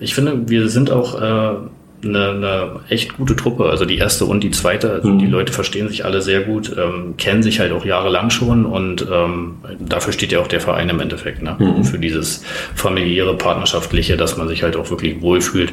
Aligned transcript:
Ich 0.00 0.14
finde, 0.14 0.48
wir 0.48 0.68
sind 0.68 0.90
auch 0.90 1.20
äh, 1.20 1.56
eine, 2.04 2.30
eine 2.30 2.80
echt 2.88 3.16
gute 3.16 3.34
Truppe. 3.34 3.64
Also 3.64 3.84
die 3.84 3.98
erste 3.98 4.26
und 4.26 4.44
die 4.44 4.50
zweite. 4.50 4.92
Also 4.92 5.08
mhm. 5.08 5.18
Die 5.18 5.26
Leute 5.26 5.52
verstehen 5.52 5.88
sich 5.88 6.04
alle 6.04 6.22
sehr 6.22 6.42
gut, 6.42 6.74
ähm, 6.76 7.14
kennen 7.16 7.42
sich 7.42 7.58
halt 7.58 7.72
auch 7.72 7.84
jahrelang 7.84 8.30
schon 8.30 8.64
und 8.64 9.06
ähm, 9.12 9.56
dafür 9.80 10.12
steht 10.12 10.32
ja 10.32 10.40
auch 10.40 10.46
der 10.46 10.60
Verein 10.60 10.88
im 10.88 11.00
Endeffekt. 11.00 11.42
Ne? 11.42 11.56
Mhm. 11.58 11.84
Für 11.84 11.98
dieses 11.98 12.44
familiäre, 12.74 13.36
partnerschaftliche, 13.36 14.16
dass 14.16 14.36
man 14.36 14.48
sich 14.48 14.62
halt 14.62 14.76
auch 14.76 14.90
wirklich 14.90 15.20
wohlfühlt, 15.20 15.72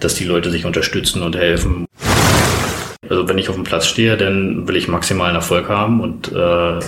dass 0.00 0.14
die 0.14 0.24
Leute 0.24 0.50
sich 0.50 0.64
unterstützen 0.64 1.22
und 1.22 1.36
helfen. 1.36 1.84
Also 3.08 3.28
wenn 3.28 3.38
ich 3.38 3.48
auf 3.48 3.54
dem 3.54 3.64
Platz 3.64 3.86
stehe, 3.86 4.16
dann 4.16 4.66
will 4.66 4.76
ich 4.76 4.88
maximalen 4.88 5.36
Erfolg 5.36 5.68
haben 5.68 6.00
und 6.00 6.32
äh, 6.32 6.80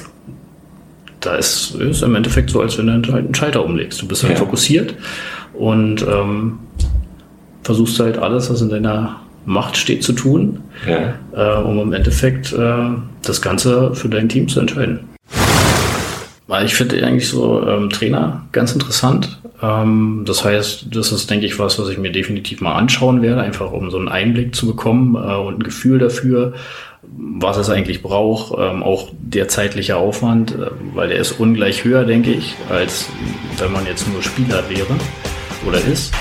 da 1.20 1.34
ist 1.34 1.74
es 1.74 2.02
im 2.02 2.14
Endeffekt 2.14 2.50
so, 2.50 2.60
als 2.60 2.78
wenn 2.78 3.02
du 3.02 3.12
halt 3.12 3.26
einen 3.26 3.34
Schalter 3.34 3.64
umlegst. 3.64 4.00
Du 4.00 4.08
bist 4.08 4.22
halt 4.22 4.32
ja. 4.34 4.38
fokussiert 4.38 4.94
und 5.52 6.02
ähm, 6.02 6.60
versuchst 7.68 8.00
halt 8.00 8.16
alles, 8.16 8.48
was 8.48 8.62
in 8.62 8.70
deiner 8.70 9.16
Macht 9.44 9.76
steht, 9.76 10.02
zu 10.02 10.14
tun, 10.14 10.60
ja. 10.86 11.12
äh, 11.36 11.62
um 11.62 11.78
im 11.78 11.92
Endeffekt 11.92 12.50
äh, 12.54 12.88
das 13.22 13.42
Ganze 13.42 13.94
für 13.94 14.08
dein 14.08 14.30
Team 14.30 14.48
zu 14.48 14.58
entscheiden. 14.58 15.00
Weil 16.46 16.64
ich 16.64 16.74
finde 16.74 17.04
eigentlich 17.04 17.28
so 17.28 17.62
ähm, 17.68 17.90
Trainer 17.90 18.46
ganz 18.52 18.72
interessant. 18.72 19.38
Ähm, 19.62 20.22
das 20.26 20.44
heißt, 20.44 20.86
das 20.96 21.12
ist, 21.12 21.28
denke 21.28 21.44
ich, 21.44 21.58
was, 21.58 21.78
was 21.78 21.90
ich 21.90 21.98
mir 21.98 22.10
definitiv 22.10 22.62
mal 22.62 22.74
anschauen 22.74 23.20
werde, 23.20 23.42
einfach 23.42 23.70
um 23.70 23.90
so 23.90 23.98
einen 23.98 24.08
Einblick 24.08 24.54
zu 24.54 24.66
bekommen 24.66 25.14
äh, 25.14 25.36
und 25.36 25.58
ein 25.58 25.62
Gefühl 25.62 25.98
dafür, 25.98 26.54
was 27.02 27.58
es 27.58 27.68
eigentlich 27.68 28.02
braucht. 28.02 28.58
Ähm, 28.58 28.82
auch 28.82 29.10
der 29.12 29.48
zeitliche 29.48 29.98
Aufwand, 29.98 30.52
äh, 30.52 30.70
weil 30.94 31.08
der 31.08 31.18
ist 31.18 31.32
ungleich 31.32 31.84
höher, 31.84 32.04
denke 32.04 32.30
ich, 32.30 32.54
als 32.70 33.10
wenn 33.58 33.72
man 33.72 33.84
jetzt 33.84 34.10
nur 34.10 34.22
Spieler 34.22 34.64
wäre 34.70 34.94
oder 35.66 35.84
ist. 35.84 36.14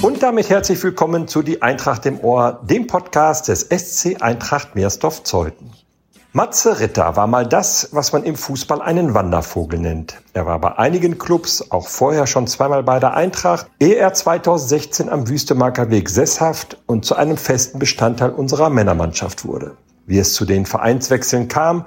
Und 0.00 0.22
damit 0.22 0.48
herzlich 0.48 0.82
willkommen 0.82 1.28
zu 1.28 1.42
Die 1.42 1.62
Eintracht 1.62 2.06
im 2.06 2.20
Ohr, 2.20 2.60
dem 2.62 2.86
Podcast 2.86 3.48
des 3.48 3.62
SC 3.62 4.20
Eintracht 4.20 4.74
Meersdorf-Zeuthen. 4.74 5.72
Matze 6.32 6.80
Ritter 6.80 7.16
war 7.16 7.26
mal 7.26 7.46
das, 7.46 7.88
was 7.92 8.12
man 8.12 8.22
im 8.22 8.36
Fußball 8.36 8.82
einen 8.82 9.14
Wandervogel 9.14 9.78
nennt. 9.78 10.20
Er 10.34 10.46
war 10.46 10.60
bei 10.60 10.76
einigen 10.76 11.18
Clubs, 11.18 11.70
auch 11.70 11.88
vorher 11.88 12.26
schon 12.26 12.46
zweimal 12.46 12.82
bei 12.82 13.00
der 13.00 13.14
Eintracht, 13.14 13.66
ehe 13.80 13.96
er 13.96 14.12
2016 14.12 15.08
am 15.08 15.28
Wüstemarker 15.28 15.90
Weg 15.90 16.08
sesshaft 16.10 16.78
und 16.86 17.04
zu 17.04 17.16
einem 17.16 17.36
festen 17.36 17.78
Bestandteil 17.78 18.30
unserer 18.30 18.70
Männermannschaft 18.70 19.44
wurde. 19.44 19.76
Wie 20.06 20.18
es 20.18 20.34
zu 20.34 20.44
den 20.44 20.66
Vereinswechseln 20.66 21.48
kam 21.48 21.84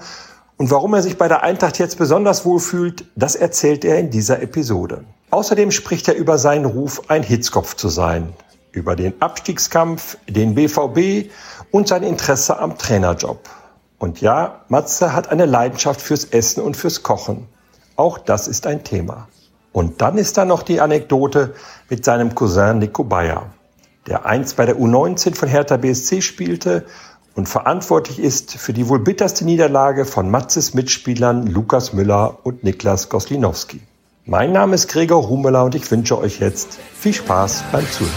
und 0.61 0.69
warum 0.69 0.93
er 0.93 1.01
sich 1.01 1.17
bei 1.17 1.27
der 1.27 1.41
Eintracht 1.41 1.79
jetzt 1.79 1.97
besonders 1.97 2.45
wohlfühlt, 2.45 3.05
das 3.15 3.33
erzählt 3.33 3.83
er 3.83 3.97
in 3.97 4.11
dieser 4.11 4.43
Episode. 4.43 5.05
Außerdem 5.31 5.71
spricht 5.71 6.07
er 6.07 6.13
über 6.15 6.37
seinen 6.37 6.65
Ruf, 6.65 7.09
ein 7.09 7.23
Hitzkopf 7.23 7.75
zu 7.75 7.89
sein, 7.89 8.31
über 8.71 8.95
den 8.95 9.19
Abstiegskampf, 9.23 10.19
den 10.29 10.53
BVB 10.53 11.31
und 11.71 11.87
sein 11.87 12.03
Interesse 12.03 12.59
am 12.59 12.77
Trainerjob. 12.77 13.39
Und 13.97 14.21
ja, 14.21 14.61
Matze 14.67 15.13
hat 15.13 15.31
eine 15.31 15.47
Leidenschaft 15.47 15.99
fürs 15.99 16.25
Essen 16.25 16.61
und 16.61 16.77
fürs 16.77 17.01
Kochen. 17.01 17.47
Auch 17.95 18.19
das 18.19 18.47
ist 18.47 18.67
ein 18.67 18.83
Thema. 18.83 19.29
Und 19.71 19.99
dann 19.99 20.19
ist 20.19 20.37
da 20.37 20.45
noch 20.45 20.61
die 20.61 20.79
Anekdote 20.79 21.55
mit 21.89 22.05
seinem 22.05 22.35
Cousin 22.35 22.77
Nico 22.77 23.03
Bayer, 23.03 23.47
der 24.05 24.27
einst 24.27 24.57
bei 24.57 24.67
der 24.67 24.77
U19 24.77 25.33
von 25.33 25.49
Hertha 25.49 25.77
BSC 25.77 26.21
spielte 26.21 26.85
und 27.35 27.47
verantwortlich 27.47 28.19
ist 28.19 28.53
für 28.53 28.73
die 28.73 28.87
wohl 28.89 28.99
bitterste 28.99 29.45
Niederlage 29.45 30.05
von 30.05 30.29
Matzes 30.29 30.73
Mitspielern 30.73 31.47
Lukas 31.47 31.93
Müller 31.93 32.39
und 32.43 32.63
Niklas 32.63 33.09
Goslinowski. 33.09 33.79
Mein 34.25 34.51
Name 34.51 34.75
ist 34.75 34.87
Gregor 34.87 35.29
Humeler 35.29 35.63
und 35.63 35.75
ich 35.75 35.89
wünsche 35.89 36.17
euch 36.17 36.39
jetzt 36.39 36.79
viel 36.93 37.13
Spaß 37.13 37.63
beim 37.71 37.85
Zuhören. 37.89 38.11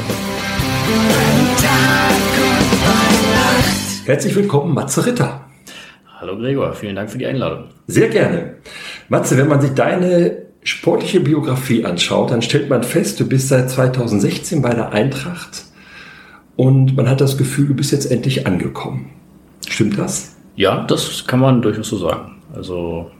Herzlich 4.05 4.35
willkommen, 4.35 4.75
Matze 4.75 5.07
Ritter. 5.07 5.41
Hallo 6.21 6.37
Gregor, 6.37 6.75
vielen 6.75 6.97
Dank 6.97 7.11
für 7.11 7.19
die 7.19 7.27
Einladung. 7.27 7.65
Sehr 7.87 8.09
gerne. 8.09 8.57
Matze, 9.09 9.39
wenn 9.39 9.49
man 9.49 9.61
sich 9.61 9.73
deine 9.73 10.45
sportliche 10.63 11.21
Biografie 11.21 11.85
anschaut, 11.85 12.31
dann 12.31 12.43
stellt 12.43 12.69
man 12.69 12.83
fest, 12.83 13.21
du 13.21 13.29
bist 13.29 13.49
seit 13.49 13.71
2016 13.71 14.61
bei 14.61 14.75
der 14.75 14.93
Eintracht 14.93 15.65
und 16.57 16.97
man 16.97 17.09
hat 17.09 17.21
das 17.21 17.37
Gefühl, 17.37 17.69
du 17.69 17.75
bist 17.75 17.93
jetzt 17.93 18.11
endlich 18.11 18.47
angekommen. 18.47 19.11
Stimmt 19.69 19.99
das? 19.99 20.37
Ja, 20.57 20.85
das 20.85 21.27
kann 21.27 21.41
man 21.41 21.63
durchaus 21.63 21.89
so 21.89 21.97
sagen. 21.97 22.37
Also 22.55 23.11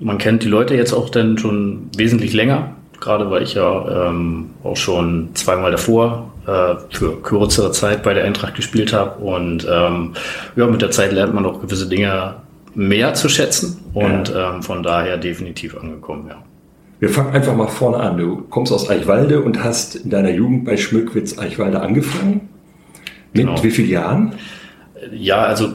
man 0.00 0.18
kennt 0.18 0.42
die 0.42 0.48
Leute 0.48 0.74
jetzt 0.74 0.92
auch 0.92 1.08
dann 1.08 1.38
schon 1.38 1.88
wesentlich 1.96 2.32
länger, 2.32 2.74
gerade 3.00 3.30
weil 3.30 3.42
ich 3.42 3.54
ja 3.54 4.08
ähm, 4.08 4.50
auch 4.64 4.76
schon 4.76 5.30
zweimal 5.34 5.70
davor 5.70 6.32
äh, 6.46 6.74
für 6.90 7.20
kürzere 7.22 7.70
Zeit 7.70 8.02
bei 8.02 8.12
der 8.12 8.24
Eintracht 8.24 8.54
gespielt 8.54 8.92
habe. 8.92 9.22
Und 9.22 9.66
ähm, 9.70 10.14
ja, 10.56 10.66
mit 10.66 10.82
der 10.82 10.90
Zeit 10.90 11.12
lernt 11.12 11.34
man 11.34 11.46
auch 11.46 11.60
gewisse 11.60 11.88
Dinge 11.88 12.36
mehr 12.74 13.14
zu 13.14 13.28
schätzen 13.28 13.84
und 13.94 14.30
ja. 14.30 14.54
ähm, 14.54 14.62
von 14.62 14.82
daher 14.82 15.16
definitiv 15.16 15.76
angekommen, 15.76 16.26
ja. 16.28 16.42
Wir 17.00 17.08
fangen 17.08 17.32
einfach 17.32 17.54
mal 17.54 17.66
vorne 17.66 17.98
an. 17.98 18.16
Du 18.16 18.42
kommst 18.48 18.72
aus 18.72 18.88
Eichwalde 18.88 19.42
und 19.42 19.62
hast 19.62 19.96
in 19.96 20.10
deiner 20.10 20.30
Jugend 20.30 20.64
bei 20.64 20.76
Schmückwitz 20.76 21.38
Eichwalde 21.38 21.80
angefangen. 21.80 22.48
Mit 23.32 23.46
genau. 23.46 23.62
wie 23.62 23.70
vielen 23.70 23.90
Jahren? 23.90 24.34
Ja, 25.12 25.42
also 25.42 25.72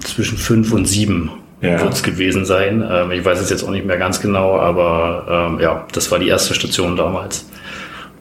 zwischen 0.00 0.38
fünf 0.38 0.72
und 0.72 0.86
sieben 0.86 1.30
ja. 1.60 1.80
wird 1.80 1.92
es 1.92 2.02
gewesen 2.02 2.44
sein. 2.44 2.84
Ähm, 2.88 3.10
ich 3.10 3.24
weiß 3.24 3.40
es 3.40 3.50
jetzt 3.50 3.64
auch 3.64 3.70
nicht 3.70 3.84
mehr 3.84 3.98
ganz 3.98 4.20
genau, 4.20 4.56
aber 4.56 5.50
ähm, 5.50 5.60
ja, 5.60 5.86
das 5.92 6.10
war 6.10 6.18
die 6.18 6.28
erste 6.28 6.54
Station 6.54 6.96
damals. 6.96 7.48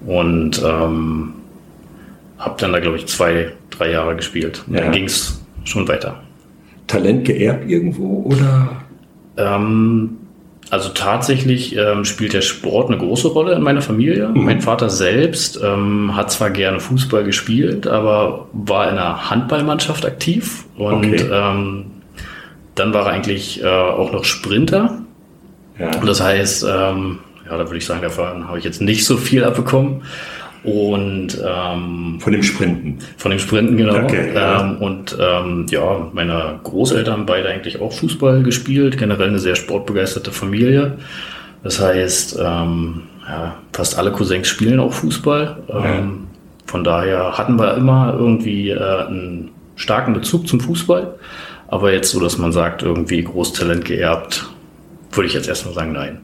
Und 0.06 0.62
ähm, 0.64 1.34
habe 2.40 2.56
dann 2.60 2.74
da, 2.74 2.80
glaube 2.80 2.98
ich, 2.98 3.06
zwei, 3.06 3.54
drei 3.70 3.92
Jahre 3.92 4.16
gespielt. 4.16 4.64
Und 4.68 4.76
ja. 4.76 4.82
dann 4.82 4.92
ging 4.92 5.06
es 5.06 5.42
schon 5.64 5.88
weiter. 5.88 6.22
Talent 6.88 7.26
geerbt 7.26 7.70
irgendwo 7.70 8.24
oder? 8.24 8.84
Ähm, 9.38 10.18
also 10.70 10.90
tatsächlich 10.90 11.76
ähm, 11.76 12.06
spielt 12.06 12.34
der 12.34 12.42
Sport 12.42 12.90
eine 12.90 12.98
große 12.98 13.28
Rolle 13.28 13.54
in 13.54 13.62
meiner 13.62 13.82
Familie. 13.82 14.30
Mhm. 14.30 14.46
Mein 14.46 14.62
Vater 14.62 14.90
selbst 14.90 15.60
ähm, 15.64 16.16
hat 16.16 16.32
zwar 16.32 16.50
gerne 16.50 16.80
Fußball 16.80 17.24
gespielt, 17.24 17.88
aber 17.88 18.48
war 18.54 18.90
in 18.90 18.98
einer 18.98 19.30
Handballmannschaft 19.30 20.06
aktiv 20.06 20.66
und 20.76 21.14
okay. 21.14 21.30
ähm, 21.32 21.86
dann 22.76 22.94
war 22.94 23.06
er 23.06 23.14
eigentlich 23.14 23.62
äh, 23.62 23.68
auch 23.68 24.12
noch 24.12 24.24
Sprinter. 24.24 25.00
Ja. 25.78 25.92
Das 25.92 26.22
heißt, 26.22 26.64
ähm, 26.64 27.20
ja, 27.46 27.58
da 27.58 27.66
würde 27.66 27.78
ich 27.78 27.86
sagen, 27.86 28.02
davon 28.02 28.48
habe 28.48 28.58
ich 28.58 28.66
jetzt 28.66 28.82
nicht 28.82 29.06
so 29.06 29.18
viel 29.18 29.44
abbekommen. 29.44 30.04
Und 30.64 31.38
ähm, 31.46 32.20
von 32.20 32.32
dem 32.32 32.42
Sprinten. 32.42 33.00
Von 33.18 33.32
dem 33.32 33.40
Sprinten, 33.40 33.76
genau. 33.76 34.04
Okay. 34.04 34.30
Ähm, 34.34 34.78
und 34.78 35.18
ähm, 35.20 35.66
ja, 35.70 36.08
meine 36.14 36.60
Großeltern 36.64 37.26
beide 37.26 37.50
eigentlich 37.50 37.82
auch 37.82 37.92
Fußball 37.92 38.44
gespielt, 38.44 38.98
generell 38.98 39.28
eine 39.28 39.40
sehr 39.40 39.56
sportbegeisterte 39.56 40.32
Familie. 40.32 40.98
Das 41.64 41.82
heißt, 41.82 42.40
ähm, 42.40 43.04
ja, 43.28 43.56
fast 43.74 43.98
alle 43.98 44.12
Cousins 44.12 44.48
spielen 44.48 44.80
auch 44.80 44.94
Fußball. 44.94 45.64
Ähm, 45.70 46.28
von 46.66 46.84
daher 46.84 47.38
hatten 47.38 47.60
wir 47.60 47.76
immer 47.76 48.16
irgendwie 48.18 48.70
äh, 48.70 48.80
einen 48.80 49.52
starken 49.76 50.14
Bezug 50.14 50.48
zum 50.48 50.62
Fußball. 50.62 51.16
Aber 51.68 51.92
jetzt 51.92 52.12
so, 52.12 52.20
dass 52.20 52.38
man 52.38 52.52
sagt, 52.52 52.84
irgendwie 52.84 53.24
Großtalent 53.24 53.84
geerbt, 53.84 54.50
würde 55.12 55.28
ich 55.28 55.34
jetzt 55.34 55.48
erstmal 55.48 55.74
sagen, 55.74 55.92
nein. 55.92 56.20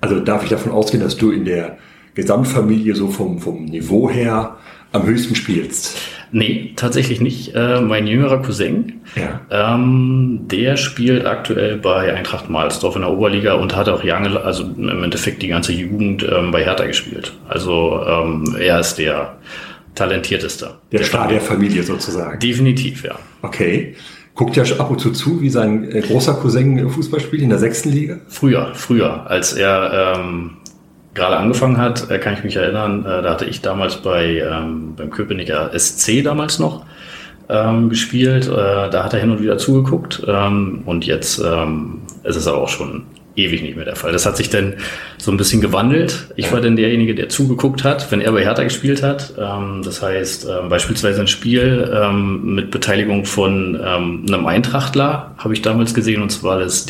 Also 0.00 0.20
darf 0.20 0.44
ich 0.44 0.50
davon 0.50 0.72
ausgehen, 0.72 1.02
dass 1.02 1.16
du 1.16 1.30
in 1.30 1.44
der 1.44 1.78
Gesamtfamilie 2.14 2.94
so 2.94 3.08
vom, 3.08 3.38
vom 3.38 3.64
Niveau 3.64 4.10
her 4.10 4.56
am 4.92 5.06
höchsten 5.06 5.34
spielst? 5.34 5.96
Nee, 6.34 6.72
tatsächlich 6.76 7.20
nicht. 7.20 7.54
Äh, 7.54 7.82
mein 7.82 8.06
jüngerer 8.06 8.40
Cousin, 8.40 9.00
ja. 9.16 9.40
ähm, 9.50 10.40
der 10.44 10.78
spielt 10.78 11.26
aktuell 11.26 11.76
bei 11.76 12.14
Eintracht 12.14 12.48
Malsdorf 12.48 12.96
in 12.96 13.02
der 13.02 13.10
Oberliga 13.10 13.54
und 13.54 13.76
hat 13.76 13.88
auch 13.90 14.02
lange, 14.02 14.40
also 14.40 14.64
im 14.64 15.04
Endeffekt 15.04 15.42
die 15.42 15.48
ganze 15.48 15.72
Jugend 15.72 16.26
ähm, 16.30 16.50
bei 16.50 16.64
Hertha 16.64 16.86
gespielt. 16.86 17.34
Also 17.48 18.00
ähm, 18.06 18.56
er 18.58 18.80
ist 18.80 18.96
der 18.96 19.36
talentierteste. 19.94 20.70
Der, 20.90 21.00
der 21.00 21.06
Star 21.06 21.28
der 21.28 21.42
Familie 21.42 21.82
sozusagen. 21.82 22.38
Definitiv, 22.40 23.04
ja. 23.04 23.16
Okay. 23.42 23.94
Guckt 24.34 24.56
ja 24.56 24.64
ab 24.78 24.90
und 24.90 24.98
zu 24.98 25.10
zu, 25.10 25.42
wie 25.42 25.50
sein 25.50 25.84
äh, 25.92 26.00
großer 26.00 26.32
Cousin 26.34 26.88
Fußball 26.88 27.20
spielt 27.20 27.42
in 27.42 27.50
der 27.50 27.58
sechsten 27.58 27.90
Liga? 27.90 28.20
Früher, 28.28 28.72
früher, 28.74 29.30
als 29.30 29.52
er 29.52 30.16
ähm, 30.16 30.52
gerade 31.14 31.36
angefangen 31.36 31.78
hat, 31.78 32.10
äh, 32.10 32.18
kann 32.18 32.34
ich 32.34 32.44
mich 32.44 32.56
erinnern, 32.56 33.04
äh, 33.04 33.22
da 33.22 33.30
hatte 33.30 33.44
ich 33.44 33.60
damals 33.60 33.96
bei 33.96 34.38
ähm, 34.38 34.94
beim 34.96 35.10
Köpenicker 35.10 35.70
SC 35.78 36.22
damals 36.22 36.58
noch 36.58 36.84
ähm, 37.48 37.88
gespielt. 37.88 38.46
Äh, 38.48 38.90
da 38.90 39.04
hat 39.04 39.12
er 39.12 39.20
hin 39.20 39.30
und 39.30 39.42
wieder 39.42 39.58
zugeguckt 39.58 40.22
ähm, 40.26 40.82
und 40.86 41.06
jetzt 41.06 41.38
ähm, 41.38 42.02
ist 42.24 42.36
es 42.36 42.46
aber 42.46 42.58
auch 42.58 42.68
schon 42.68 43.04
ewig 43.36 43.62
nicht 43.62 43.76
mehr 43.76 43.84
der 43.84 43.96
Fall. 43.96 44.12
Das 44.12 44.26
hat 44.26 44.36
sich 44.36 44.50
dann 44.50 44.74
so 45.18 45.30
ein 45.30 45.36
bisschen 45.36 45.60
gewandelt. 45.60 46.28
Ich 46.36 46.52
war 46.52 46.60
dann 46.60 46.76
derjenige, 46.76 47.14
der 47.14 47.28
zugeguckt 47.28 47.84
hat, 47.84 48.10
wenn 48.12 48.20
er 48.20 48.32
bei 48.32 48.42
Hertha 48.42 48.62
gespielt 48.62 49.02
hat. 49.02 49.34
Ähm, 49.38 49.82
das 49.84 50.02
heißt, 50.02 50.46
ähm, 50.46 50.68
beispielsweise 50.68 51.20
ein 51.20 51.28
Spiel 51.28 51.90
ähm, 51.94 52.54
mit 52.54 52.70
Beteiligung 52.70 53.24
von 53.24 53.80
ähm, 53.82 54.24
einem 54.28 54.46
Eintrachtler 54.46 55.34
habe 55.38 55.54
ich 55.54 55.62
damals 55.62 55.94
gesehen, 55.94 56.22
und 56.22 56.30
zwar 56.30 56.58
das 56.58 56.86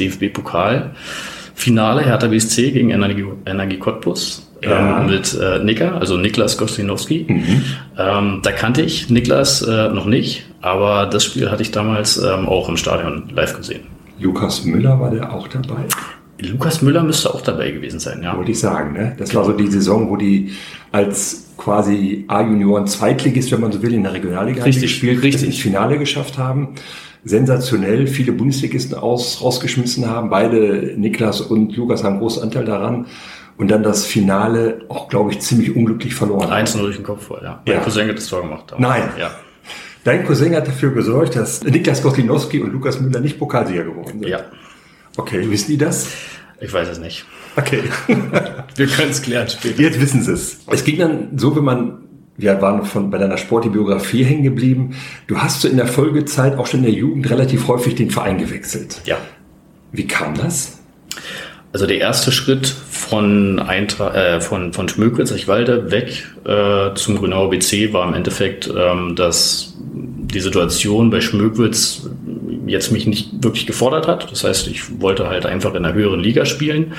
DFB-Pokal-Finale 1.55 2.05
Hertha 2.05 2.27
BSC 2.29 2.73
gegen 2.73 2.91
Energie, 2.91 3.25
Energie 3.47 3.79
Cottbus. 3.79 4.49
Ja. 4.63 5.01
Ähm, 5.01 5.07
mit 5.07 5.37
äh, 5.41 5.59
Nika, 5.65 5.99
also 5.99 6.17
Niklas 6.17 6.57
Gostinowski. 6.57 7.27
Mhm. 7.29 7.63
Ähm, 7.99 8.41
da 8.45 8.53
kannte 8.53 8.83
ich 8.83 9.11
Niklas 9.11 9.63
äh, 9.63 9.89
noch 9.89 10.07
nicht, 10.07 10.47
aber 10.61 11.07
das 11.07 11.25
Spiel 11.25 11.51
hatte 11.51 11.63
ich 11.63 11.73
damals 11.73 12.23
auch 12.23 12.69
im 12.69 12.77
Stadion 12.77 13.25
live 13.35 13.57
gesehen. 13.57 13.83
Lukas 14.21 14.65
Müller 14.65 15.01
war 15.01 15.11
der 15.11 15.33
auch 15.33 15.49
dabei? 15.49 15.87
Lukas 16.41 16.81
Müller 16.81 17.03
müsste 17.03 17.35
auch 17.35 17.41
dabei 17.41 17.73
gewesen 17.73 17.99
sein, 17.99 18.23
ja. 18.23 18.37
Wollte 18.37 18.53
ich 18.53 18.61
sagen, 18.61 18.93
ne? 18.93 19.17
Das 19.19 19.35
war 19.35 19.45
so 19.45 19.53
die 19.53 19.67
Saison, 19.67 20.09
wo 20.09 20.17
die 20.17 20.53
als 20.93 21.53
quasi 21.57 22.25
A-Junioren 22.29 22.87
Zweitligist, 22.87 23.51
wenn 23.51 23.61
man 23.61 23.73
so 23.73 23.83
will, 23.83 23.95
in 23.95 24.03
der 24.03 24.13
Regionalliga 24.13 24.63
richtig, 24.63 24.83
gespielt, 24.83 25.23
richtig. 25.23 25.45
ins 25.45 25.59
Finale 25.59 25.99
geschafft 25.99 26.39
haben. 26.39 26.75
Sensationell, 27.25 28.07
viele 28.07 28.33
Bundesligisten 28.33 28.97
aus, 28.97 29.43
rausgeschmissen 29.43 30.09
haben. 30.09 30.29
Beide, 30.31 30.95
Niklas 30.97 31.41
und 31.41 31.77
Lukas, 31.77 32.03
haben 32.03 32.19
großen 32.19 32.43
Anteil 32.43 32.65
daran. 32.65 33.07
Und 33.57 33.71
dann 33.71 33.83
das 33.83 34.05
Finale 34.05 34.81
auch, 34.89 35.09
glaube 35.09 35.31
ich, 35.31 35.41
ziemlich 35.41 35.77
unglücklich 35.77 36.15
verloren. 36.15 36.51
Eins 36.51 36.75
nur 36.75 36.85
durch 36.85 36.97
den 36.97 37.05
Kopf 37.05 37.27
voll, 37.27 37.41
ja. 37.43 37.63
ja. 37.67 37.75
Mein 37.75 37.85
Cousin 37.85 38.09
hat 38.09 38.17
das 38.17 38.27
Tor 38.27 38.43
gemacht. 38.43 38.75
Nein. 38.79 39.05
Ja. 39.19 39.31
Dein 40.05 40.25
Cousin 40.25 40.57
hat 40.57 40.67
dafür 40.67 40.93
gesorgt, 40.93 41.37
dass 41.37 41.63
Niklas 41.63 42.03
Koslinowski 42.03 42.61
und 42.61 42.73
Lukas 42.73 43.01
Müller 43.01 43.21
nicht 43.21 43.39
Pokalsieger 43.39 43.85
geworden 43.85 44.21
sind. 44.21 44.27
Ja. 44.27 44.41
Okay, 45.17 45.49
wissen 45.49 45.71
die 45.71 45.79
das? 45.79 46.09
Ich 46.61 46.73
weiß 46.73 46.89
es 46.89 46.99
nicht. 46.99 47.25
Okay. 47.57 47.83
Wir 48.77 48.87
können 48.87 49.11
es 49.11 49.23
klären 49.23 49.49
später. 49.49 49.81
Jetzt 49.81 50.01
wissen 50.01 50.23
sie 50.23 50.33
es. 50.33 50.61
Es 50.69 50.85
ging 50.85 50.99
dann 50.99 51.39
so, 51.39 51.55
wenn 51.55 51.65
man, 51.65 51.99
wir 52.43 52.61
waren 52.61 52.85
von, 52.85 53.11
bei 53.11 53.19
deiner 53.19 53.39
Sportbiografie 53.39 54.25
hängen 54.25 54.43
geblieben. 54.43 54.97
Du 55.29 55.39
hast 55.39 55.63
so 55.63 55.69
in 55.69 55.77
der 55.77 55.87
Folgezeit 55.87 56.59
auch 56.59 56.67
schon 56.67 56.81
in 56.81 56.87
der 56.87 56.95
Jugend 56.95 57.31
relativ 57.31 57.69
häufig 57.69 57.95
den 57.95 58.11
Verein 58.11 58.39
gewechselt. 58.39 59.01
Ja. 59.07 59.17
Wie 59.93 60.07
kam 60.07 60.35
das? 60.35 60.81
Also 61.73 61.87
der 61.87 61.99
erste 61.99 62.33
Schritt 62.33 62.67
von, 62.67 63.59
Eintra 63.59 64.15
äh, 64.15 64.41
von, 64.41 64.73
von 64.73 64.89
Schmökritz, 64.89 65.33
Eichwalde 65.33 65.91
weg 65.91 66.27
äh, 66.45 66.95
zum 66.95 67.17
Grünauer 67.17 67.49
BC 67.51 67.93
war 67.93 68.07
im 68.07 68.15
Endeffekt, 68.15 68.71
ähm, 68.77 69.17
dass 69.17 69.75
die 69.81 70.41
Situation 70.41 71.11
bei 71.11 71.21
Schmökwitz 71.21 72.11
jetzt 72.67 72.93
mich 72.93 73.07
nicht 73.07 73.43
wirklich 73.43 73.67
gefordert 73.67 74.07
hat. 74.07 74.31
Das 74.31 74.45
heißt, 74.45 74.67
ich 74.69 75.01
wollte 75.01 75.29
halt 75.29 75.47
einfach 75.47 75.75
in 75.75 75.85
einer 75.85 75.95
höheren 75.95 76.21
Liga 76.21 76.45
spielen 76.45 76.93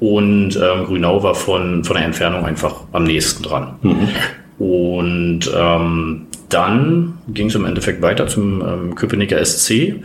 und 0.00 0.56
ähm, 0.56 0.84
Grünau 0.84 1.22
war 1.22 1.34
von, 1.34 1.84
von 1.84 1.96
der 1.96 2.04
Entfernung 2.04 2.44
einfach 2.44 2.84
am 2.92 3.04
nächsten 3.04 3.42
dran. 3.42 3.76
Mhm. 3.82 4.08
Und 4.58 5.40
ähm, 5.54 6.26
dann 6.48 7.18
ging 7.28 7.48
es 7.48 7.54
im 7.54 7.64
Endeffekt 7.64 8.02
weiter 8.02 8.26
zum 8.26 8.62
ähm, 8.62 8.94
Köpenicker 8.94 9.44
SC. 9.44 9.96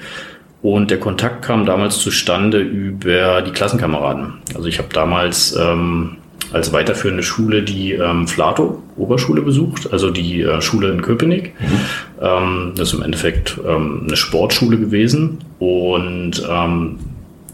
Und 0.61 0.91
der 0.91 0.99
Kontakt 0.99 1.43
kam 1.43 1.65
damals 1.65 1.99
zustande 1.99 2.59
über 2.59 3.41
die 3.41 3.51
Klassenkameraden. 3.51 4.35
Also 4.55 4.67
ich 4.67 4.77
habe 4.77 4.89
damals 4.93 5.55
ähm, 5.57 6.17
als 6.53 6.71
weiterführende 6.71 7.23
Schule 7.23 7.63
die 7.63 7.93
ähm, 7.93 8.27
Flato 8.27 8.81
Oberschule 8.95 9.41
besucht, 9.41 9.91
also 9.91 10.11
die 10.11 10.41
äh, 10.41 10.61
Schule 10.61 10.91
in 10.91 11.01
Köpenick. 11.01 11.53
Mhm. 11.59 11.79
Ähm, 12.21 12.71
das 12.75 12.89
ist 12.89 12.93
im 12.93 13.03
Endeffekt 13.03 13.59
ähm, 13.67 14.03
eine 14.07 14.15
Sportschule 14.15 14.77
gewesen 14.77 15.39
und 15.59 16.43
ähm, 16.49 16.99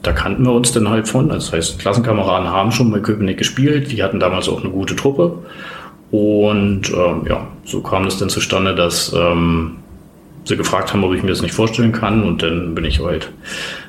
da 0.04 0.12
kannten 0.12 0.45
wir 0.45 0.54
uns 0.54 0.72
dann 0.72 0.90
halt 0.90 1.07
von. 1.07 1.31
Also 1.31 1.48
das 1.48 1.54
heißt, 1.54 1.80
Klassenkameraden 1.80 2.50
haben 2.50 2.72
schon 2.72 2.92
bei 2.92 3.00
Köpenick 3.00 3.38
gespielt, 3.38 3.92
die 3.92 4.04
hatten 4.04 4.19
damals 4.19 4.48
auch 4.50 4.62
eine 4.62 4.69
gute 4.69 4.95
Truppe. 4.95 5.40
Und 6.12 6.92
ähm, 6.92 7.26
ja, 7.28 7.48
so 7.66 7.82
kam 7.82 8.08
es 8.08 8.18
dann 8.18 8.30
zustande, 8.30 8.74
dass 8.74 9.14
ähm, 9.14 9.78
sie 10.46 10.58
gefragt 10.58 10.92
haben, 10.92 11.04
ob 11.04 11.14
ich 11.14 11.22
mir 11.22 11.30
das 11.30 11.42
nicht 11.42 11.54
vorstellen 11.54 11.92
kann. 11.92 12.24
Und 12.24 12.42
dann 12.42 12.74
bin 12.76 12.86
ich 12.86 13.00
halt, 13.00 13.32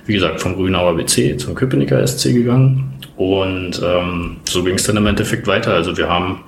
wie 0.07 0.15
gesagt, 0.15 0.41
vom 0.41 0.55
Grünauer 0.55 0.97
BC 0.97 1.41
zum 1.41 1.55
Köpenicker 1.55 2.07
SC 2.07 2.35
gegangen. 2.35 2.93
Und 3.17 3.81
ähm, 3.83 4.37
so 4.49 4.63
ging 4.63 4.75
es 4.75 4.85
dann 4.85 4.97
im 4.97 5.07
Endeffekt 5.07 5.47
weiter. 5.47 5.73
Also 5.73 5.97
wir 5.97 6.09
haben, 6.09 6.41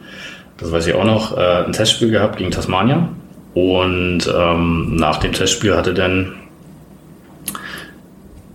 das 0.58 0.70
weiß 0.70 0.86
ich 0.86 0.94
auch 0.94 1.04
noch, 1.04 1.36
äh, 1.36 1.64
ein 1.64 1.72
Testspiel 1.72 2.10
gehabt 2.10 2.36
gegen 2.36 2.50
Tasmania. 2.50 3.08
Und 3.54 4.32
ähm, 4.34 4.96
nach 4.96 5.18
dem 5.18 5.32
Testspiel 5.32 5.76
hatte 5.76 5.94
dann 5.94 6.34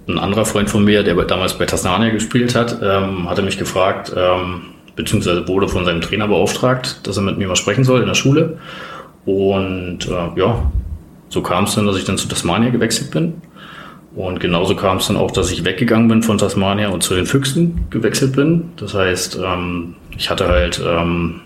ein 0.08 0.18
anderer 0.18 0.46
Freund 0.46 0.70
von 0.70 0.84
mir, 0.84 1.04
der 1.04 1.16
damals 1.26 1.58
bei 1.58 1.66
Tasmania 1.66 2.12
gespielt 2.12 2.56
hat, 2.56 2.80
ähm, 2.82 3.30
hatte 3.30 3.42
mich 3.42 3.58
gefragt, 3.58 4.14
ähm, 4.16 4.62
beziehungsweise 4.98 5.48
wurde 5.48 5.70
von 5.70 5.86
seinem 5.86 6.02
Trainer 6.02 6.28
beauftragt, 6.28 7.00
dass 7.08 7.16
er 7.16 7.24
mit 7.24 7.38
mir 7.38 7.48
mal 7.48 7.56
sprechen 7.56 7.86
soll 7.86 8.02
in 8.02 8.08
der 8.08 8.16
Schule. 8.16 8.58
Und 9.26 10.00
äh, 10.08 10.40
ja, 10.40 10.70
so 11.30 11.42
kam 11.42 11.64
es 11.64 11.76
dann, 11.76 11.86
dass 11.86 11.98
ich 11.98 12.04
dann 12.04 12.18
zu 12.18 12.28
Tasmania 12.28 12.70
gewechselt 12.70 13.12
bin. 13.12 13.36
Und 14.16 14.40
genauso 14.40 14.76
kam 14.76 14.98
es 14.98 15.08
dann 15.08 15.16
auch, 15.16 15.32
dass 15.32 15.52
ich 15.52 15.64
weggegangen 15.64 16.08
bin 16.08 16.24
von 16.24 16.40
Tasmania 16.40 16.90
und 16.90 17.04
zu 17.04 17.14
den 17.14 17.28
Füchsen 17.28 17.86
gewechselt 17.92 18.36
bin. 18.36 18.72
Das 18.78 18.96
heißt, 18.96 19.38
ähm, 19.44 19.96
ich 20.18 20.30
hatte 20.30 20.48
halt 20.48 20.82
ähm, 20.84 21.42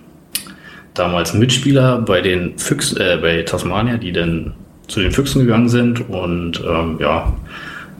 damals 0.94 1.34
Mitspieler 1.34 1.98
bei 2.00 2.22
den 2.22 2.58
Füchsen, 2.58 3.02
äh, 3.02 3.18
bei 3.22 3.42
Tasmania, 3.42 3.98
die 3.98 4.14
dann 4.14 4.54
zu 4.88 5.02
den 5.02 5.12
Füchsen 5.12 5.42
gegangen 5.42 5.68
sind. 5.68 6.10
Und 6.10 6.64
ähm, 6.66 6.98
ja, 7.02 7.34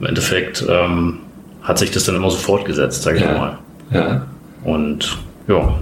im 0.00 0.06
Endeffekt 0.06 0.64
ähm, 0.66 1.18
hat 1.62 1.78
sich 1.78 1.90
das 1.90 2.04
dann 2.04 2.16
immer 2.16 2.30
so 2.30 2.38
fortgesetzt, 2.38 3.02
sage 3.02 3.18
ich 3.18 3.24
ja. 3.24 3.32
mal. 3.32 3.58
Ja. 3.90 4.26
Und 4.64 5.18
ja. 5.48 5.78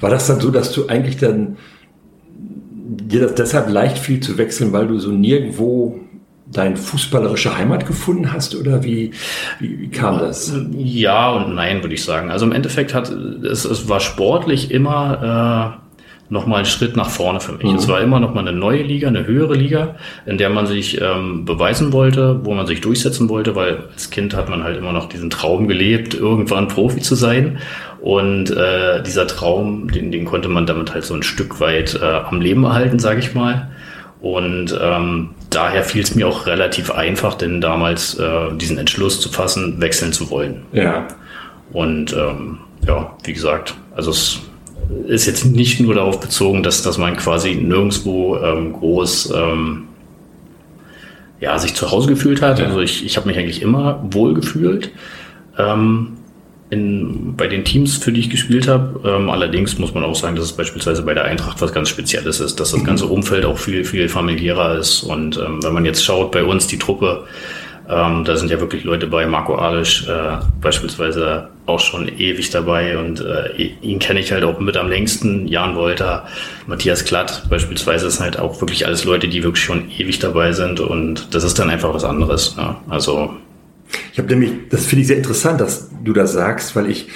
War 0.00 0.10
das 0.10 0.26
dann 0.26 0.40
so, 0.40 0.50
dass 0.50 0.72
du 0.72 0.88
eigentlich 0.88 1.16
dann 1.16 1.56
dir 2.90 3.20
das 3.20 3.34
deshalb 3.34 3.68
leicht 3.68 3.98
fiel 3.98 4.20
zu 4.20 4.38
wechseln, 4.38 4.72
weil 4.72 4.86
du 4.86 4.98
so 4.98 5.10
nirgendwo 5.10 6.00
deine 6.46 6.76
fußballerische 6.76 7.56
Heimat 7.56 7.86
gefunden 7.86 8.32
hast 8.32 8.56
oder 8.56 8.82
wie, 8.82 9.12
wie, 9.60 9.88
kam 9.88 10.18
das? 10.18 10.52
Ja 10.76 11.30
und 11.30 11.54
nein, 11.54 11.82
würde 11.82 11.94
ich 11.94 12.02
sagen. 12.02 12.30
Also 12.30 12.44
im 12.44 12.52
Endeffekt 12.52 12.92
hat 12.92 13.08
es, 13.10 13.64
es 13.64 13.88
war 13.88 14.00
sportlich 14.00 14.72
immer 14.72 15.78
äh, 15.78 15.80
nochmal 16.30 16.60
ein 16.60 16.66
Schritt 16.66 16.96
nach 16.96 17.10
vorne 17.10 17.40
für 17.40 17.52
mich. 17.52 17.64
Mhm. 17.64 17.76
Es 17.76 17.88
war 17.88 18.00
immer 18.00 18.18
nochmal 18.18 18.46
eine 18.46 18.56
neue 18.56 18.82
Liga, 18.82 19.08
eine 19.08 19.26
höhere 19.26 19.54
Liga, 19.54 19.96
in 20.26 20.38
der 20.38 20.50
man 20.50 20.66
sich 20.66 21.00
ähm, 21.00 21.44
beweisen 21.44 21.92
wollte, 21.92 22.40
wo 22.44 22.54
man 22.54 22.66
sich 22.66 22.80
durchsetzen 22.80 23.28
wollte, 23.28 23.54
weil 23.54 23.84
als 23.92 24.10
Kind 24.10 24.34
hat 24.34 24.48
man 24.48 24.64
halt 24.64 24.76
immer 24.76 24.92
noch 24.92 25.08
diesen 25.08 25.30
Traum 25.30 25.68
gelebt, 25.68 26.14
irgendwann 26.14 26.68
Profi 26.68 27.00
zu 27.00 27.14
sein. 27.14 27.58
Und 28.00 28.50
äh, 28.50 29.02
dieser 29.02 29.26
Traum, 29.26 29.90
den, 29.90 30.10
den 30.10 30.24
konnte 30.24 30.48
man 30.48 30.66
damit 30.66 30.94
halt 30.94 31.04
so 31.04 31.14
ein 31.14 31.22
Stück 31.22 31.60
weit 31.60 31.98
äh, 32.00 32.04
am 32.04 32.40
Leben 32.40 32.64
erhalten, 32.64 32.98
sage 32.98 33.20
ich 33.20 33.34
mal. 33.34 33.70
Und 34.20 34.78
ähm, 34.80 35.30
daher 35.50 35.82
fiel 35.82 36.02
es 36.02 36.14
mir 36.14 36.26
auch 36.26 36.46
relativ 36.46 36.90
einfach, 36.90 37.34
denn 37.34 37.60
damals 37.60 38.18
äh, 38.18 38.52
diesen 38.56 38.78
Entschluss 38.78 39.20
zu 39.20 39.28
fassen, 39.30 39.80
wechseln 39.80 40.12
zu 40.12 40.30
wollen. 40.30 40.62
Ja. 40.72 41.08
Und 41.72 42.12
ähm, 42.14 42.58
ja, 42.86 43.16
wie 43.24 43.32
gesagt, 43.32 43.74
also 43.94 44.10
es 44.10 44.40
ist 45.06 45.26
jetzt 45.26 45.44
nicht 45.44 45.80
nur 45.80 45.94
darauf 45.94 46.20
bezogen, 46.20 46.62
dass, 46.62 46.82
dass 46.82 46.98
man 46.98 47.16
quasi 47.16 47.54
nirgendwo 47.54 48.36
ähm, 48.38 48.72
groß 48.72 49.32
ähm, 49.36 49.84
ja, 51.40 51.58
sich 51.58 51.74
zu 51.74 51.90
Hause 51.90 52.08
gefühlt 52.08 52.42
hat. 52.42 52.58
Ja. 52.58 52.66
Also 52.66 52.80
ich, 52.80 53.04
ich 53.04 53.16
habe 53.16 53.26
mich 53.26 53.38
eigentlich 53.38 53.62
immer 53.62 54.02
wohl 54.10 54.34
gefühlt. 54.34 54.90
Ähm, 55.58 56.18
in, 56.70 57.34
bei 57.36 57.48
den 57.48 57.64
Teams, 57.64 57.96
für 57.96 58.12
die 58.12 58.20
ich 58.20 58.30
gespielt 58.30 58.68
habe. 58.68 59.00
Ähm, 59.04 59.28
allerdings 59.28 59.78
muss 59.78 59.92
man 59.92 60.04
auch 60.04 60.14
sagen, 60.14 60.36
dass 60.36 60.46
es 60.46 60.52
beispielsweise 60.52 61.02
bei 61.02 61.14
der 61.14 61.24
Eintracht 61.24 61.60
was 61.60 61.72
ganz 61.72 61.88
Spezielles 61.88 62.40
ist, 62.40 62.60
dass 62.60 62.70
das 62.70 62.84
ganze 62.84 63.06
Umfeld 63.06 63.44
auch 63.44 63.58
viel, 63.58 63.84
viel 63.84 64.08
familiärer 64.08 64.78
ist. 64.78 65.02
Und 65.02 65.36
ähm, 65.36 65.62
wenn 65.62 65.72
man 65.72 65.84
jetzt 65.84 66.04
schaut, 66.04 66.30
bei 66.30 66.44
uns 66.44 66.68
die 66.68 66.78
Truppe, 66.78 67.24
ähm, 67.88 68.24
da 68.24 68.36
sind 68.36 68.50
ja 68.50 68.60
wirklich 68.60 68.84
Leute 68.84 69.08
bei, 69.08 69.26
Marco 69.26 69.56
Alisch 69.56 70.06
äh, 70.06 70.38
beispielsweise 70.60 71.48
auch 71.66 71.80
schon 71.80 72.08
ewig 72.08 72.50
dabei 72.50 72.96
und 72.98 73.20
äh, 73.20 73.70
ihn 73.82 73.98
kenne 73.98 74.20
ich 74.20 74.30
halt 74.30 74.44
auch 74.44 74.60
mit 74.60 74.76
am 74.76 74.88
längsten. 74.88 75.48
Jan 75.48 75.74
Wolter, 75.74 76.26
Matthias 76.66 77.04
Klatt 77.04 77.48
beispielsweise 77.50 78.08
sind 78.10 78.22
halt 78.22 78.38
auch 78.38 78.60
wirklich 78.60 78.86
alles 78.86 79.04
Leute, 79.04 79.28
die 79.28 79.42
wirklich 79.42 79.64
schon 79.64 79.90
ewig 79.90 80.20
dabei 80.20 80.52
sind 80.52 80.78
und 80.78 81.34
das 81.34 81.42
ist 81.42 81.58
dann 81.58 81.68
einfach 81.68 81.92
was 81.92 82.04
anderes. 82.04 82.54
Ja. 82.56 82.80
Also 82.88 83.34
ich 84.12 84.18
habe 84.18 84.28
nämlich, 84.28 84.52
das 84.70 84.86
finde 84.86 85.02
ich 85.02 85.08
sehr 85.08 85.16
interessant, 85.16 85.60
dass 85.60 85.90
du 86.04 86.12
das 86.12 86.32
sagst, 86.32 86.76
weil 86.76 86.90
ich, 86.90 87.08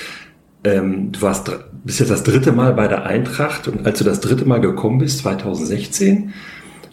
ähm, 0.65 1.13
du 1.13 1.23
warst 1.23 1.51
bist 1.85 2.01
jetzt 2.01 2.11
das 2.11 2.23
dritte 2.23 2.53
Mal 2.53 2.73
bei 2.73 2.89
der 2.89 3.05
Eintracht 3.05 3.69
und 3.69 3.87
als 3.87 3.99
du 3.99 4.05
das 4.05 4.21
dritte 4.21 4.47
Mal 4.47 4.61
gekommen 4.61 4.99
bist, 4.99 5.19
2016, 5.19 6.33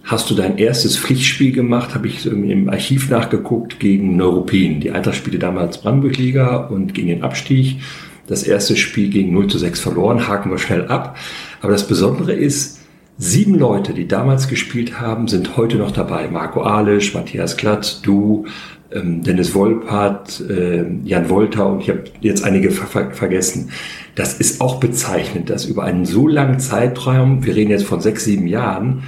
hast 0.03 0.29
du 0.29 0.35
dein 0.35 0.57
erstes 0.57 0.97
Pflichtspiel 0.97 1.53
gemacht, 1.53 1.95
habe 1.95 2.07
ich 2.07 2.25
im 2.25 2.69
Archiv 2.69 3.09
nachgeguckt, 3.09 3.79
gegen 3.79 4.17
Neuruppin. 4.17 4.81
Die 4.81 4.91
Eintracht 4.91 5.15
spielte 5.15 5.39
damals 5.39 5.77
Brandenburg-Liga 5.77 6.57
und 6.67 6.93
gegen 6.93 7.07
den 7.07 7.23
Abstieg. 7.23 7.79
Das 8.27 8.43
erste 8.43 8.75
Spiel 8.75 9.09
gegen 9.09 9.33
0 9.33 9.47
zu 9.47 9.57
6 9.57 9.79
verloren, 9.79 10.27
haken 10.27 10.51
wir 10.51 10.57
schnell 10.57 10.87
ab. 10.87 11.17
Aber 11.61 11.71
das 11.71 11.87
Besondere 11.87 12.33
ist, 12.33 12.81
Sieben 13.23 13.53
Leute, 13.53 13.93
die 13.93 14.07
damals 14.07 14.47
gespielt 14.47 14.99
haben, 14.99 15.27
sind 15.27 15.55
heute 15.55 15.77
noch 15.77 15.91
dabei. 15.91 16.27
Marco 16.27 16.63
Alisch, 16.63 17.13
Matthias 17.13 17.55
Klatt, 17.55 17.99
du, 18.01 18.47
ähm, 18.93 19.23
Dennis 19.23 19.53
Wolpert, 19.55 20.41
äh, 20.49 20.85
Jan 21.03 21.29
Wolter 21.29 21.67
und 21.67 21.81
ich 21.81 21.89
habe 21.89 22.03
jetzt 22.21 22.43
einige 22.43 22.71
ver 22.71 23.11
vergessen. 23.11 23.71
Das 24.15 24.33
ist 24.33 24.61
auch 24.61 24.79
bezeichnend, 24.79 25.49
dass 25.49 25.65
über 25.65 25.83
einen 25.83 26.05
so 26.05 26.27
langen 26.27 26.59
Zeitraum, 26.59 27.45
wir 27.45 27.55
reden 27.55 27.71
jetzt 27.71 27.85
von 27.85 28.01
sechs, 28.01 28.25
sieben 28.25 28.47
Jahren, 28.47 29.03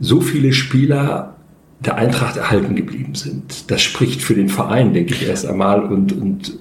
so 0.00 0.20
viele 0.20 0.52
Spieler 0.52 1.36
der 1.80 1.96
Eintracht 1.96 2.36
erhalten 2.36 2.74
geblieben 2.74 3.14
sind. 3.14 3.70
Das 3.70 3.82
spricht 3.82 4.22
für 4.22 4.34
den 4.34 4.48
Verein, 4.48 4.94
denke 4.94 5.14
ich, 5.14 5.28
erst 5.28 5.46
einmal 5.46 5.82
und, 5.84 6.12
und 6.12 6.58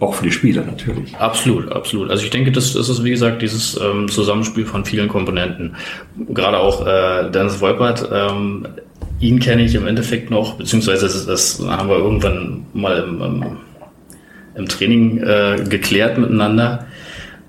auch 0.00 0.14
für 0.14 0.24
die 0.24 0.32
Spieler 0.32 0.64
natürlich. 0.64 1.16
Absolut, 1.16 1.72
absolut. 1.72 2.10
Also 2.10 2.24
ich 2.24 2.30
denke, 2.30 2.52
das, 2.52 2.72
das 2.74 2.88
ist 2.88 3.04
wie 3.04 3.10
gesagt 3.10 3.42
dieses 3.42 3.78
ähm, 3.80 4.08
Zusammenspiel 4.08 4.66
von 4.66 4.84
vielen 4.84 5.08
Komponenten. 5.08 5.76
Gerade 6.28 6.58
auch 6.58 6.86
äh, 6.86 7.30
Dennis 7.30 7.60
Wolpert, 7.60 8.08
ähm, 8.12 8.66
ihn 9.20 9.38
kenne 9.38 9.62
ich 9.64 9.74
im 9.74 9.86
Endeffekt 9.86 10.30
noch, 10.30 10.54
beziehungsweise 10.54 11.06
das, 11.06 11.26
das 11.26 11.60
haben 11.66 11.88
wir 11.88 11.96
irgendwann 11.96 12.66
mal 12.72 12.98
im, 12.98 13.22
im, 13.22 13.44
im 14.54 14.68
Training 14.68 15.18
äh, 15.18 15.64
geklärt 15.68 16.18
miteinander. 16.18 16.86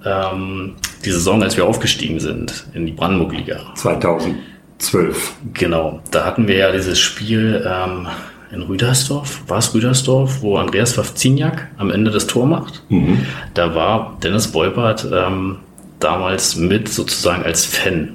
Ähm, 0.06 0.76
die 1.06 1.12
Saison, 1.12 1.44
als 1.44 1.58
wir 1.58 1.66
aufgestiegen 1.66 2.20
sind 2.20 2.66
in 2.74 2.86
die 2.86 2.92
Brandenburg-Liga. 2.92 3.74
2012. 3.76 5.36
Genau, 5.54 6.02
da 6.12 6.26
hatten 6.26 6.48
wir 6.48 6.58
ja 6.58 6.72
dieses 6.72 7.00
Spiel, 7.00 7.66
ähm, 7.68 8.08
in 8.52 8.62
Rüdersdorf, 8.62 9.44
war 9.48 9.58
es 9.58 9.74
Rüdersdorf, 9.74 10.42
wo 10.42 10.58
Andreas 10.58 10.98
Wawziniak 10.98 11.68
am 11.78 11.92
Ende 11.92 12.12
das 12.12 12.28
Tor 12.28 12.46
macht. 12.46 12.84
Mhm. 12.90 13.26
Da 13.54 13.76
war 13.76 14.18
Dennis 14.24 14.54
Wolpert 14.54 15.06
ähm, 15.12 15.58
damals 16.00 16.56
mit 16.56 16.88
sozusagen 16.90 17.44
als 17.44 17.66
Fan 17.66 18.14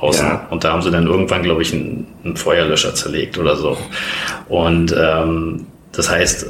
außen. 0.00 0.26
Ja. 0.26 0.46
Und 0.50 0.64
da 0.64 0.72
haben 0.72 0.82
sie 0.82 0.90
dann 0.90 1.06
irgendwann, 1.06 1.42
glaube 1.42 1.62
ich, 1.62 1.72
einen, 1.72 2.06
einen 2.24 2.36
Feuerlöscher 2.36 2.94
zerlegt 2.94 3.38
oder 3.38 3.56
so. 3.56 3.76
Und 4.48 4.94
ähm, 4.98 5.66
das 5.92 6.10
heißt, 6.10 6.46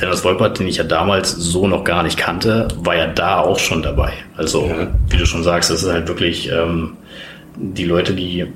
Dennis 0.00 0.24
Wolpert, 0.24 0.58
den 0.58 0.66
ich 0.66 0.78
ja 0.78 0.84
damals 0.84 1.30
so 1.30 1.68
noch 1.68 1.84
gar 1.84 2.02
nicht 2.02 2.16
kannte, 2.16 2.68
war 2.78 2.96
ja 2.96 3.06
da 3.06 3.40
auch 3.40 3.58
schon 3.58 3.82
dabei. 3.82 4.12
Also, 4.36 4.66
ja. 4.66 4.88
wie 5.08 5.16
du 5.16 5.26
schon 5.26 5.42
sagst, 5.42 5.70
das 5.70 5.82
ist 5.82 5.92
halt 5.92 6.08
wirklich 6.08 6.50
ähm, 6.50 6.94
die 7.56 7.84
Leute, 7.84 8.14
die 8.14 8.46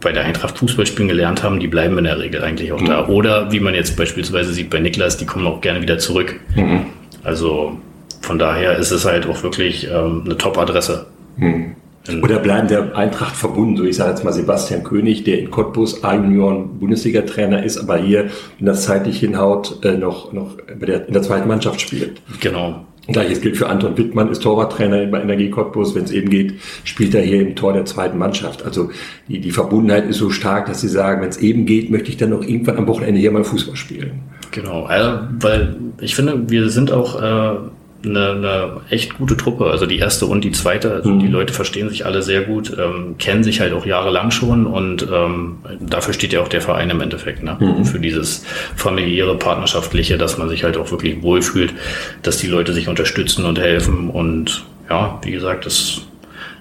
bei 0.00 0.12
der 0.12 0.24
Eintracht 0.24 0.58
Fußball 0.58 0.86
spielen 0.86 1.08
gelernt 1.08 1.42
haben, 1.42 1.60
die 1.60 1.68
bleiben 1.68 1.98
in 1.98 2.04
der 2.04 2.18
Regel 2.18 2.42
eigentlich 2.42 2.72
auch 2.72 2.80
mhm. 2.80 2.86
da. 2.86 3.06
Oder 3.08 3.52
wie 3.52 3.60
man 3.60 3.74
jetzt 3.74 3.96
beispielsweise 3.96 4.52
sieht 4.52 4.70
bei 4.70 4.80
Niklas, 4.80 5.16
die 5.16 5.26
kommen 5.26 5.46
auch 5.46 5.60
gerne 5.60 5.82
wieder 5.82 5.98
zurück. 5.98 6.40
Mhm. 6.56 6.86
Also 7.22 7.78
von 8.20 8.38
daher 8.38 8.76
ist 8.78 8.90
es 8.90 9.04
halt 9.04 9.26
auch 9.26 9.42
wirklich 9.42 9.88
ähm, 9.88 10.22
eine 10.24 10.36
Top-Adresse. 10.36 11.06
Mhm. 11.36 11.76
Oder 12.22 12.40
bleiben 12.40 12.66
der 12.66 12.96
Eintracht 12.96 13.36
verbunden, 13.36 13.76
so 13.76 13.84
ich 13.84 13.96
sage 13.96 14.10
jetzt 14.10 14.24
mal 14.24 14.32
Sebastian 14.32 14.82
König, 14.82 15.22
der 15.22 15.38
in 15.38 15.50
Cottbus 15.50 16.02
A-Junioren-Bundesliga-Trainer 16.02 17.62
ist, 17.62 17.78
aber 17.78 17.96
hier, 17.96 18.30
wenn 18.58 18.66
das 18.66 18.84
zeitlich 18.84 19.20
hinhaut, 19.20 19.84
äh, 19.84 19.96
noch, 19.96 20.32
noch 20.32 20.56
in 20.68 21.12
der 21.12 21.22
zweiten 21.22 21.46
Mannschaft 21.46 21.80
spielt. 21.80 22.20
Genau. 22.40 22.84
Gleiches 23.08 23.40
gilt 23.40 23.56
für 23.56 23.68
Anton 23.68 23.98
Wittmann, 23.98 24.30
ist 24.30 24.42
Torwarttrainer 24.42 25.06
bei 25.06 25.20
Energie 25.20 25.50
Cottbus. 25.50 25.94
Wenn 25.94 26.04
es 26.04 26.12
eben 26.12 26.30
geht, 26.30 26.54
spielt 26.84 27.14
er 27.14 27.22
hier 27.22 27.40
im 27.40 27.56
Tor 27.56 27.72
der 27.72 27.84
zweiten 27.84 28.16
Mannschaft. 28.16 28.64
Also 28.64 28.90
die, 29.28 29.40
die 29.40 29.50
Verbundenheit 29.50 30.08
ist 30.08 30.18
so 30.18 30.30
stark, 30.30 30.66
dass 30.66 30.82
sie 30.82 30.88
sagen, 30.88 31.20
wenn 31.20 31.28
es 31.28 31.38
eben 31.38 31.66
geht, 31.66 31.90
möchte 31.90 32.10
ich 32.10 32.16
dann 32.16 32.30
noch 32.30 32.42
irgendwann 32.42 32.76
am 32.76 32.86
Wochenende 32.86 33.20
hier 33.20 33.32
mal 33.32 33.42
Fußball 33.42 33.74
spielen. 33.74 34.22
Genau, 34.52 34.84
also, 34.84 35.18
weil 35.40 35.76
ich 36.00 36.14
finde, 36.14 36.48
wir 36.48 36.70
sind 36.70 36.92
auch 36.92 37.20
äh, 37.20 37.56
eine, 38.04 38.30
eine 38.30 38.80
echt 38.90 39.18
gute 39.18 39.36
Truppe. 39.36 39.66
Also 39.66 39.86
die 39.86 39.98
erste 39.98 40.26
und 40.26 40.44
die 40.44 40.52
zweite. 40.52 40.92
Also 40.92 41.10
mhm. 41.10 41.20
Die 41.20 41.28
Leute 41.28 41.52
verstehen 41.52 41.88
sich 41.88 42.06
alle 42.06 42.22
sehr 42.22 42.42
gut, 42.42 42.76
ähm, 42.78 43.16
kennen 43.18 43.44
sich 43.44 43.60
halt 43.60 43.72
auch 43.72 43.86
jahrelang 43.86 44.30
schon 44.30 44.66
und 44.66 45.06
ähm, 45.12 45.58
dafür 45.80 46.14
steht 46.14 46.32
ja 46.32 46.40
auch 46.40 46.48
der 46.48 46.60
Verein 46.60 46.90
im 46.90 47.00
Endeffekt. 47.00 47.42
Ne? 47.42 47.56
Mhm. 47.58 47.84
Für 47.84 48.00
dieses 48.00 48.44
familiäre, 48.76 49.36
partnerschaftliche, 49.36 50.18
dass 50.18 50.38
man 50.38 50.48
sich 50.48 50.64
halt 50.64 50.76
auch 50.76 50.90
wirklich 50.90 51.22
wohlfühlt, 51.22 51.74
dass 52.22 52.38
die 52.38 52.48
Leute 52.48 52.72
sich 52.72 52.88
unterstützen 52.88 53.44
und 53.44 53.58
helfen. 53.58 54.10
Und 54.10 54.64
ja, 54.88 55.18
wie 55.22 55.32
gesagt, 55.32 55.66
das 55.66 56.02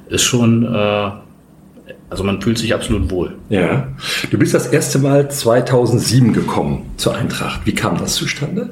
ist 0.10 0.24
schon. 0.24 0.74
Äh, 0.74 1.12
also 2.10 2.25
man 2.25 2.41
fühlt 2.41 2.57
sich 2.57 2.75
absolut 2.75 3.10
wohl. 3.10 3.36
Ja. 3.48 3.88
Du 4.31 4.38
bist 4.38 4.53
das 4.53 4.67
erste 4.67 5.00
Mal 5.00 5.31
2007 5.31 6.33
gekommen 6.33 6.91
zur 6.98 7.15
Eintracht. 7.15 7.62
Wie 7.63 7.74
kam 7.74 7.98
das 7.98 8.15
zustande? 8.15 8.69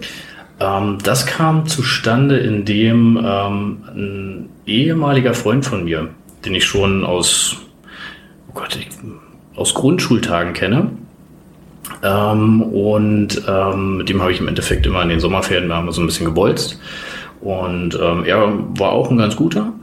Ähm, 0.60 0.98
das 1.04 1.26
kam 1.26 1.68
zustande, 1.68 2.38
indem 2.38 3.18
ähm, 3.18 3.78
ein 3.88 4.50
ehemaliger 4.66 5.34
Freund 5.34 5.66
von 5.66 5.86
mir, 5.86 6.10
den 6.46 6.56
ich 6.56 6.66
schon 6.66 7.06
aus, 7.06 7.58
oh 8.50 8.54
Gott, 8.54 8.76
ich, 8.76 8.90
aus 9.56 9.74
Grundschultagen 9.74 10.54
kenne, 10.54 10.92
ähm, 12.04 12.62
und 12.62 13.42
ähm, 13.48 13.98
mit 13.98 14.10
dem 14.10 14.22
habe 14.22 14.32
ich 14.32 14.40
im 14.40 14.48
Endeffekt 14.48 14.86
immer 14.86 15.02
in 15.02 15.10
den 15.10 15.20
Sommerferien, 15.20 15.68
wir 15.68 15.76
haben 15.76 15.92
so 15.92 16.02
ein 16.02 16.06
bisschen 16.06 16.26
gebolzt. 16.26 16.80
Und 17.42 17.98
ähm, 18.02 18.26
er 18.26 18.54
war 18.78 18.92
auch 18.92 19.10
ein 19.10 19.18
ganz 19.18 19.36
guter. 19.36 19.74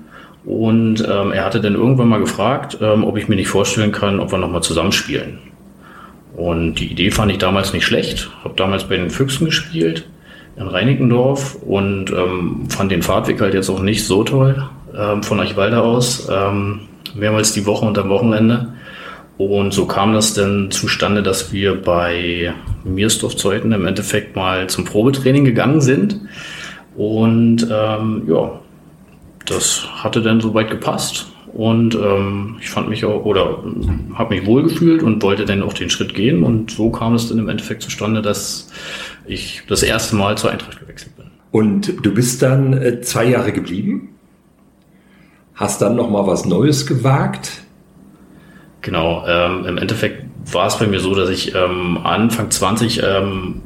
Und 0.45 1.00
ähm, 1.00 1.33
er 1.33 1.45
hatte 1.45 1.61
dann 1.61 1.75
irgendwann 1.75 2.09
mal 2.09 2.21
gefragt, 2.21 2.78
ähm, 2.80 3.04
ob 3.04 3.16
ich 3.16 3.28
mir 3.28 3.37
nicht 3.37 3.49
vorstellen 3.49 3.92
kann, 3.92 4.21
ob 4.21 4.30
wir 4.30 4.38
nochmal 4.38 4.62
zusammenspielen. 4.62 5.38
Und 6.37 6.75
die 6.75 6.92
Idee 6.92 7.11
fand 7.11 7.33
ich 7.33 7.38
damals 7.38 7.73
nicht 7.73 7.85
schlecht. 7.85 8.30
Habe 8.45 8.54
damals 8.56 8.85
bei 8.85 8.97
den 8.97 9.11
Füchsen 9.11 9.47
gespielt 9.47 10.06
in 10.56 10.68
Reinickendorf 10.68 11.56
und 11.66 12.10
ähm, 12.10 12.66
fand 12.68 12.90
den 12.90 13.02
Fahrtweg 13.02 13.40
halt 13.40 13.54
jetzt 13.54 13.68
auch 13.68 13.82
nicht 13.82 14.06
so 14.06 14.25
toll 14.25 14.68
ähm, 14.96 15.22
von 15.22 15.40
Eichwalde 15.40 15.82
aus, 15.82 16.28
ähm, 16.30 16.80
mehrmals 17.14 17.52
die 17.52 17.66
Woche 17.66 17.84
und 17.84 17.98
am 17.98 18.08
Wochenende. 18.08 18.72
Und 19.38 19.75
so 19.75 19.86
kam 19.86 20.14
das 20.14 20.32
dann 20.32 20.70
zustande, 20.70 21.22
dass 21.22 21.52
wir 21.52 21.80
bei 21.80 22.54
Miersdorf-Zeuthen 22.84 23.72
im 23.72 23.86
Endeffekt 23.86 24.34
mal 24.34 24.66
zum 24.68 24.84
Probetraining 24.84 25.44
gegangen 25.44 25.82
sind. 25.82 26.20
Und 26.96 27.68
ähm, 27.70 28.22
ja, 28.26 28.58
das 29.44 29.86
hatte 30.02 30.22
dann 30.22 30.40
soweit 30.40 30.70
gepasst. 30.70 31.26
Und 31.52 31.94
ähm, 31.94 32.56
ich 32.60 32.70
fand 32.70 32.88
mich 32.88 33.04
auch 33.04 33.25
oder 33.25 33.62
habe 34.14 34.34
mich 34.34 34.46
wohlgefühlt 34.46 35.02
und 35.02 35.22
wollte 35.22 35.44
dann 35.44 35.62
auch 35.62 35.72
den 35.75 35.90
Schritt 35.90 36.14
gehen. 36.14 36.42
Und 36.42 36.70
so 36.70 36.90
kam 36.90 37.14
es 37.14 37.28
dann 37.28 37.38
im 37.38 37.48
Endeffekt 37.48 37.82
zustande, 37.82 38.22
dass 38.22 38.70
ich 39.26 39.62
das 39.68 39.83
erste 39.83 40.16
Mal 40.16 40.37
zur 40.37 40.50
Eintracht 40.50 40.80
gewechselt 40.80 41.16
bin. 41.16 41.26
Und 41.50 42.04
du 42.04 42.12
bist 42.12 42.42
dann 42.42 42.73
äh, 42.75 43.00
zwei 43.00 43.25
Jahre 43.25 43.52
geblieben? 43.52 44.11
Hast 45.54 45.80
dann 45.80 45.97
noch 45.97 46.11
mal 46.11 46.26
was 46.26 46.45
Neues 46.45 46.87
gewagt? 46.87 47.62
Genau. 48.83 49.25
Ähm, 49.26 49.64
Im 49.66 49.78
Endeffekt 49.78 50.25
war 50.52 50.66
es 50.66 50.78
bei 50.78 50.87
mir 50.87 51.00
so, 51.00 51.14
dass 51.14 51.30
ich 51.30 51.54
ähm, 51.54 51.99
Anfang 52.04 52.50
20 52.50 53.02
ähm, 53.02 53.62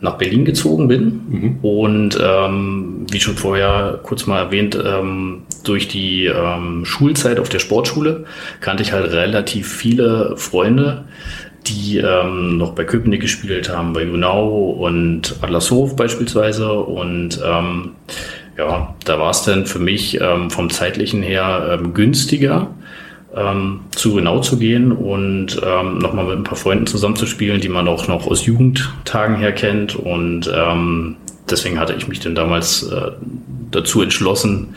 nach 0.00 0.14
Berlin 0.14 0.44
gezogen 0.44 0.86
bin 0.86 1.20
mhm. 1.28 1.58
und 1.62 2.18
ähm, 2.22 3.06
wie 3.10 3.20
schon 3.20 3.36
vorher 3.36 3.98
kurz 4.02 4.26
mal 4.26 4.38
erwähnt, 4.38 4.78
ähm, 4.82 5.42
durch 5.64 5.88
die 5.88 6.26
ähm, 6.26 6.84
Schulzeit 6.84 7.40
auf 7.40 7.48
der 7.48 7.58
Sportschule 7.58 8.24
kannte 8.60 8.82
ich 8.82 8.92
halt 8.92 9.10
relativ 9.10 9.72
viele 9.72 10.36
Freunde, 10.36 11.06
die 11.68 11.98
ähm, 11.98 12.56
noch 12.56 12.72
bei 12.72 12.84
Köpenick 12.84 13.20
gespielt 13.20 13.68
haben, 13.68 13.92
bei 13.92 14.04
Junau 14.04 14.70
und 14.70 15.36
Adlershof 15.40 15.96
beispielsweise. 15.96 16.72
Und 16.72 17.40
ähm, 17.44 17.92
ja, 18.56 18.94
da 19.04 19.18
war 19.18 19.30
es 19.30 19.42
dann 19.42 19.66
für 19.66 19.78
mich 19.78 20.20
ähm, 20.20 20.50
vom 20.50 20.70
zeitlichen 20.70 21.22
her 21.22 21.78
ähm, 21.78 21.94
günstiger, 21.94 22.68
ähm, 23.34 23.80
zu 23.94 24.14
Genau 24.14 24.40
zu 24.40 24.58
gehen 24.58 24.92
und 24.92 25.60
ähm, 25.64 25.98
nochmal 25.98 26.24
mit 26.26 26.38
ein 26.38 26.44
paar 26.44 26.56
Freunden 26.56 26.86
zusammenzuspielen, 26.86 27.60
die 27.60 27.68
man 27.68 27.86
auch 27.86 28.08
noch 28.08 28.26
aus 28.26 28.46
Jugendtagen 28.46 29.36
her 29.36 29.52
kennt. 29.52 29.94
Und 29.94 30.50
ähm, 30.52 31.16
deswegen 31.48 31.78
hatte 31.78 31.94
ich 31.94 32.08
mich 32.08 32.20
dann 32.20 32.34
damals 32.34 32.82
äh, 32.84 33.12
dazu 33.70 34.02
entschlossen, 34.02 34.74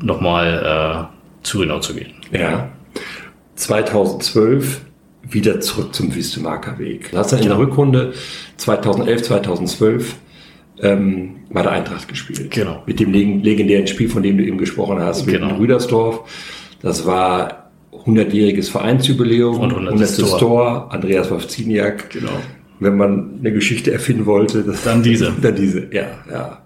nochmal 0.00 1.10
äh, 1.12 1.44
zu 1.44 1.58
Genau 1.60 1.78
zu 1.78 1.94
gehen. 1.94 2.12
Ja. 2.32 2.68
2012 3.56 4.80
wieder 5.28 5.60
zurück 5.60 5.94
zum 5.94 6.14
Wüstemarker 6.14 6.78
Weg. 6.78 7.10
Du 7.10 7.18
hast 7.18 7.32
dann 7.32 7.40
in 7.40 7.48
der 7.48 7.58
Rückrunde 7.58 8.12
2011, 8.56 9.22
2012 9.22 10.14
ähm, 10.80 11.36
bei 11.50 11.62
der 11.62 11.72
Eintracht 11.72 12.08
gespielt. 12.08 12.50
Genau. 12.50 12.82
Mit 12.86 13.00
dem 13.00 13.12
legendären 13.12 13.86
Spiel, 13.86 14.08
von 14.08 14.22
dem 14.22 14.38
du 14.38 14.44
eben 14.44 14.58
gesprochen 14.58 14.98
hast, 15.00 15.26
mit 15.26 15.36
genau. 15.36 15.56
Rüdersdorf. 15.56 16.28
Das 16.82 17.06
war 17.06 17.70
100-jähriges 17.92 18.70
Vereinsjubiläum, 18.70 19.60
und 19.60 19.72
100. 19.72 20.18
Tor. 20.18 20.38
Tor, 20.38 20.92
Andreas 20.92 21.30
Wawziniak. 21.30 22.10
Genau. 22.10 22.32
Wenn 22.80 22.96
man 22.96 23.38
eine 23.38 23.52
Geschichte 23.52 23.92
erfinden 23.92 24.26
wollte, 24.26 24.64
dann 24.84 25.02
diese. 25.02 25.32
Dann 25.40 25.54
diese, 25.54 25.88
ja, 25.92 26.06
ja. 26.30 26.58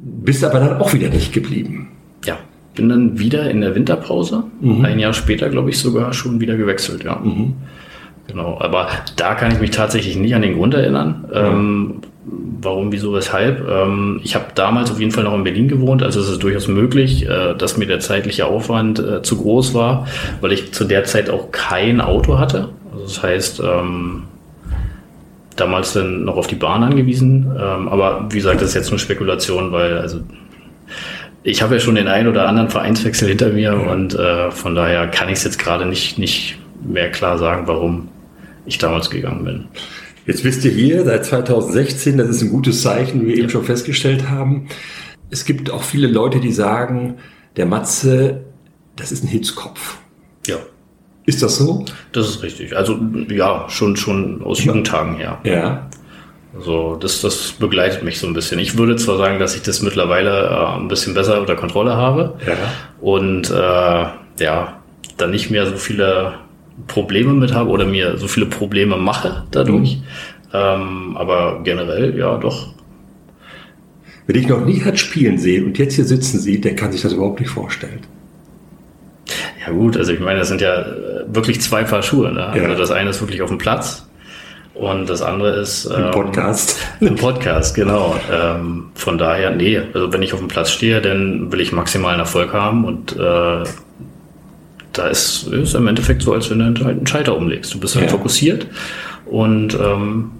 Bist 0.00 0.44
aber 0.44 0.60
dann 0.60 0.80
auch 0.80 0.94
wieder 0.94 1.08
nicht 1.08 1.32
geblieben. 1.32 1.88
Ja 2.24 2.38
bin 2.78 2.88
dann 2.88 3.18
wieder 3.18 3.50
in 3.50 3.60
der 3.60 3.74
Winterpause, 3.74 4.44
mhm. 4.60 4.84
ein 4.84 4.98
Jahr 4.98 5.12
später, 5.12 5.50
glaube 5.50 5.68
ich, 5.68 5.78
sogar 5.78 6.14
schon 6.14 6.40
wieder 6.40 6.56
gewechselt, 6.56 7.04
ja. 7.04 7.16
Mhm. 7.16 7.54
Genau, 8.26 8.58
aber 8.60 8.88
da 9.16 9.34
kann 9.34 9.52
ich 9.52 9.60
mich 9.60 9.70
tatsächlich 9.70 10.16
nicht 10.16 10.34
an 10.34 10.42
den 10.42 10.54
Grund 10.54 10.74
erinnern. 10.74 11.24
Ähm, 11.32 11.94
Warum, 12.60 12.92
wieso, 12.92 13.14
weshalb? 13.14 13.66
Ähm, 13.68 14.20
ich 14.22 14.34
habe 14.34 14.46
damals 14.54 14.90
auf 14.90 15.00
jeden 15.00 15.12
Fall 15.12 15.24
noch 15.24 15.34
in 15.34 15.44
Berlin 15.44 15.68
gewohnt, 15.68 16.02
also 16.02 16.20
es 16.20 16.28
ist 16.28 16.42
durchaus 16.42 16.68
möglich, 16.68 17.26
äh, 17.26 17.54
dass 17.54 17.76
mir 17.76 17.86
der 17.86 18.00
zeitliche 18.00 18.46
Aufwand 18.46 18.98
äh, 18.98 19.22
zu 19.22 19.38
groß 19.38 19.74
war, 19.74 20.06
weil 20.40 20.52
ich 20.52 20.72
zu 20.72 20.84
der 20.84 21.04
Zeit 21.04 21.30
auch 21.30 21.52
kein 21.52 22.00
Auto 22.00 22.38
hatte. 22.38 22.68
Also 22.92 23.04
das 23.04 23.22
heißt, 23.22 23.62
ähm, 23.64 24.24
damals 25.56 25.92
dann 25.92 26.24
noch 26.24 26.36
auf 26.36 26.46
die 26.46 26.56
Bahn 26.56 26.82
angewiesen. 26.82 27.46
Ähm, 27.58 27.88
aber 27.88 28.26
wie 28.30 28.36
gesagt, 28.36 28.60
das 28.60 28.70
ist 28.70 28.74
jetzt 28.74 28.90
nur 28.90 28.98
Spekulation, 28.98 29.72
weil 29.72 29.98
also 29.98 30.20
ich 31.42 31.62
habe 31.62 31.74
ja 31.74 31.80
schon 31.80 31.94
den 31.94 32.08
einen 32.08 32.28
oder 32.28 32.48
anderen 32.48 32.70
Vereinswechsel 32.70 33.28
hinter 33.28 33.50
mir 33.50 33.74
und 33.74 34.14
äh, 34.14 34.50
von 34.50 34.74
daher 34.74 35.08
kann 35.08 35.28
ich 35.28 35.38
es 35.38 35.44
jetzt 35.44 35.58
gerade 35.58 35.86
nicht, 35.86 36.18
nicht 36.18 36.58
mehr 36.82 37.10
klar 37.10 37.38
sagen, 37.38 37.66
warum 37.66 38.08
ich 38.66 38.78
damals 38.78 39.10
gegangen 39.10 39.44
bin. 39.44 39.64
Jetzt 40.26 40.44
wisst 40.44 40.64
ihr 40.64 40.72
hier 40.72 41.04
seit 41.04 41.24
2016, 41.24 42.18
das 42.18 42.28
ist 42.28 42.42
ein 42.42 42.50
gutes 42.50 42.82
Zeichen, 42.82 43.22
wie 43.22 43.28
wir 43.28 43.34
ja. 43.36 43.40
eben 43.40 43.50
schon 43.50 43.64
festgestellt 43.64 44.28
haben. 44.28 44.68
Es 45.30 45.44
gibt 45.44 45.70
auch 45.70 45.82
viele 45.82 46.06
Leute, 46.06 46.40
die 46.40 46.52
sagen, 46.52 47.16
der 47.56 47.66
Matze, 47.66 48.44
das 48.96 49.10
ist 49.10 49.24
ein 49.24 49.28
Hitzkopf. 49.28 49.98
Ja. 50.46 50.56
Ist 51.24 51.42
das 51.42 51.56
so? 51.56 51.84
Das 52.12 52.28
ist 52.28 52.42
richtig. 52.42 52.76
Also 52.76 52.98
ja, 53.28 53.66
schon, 53.68 53.96
schon 53.96 54.42
aus 54.42 54.64
Jugendtagen 54.64 55.16
her. 55.16 55.38
Ja. 55.44 55.90
Also 56.54 56.96
das, 56.96 57.20
das 57.20 57.52
begleitet 57.52 58.02
mich 58.02 58.18
so 58.18 58.26
ein 58.26 58.32
bisschen. 58.32 58.58
Ich 58.58 58.78
würde 58.78 58.96
zwar 58.96 59.18
sagen, 59.18 59.38
dass 59.38 59.54
ich 59.54 59.62
das 59.62 59.82
mittlerweile 59.82 60.48
äh, 60.48 60.78
ein 60.78 60.88
bisschen 60.88 61.14
besser 61.14 61.40
unter 61.40 61.56
Kontrolle 61.56 61.96
habe 61.96 62.34
ja. 62.46 62.54
und 63.00 63.50
äh, 63.50 64.42
ja, 64.42 64.78
da 65.16 65.26
nicht 65.26 65.50
mehr 65.50 65.66
so 65.66 65.76
viele 65.76 66.34
Probleme 66.86 67.34
mit 67.34 67.52
habe 67.52 67.70
oder 67.70 67.84
mir 67.84 68.16
so 68.16 68.28
viele 68.28 68.46
Probleme 68.46 68.96
mache 68.96 69.44
dadurch. 69.50 69.96
Mhm. 69.96 70.02
Ähm, 70.54 71.16
aber 71.16 71.60
generell, 71.64 72.16
ja, 72.16 72.38
doch. 72.38 72.68
Wer 74.26 74.34
dich 74.34 74.48
noch 74.48 74.64
nie 74.64 74.82
hat 74.84 74.98
spielen 74.98 75.38
sehen 75.38 75.66
und 75.66 75.78
jetzt 75.78 75.94
hier 75.94 76.04
sitzen 76.04 76.38
sieht, 76.38 76.64
der 76.64 76.74
kann 76.74 76.92
sich 76.92 77.02
das 77.02 77.12
überhaupt 77.12 77.40
nicht 77.40 77.50
vorstellen. 77.50 78.00
Ja 79.66 79.72
gut, 79.72 79.96
also 79.96 80.12
ich 80.12 80.20
meine, 80.20 80.38
das 80.38 80.48
sind 80.48 80.62
ja 80.62 80.80
äh, 80.80 81.24
wirklich 81.28 81.60
zwei 81.60 81.84
Paar 81.84 82.02
Schuhe. 82.02 82.32
Ne? 82.32 82.52
Ja. 82.54 82.62
Also 82.62 82.74
das 82.78 82.90
eine 82.90 83.10
ist 83.10 83.20
wirklich 83.20 83.42
auf 83.42 83.50
dem 83.50 83.58
Platz 83.58 84.07
und 84.78 85.10
das 85.10 85.22
andere 85.22 85.56
ist 85.56 85.86
ähm, 85.86 86.04
ein 86.04 86.10
Podcast. 86.12 86.76
Ein 87.00 87.16
Podcast, 87.16 87.74
genau. 87.74 88.14
Ähm, 88.32 88.90
von 88.94 89.18
daher, 89.18 89.50
nee, 89.50 89.80
also 89.92 90.12
wenn 90.12 90.22
ich 90.22 90.32
auf 90.32 90.38
dem 90.38 90.48
Platz 90.48 90.70
stehe, 90.70 91.02
dann 91.02 91.50
will 91.50 91.60
ich 91.60 91.72
maximalen 91.72 92.20
Erfolg 92.20 92.52
haben 92.52 92.84
und 92.84 93.16
äh, 93.16 93.64
da 94.92 95.06
ist 95.08 95.48
es 95.48 95.74
im 95.74 95.86
Endeffekt 95.88 96.22
so, 96.22 96.32
als 96.32 96.48
wenn 96.50 96.74
du 96.74 96.84
halt 96.84 96.96
einen 96.96 97.06
Schalter 97.06 97.36
umlegst. 97.36 97.74
Du 97.74 97.80
bist 97.80 97.96
halt 97.96 98.06
ja. 98.06 98.10
fokussiert 98.10 98.66
und 99.26 99.74
ähm, 99.74 100.30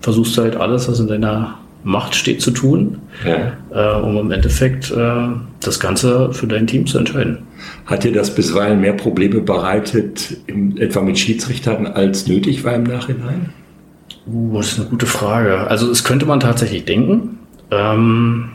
versuchst 0.00 0.38
halt 0.38 0.56
alles, 0.56 0.88
was 0.88 1.00
in 1.00 1.08
deiner 1.08 1.58
Macht 1.84 2.14
steht, 2.14 2.40
zu 2.40 2.50
tun, 2.50 2.98
ja. 3.24 3.52
äh, 3.70 4.00
um 4.00 4.16
im 4.16 4.30
Endeffekt 4.30 4.90
äh, 4.90 5.28
das 5.60 5.78
Ganze 5.78 6.32
für 6.32 6.46
dein 6.46 6.66
Team 6.66 6.86
zu 6.86 6.98
entscheiden. 6.98 7.38
Hat 7.86 8.04
dir 8.04 8.12
das 8.12 8.34
bisweilen 8.34 8.80
mehr 8.80 8.94
Probleme 8.94 9.40
bereitet, 9.40 10.36
im, 10.46 10.76
etwa 10.78 11.02
mit 11.02 11.18
Schiedsrichtern, 11.18 11.86
als 11.86 12.26
nötig 12.26 12.64
war 12.64 12.74
im 12.74 12.84
Nachhinein? 12.84 13.50
Uh, 14.26 14.56
das 14.56 14.72
ist 14.72 14.80
eine 14.80 14.88
gute 14.88 15.06
Frage. 15.06 15.66
Also, 15.68 15.88
das 15.88 16.04
könnte 16.04 16.24
man 16.24 16.40
tatsächlich 16.40 16.86
denken. 16.86 17.38
Ähm, 17.70 18.48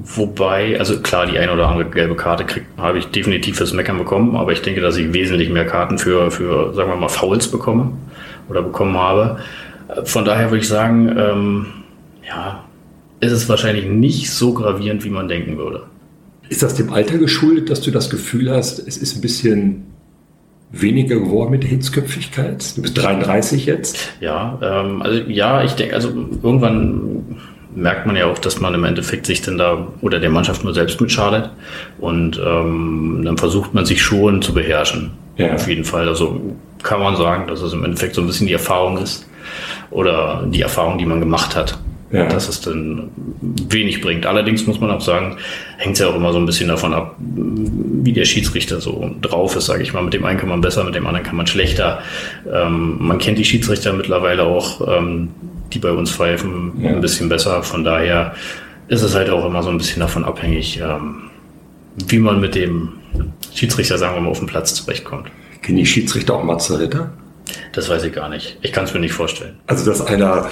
Wobei, 0.00 0.78
also 0.78 1.00
klar, 1.00 1.26
die 1.26 1.38
eine 1.38 1.52
oder 1.52 1.68
andere 1.68 1.90
gelbe 1.90 2.14
Karte 2.14 2.44
kriegt, 2.44 2.66
habe 2.78 2.98
ich 2.98 3.06
definitiv 3.06 3.56
fürs 3.56 3.72
Meckern 3.72 3.98
bekommen, 3.98 4.36
aber 4.36 4.52
ich 4.52 4.62
denke, 4.62 4.80
dass 4.80 4.96
ich 4.96 5.12
wesentlich 5.12 5.50
mehr 5.50 5.66
Karten 5.66 5.98
für, 5.98 6.30
für 6.30 6.72
sagen 6.72 6.88
wir 6.88 6.96
mal, 6.96 7.08
Fouls 7.08 7.50
bekomme 7.50 7.90
oder 8.48 8.62
bekommen 8.62 8.96
habe. 8.96 9.38
Von 10.04 10.24
daher 10.24 10.50
würde 10.50 10.58
ich 10.58 10.68
sagen, 10.68 11.16
ähm, 11.18 11.66
ja, 12.28 12.64
ist 13.20 13.32
es 13.32 13.48
wahrscheinlich 13.48 13.86
nicht 13.86 14.30
so 14.30 14.52
gravierend, 14.52 15.04
wie 15.04 15.10
man 15.10 15.28
denken 15.28 15.56
würde. 15.56 15.84
Ist 16.48 16.62
das 16.62 16.74
dem 16.74 16.92
Alter 16.92 17.18
geschuldet, 17.18 17.70
dass 17.70 17.80
du 17.80 17.90
das 17.90 18.10
Gefühl 18.10 18.50
hast, 18.50 18.86
es 18.86 18.96
ist 18.96 19.16
ein 19.16 19.20
bisschen 19.20 19.86
weniger 20.70 21.16
geworden 21.16 21.50
mit 21.50 21.62
der 21.62 21.70
Hitzköpfigkeit? 21.70 22.76
Du 22.76 22.82
bist 22.82 22.96
33 22.96 23.66
jetzt? 23.66 24.12
Ja, 24.20 24.58
ähm, 24.62 25.02
also 25.02 25.18
ja, 25.28 25.64
ich 25.64 25.72
denke, 25.72 25.94
also 25.94 26.08
irgendwann 26.08 27.36
merkt 27.74 28.06
man 28.06 28.16
ja 28.16 28.26
auch, 28.26 28.38
dass 28.38 28.60
man 28.60 28.74
im 28.74 28.84
Endeffekt 28.84 29.26
sich 29.26 29.42
dann 29.42 29.58
da 29.58 29.88
oder 30.00 30.20
der 30.20 30.30
Mannschaft 30.30 30.64
nur 30.64 30.74
selbst 30.74 31.00
mitschadet. 31.00 31.50
Und 31.98 32.40
ähm, 32.44 33.22
dann 33.24 33.36
versucht 33.36 33.74
man 33.74 33.84
sich 33.84 34.02
schon 34.02 34.40
zu 34.42 34.54
beherrschen. 34.54 35.10
Ja. 35.36 35.54
Auf 35.54 35.68
jeden 35.68 35.84
Fall. 35.84 36.08
Also 36.08 36.40
kann 36.82 37.00
man 37.00 37.16
sagen, 37.16 37.46
dass 37.46 37.60
es 37.60 37.72
im 37.72 37.84
Endeffekt 37.84 38.14
so 38.14 38.22
ein 38.22 38.26
bisschen 38.26 38.46
die 38.46 38.52
Erfahrung 38.52 38.98
ist 38.98 39.28
oder 39.90 40.46
die 40.50 40.62
Erfahrung, 40.62 40.98
die 40.98 41.06
man 41.06 41.20
gemacht 41.20 41.56
hat 41.56 41.78
ja. 42.10 42.26
dass 42.26 42.48
es 42.48 42.60
dann 42.60 43.10
wenig 43.16 44.00
bringt. 44.00 44.26
Allerdings 44.26 44.66
muss 44.66 44.80
man 44.80 44.90
auch 44.90 45.00
sagen, 45.00 45.36
hängt 45.76 45.94
es 45.94 46.00
ja 46.00 46.08
auch 46.08 46.16
immer 46.16 46.32
so 46.32 46.38
ein 46.38 46.46
bisschen 46.46 46.68
davon 46.68 46.94
ab, 46.94 47.16
wie 47.18 48.12
der 48.12 48.24
Schiedsrichter 48.24 48.80
so 48.80 49.10
drauf 49.20 49.56
ist, 49.56 49.66
sage 49.66 49.82
ich 49.82 49.92
mal. 49.92 50.02
Mit 50.02 50.14
dem 50.14 50.24
einen 50.24 50.38
kann 50.38 50.48
man 50.48 50.60
besser, 50.60 50.84
mit 50.84 50.94
dem 50.94 51.06
anderen 51.06 51.24
kann 51.24 51.36
man 51.36 51.46
schlechter. 51.46 52.02
Ähm, 52.50 52.96
man 52.98 53.18
kennt 53.18 53.38
die 53.38 53.44
Schiedsrichter 53.44 53.92
mittlerweile 53.92 54.44
auch, 54.44 54.98
ähm, 54.98 55.28
die 55.72 55.78
bei 55.78 55.92
uns 55.92 56.10
pfeifen, 56.10 56.72
ja. 56.80 56.90
ein 56.90 57.00
bisschen 57.00 57.28
besser. 57.28 57.62
Von 57.62 57.84
daher 57.84 58.34
ist 58.88 59.02
es 59.02 59.14
halt 59.14 59.28
auch 59.30 59.44
immer 59.44 59.62
so 59.62 59.68
ein 59.68 59.78
bisschen 59.78 60.00
davon 60.00 60.24
abhängig, 60.24 60.80
ähm, 60.80 61.30
wie 62.06 62.18
man 62.18 62.40
mit 62.40 62.54
dem 62.54 62.94
Schiedsrichter, 63.52 63.98
sagen 63.98 64.14
wir 64.14 64.20
mal, 64.22 64.30
auf 64.30 64.38
dem 64.38 64.46
Platz 64.46 64.74
zurechtkommt. 64.74 65.30
Kennen 65.62 65.78
die 65.78 65.86
Schiedsrichter 65.86 66.34
auch 66.34 66.44
Matze 66.44 66.78
Ritter? 66.78 67.10
Das 67.72 67.88
weiß 67.88 68.04
ich 68.04 68.12
gar 68.12 68.28
nicht. 68.28 68.58
Ich 68.62 68.72
kann 68.72 68.84
es 68.84 68.94
mir 68.94 69.00
nicht 69.00 69.12
vorstellen. 69.12 69.56
Also, 69.66 69.84
dass 69.84 70.04
einer, 70.06 70.48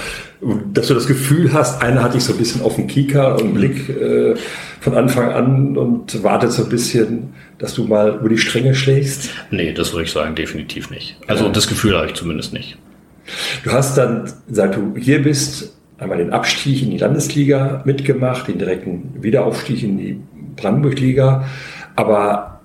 dass 0.72 0.88
du 0.88 0.94
das 0.94 1.06
Gefühl 1.06 1.52
hast, 1.52 1.82
einer 1.82 2.02
hat 2.02 2.14
dich 2.14 2.24
so 2.24 2.32
ein 2.32 2.38
bisschen 2.38 2.62
auf 2.62 2.76
den 2.76 2.86
Kieker 2.86 3.36
und 3.40 3.54
Blick 3.54 3.88
äh, 3.88 4.34
von 4.80 4.94
Anfang 4.94 5.30
an 5.30 5.76
und 5.76 6.22
wartet 6.22 6.52
so 6.52 6.64
ein 6.64 6.68
bisschen, 6.68 7.34
dass 7.58 7.74
du 7.74 7.84
mal 7.84 8.16
über 8.20 8.28
die 8.28 8.38
Stränge 8.38 8.74
schlägst? 8.74 9.30
Nee, 9.50 9.72
das 9.72 9.92
würde 9.92 10.04
ich 10.04 10.12
sagen, 10.12 10.34
definitiv 10.34 10.90
nicht. 10.90 11.16
Also, 11.26 11.46
ja. 11.46 11.52
das 11.52 11.66
Gefühl 11.66 11.96
habe 11.96 12.06
ich 12.06 12.14
zumindest 12.14 12.52
nicht. 12.52 12.78
Du 13.64 13.72
hast 13.72 13.98
dann, 13.98 14.30
seit 14.48 14.76
du 14.76 14.94
hier 14.96 15.22
bist, 15.22 15.76
einmal 15.98 16.18
den 16.18 16.32
Abstieg 16.32 16.82
in 16.82 16.90
die 16.90 16.98
Landesliga 16.98 17.82
mitgemacht, 17.84 18.48
den 18.48 18.58
direkten 18.58 19.14
Wiederaufstieg 19.20 19.82
in 19.82 19.98
die 19.98 20.20
Brandenburg-Liga. 20.56 21.44
Aber 21.96 22.55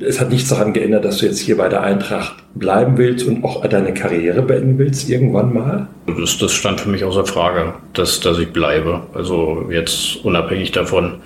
es 0.00 0.20
hat 0.20 0.30
nichts 0.30 0.48
daran 0.48 0.72
geändert, 0.72 1.04
dass 1.04 1.18
du 1.18 1.26
jetzt 1.26 1.40
hier 1.40 1.56
bei 1.56 1.68
der 1.68 1.82
Eintracht 1.82 2.34
bleiben 2.54 2.96
willst 2.96 3.26
und 3.26 3.44
auch 3.44 3.64
deine 3.66 3.94
Karriere 3.94 4.42
beenden 4.42 4.78
willst 4.78 5.08
irgendwann 5.08 5.52
mal? 5.52 5.88
Das, 6.18 6.38
das 6.38 6.52
stand 6.52 6.80
für 6.80 6.88
mich 6.88 7.04
außer 7.04 7.24
Frage, 7.24 7.74
dass, 7.92 8.18
dass 8.20 8.38
ich 8.38 8.48
bleibe. 8.48 9.02
Also 9.14 9.68
jetzt 9.70 10.24
unabhängig 10.24 10.72
davon, 10.72 11.20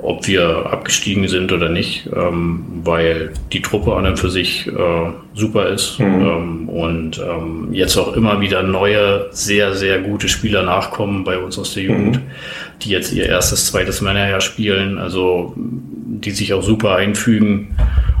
ob 0.00 0.26
wir 0.26 0.66
abgestiegen 0.70 1.28
sind 1.28 1.52
oder 1.52 1.68
nicht, 1.68 2.08
ähm, 2.14 2.64
weil 2.84 3.32
die 3.52 3.60
Truppe 3.60 3.94
an 3.94 4.06
und 4.06 4.18
für 4.18 4.30
sich 4.30 4.68
äh, 4.68 5.10
super 5.34 5.68
ist 5.68 5.98
mhm. 5.98 6.06
ähm, 6.06 6.68
und 6.68 7.18
ähm, 7.18 7.68
jetzt 7.72 7.96
auch 7.98 8.14
immer 8.14 8.40
wieder 8.40 8.62
neue, 8.62 9.26
sehr, 9.32 9.74
sehr 9.74 10.00
gute 10.00 10.28
Spieler 10.28 10.62
nachkommen 10.62 11.24
bei 11.24 11.38
uns 11.38 11.58
aus 11.58 11.74
der 11.74 11.82
Jugend, 11.82 12.16
mhm. 12.16 12.22
die 12.82 12.90
jetzt 12.90 13.12
ihr 13.12 13.26
erstes, 13.26 13.66
zweites 13.66 14.00
Männerjahr 14.00 14.40
spielen, 14.40 14.98
also 14.98 15.54
die 16.18 16.32
sich 16.32 16.52
auch 16.52 16.62
super 16.62 16.96
einfügen. 16.96 17.76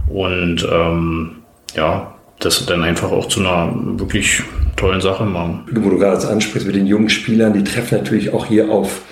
Und 0.08 0.66
ähm, 0.70 1.36
ja, 1.74 2.14
das 2.38 2.64
dann 2.66 2.82
einfach 2.82 3.10
auch 3.10 3.26
zu 3.26 3.40
einer 3.40 3.72
wirklich 3.98 4.42
tollen 4.76 5.00
Sache 5.00 5.24
machen. 5.24 5.64
Wo 5.72 5.90
du 5.90 5.98
gerade 5.98 6.26
ansprichst 6.26 6.66
mit 6.66 6.76
den 6.76 6.86
jungen 6.86 7.10
Spielern, 7.10 7.52
die 7.52 7.64
treffen 7.64 7.98
natürlich 7.98 8.32
auch 8.32 8.46
hier 8.46 8.70
auf 8.70 9.02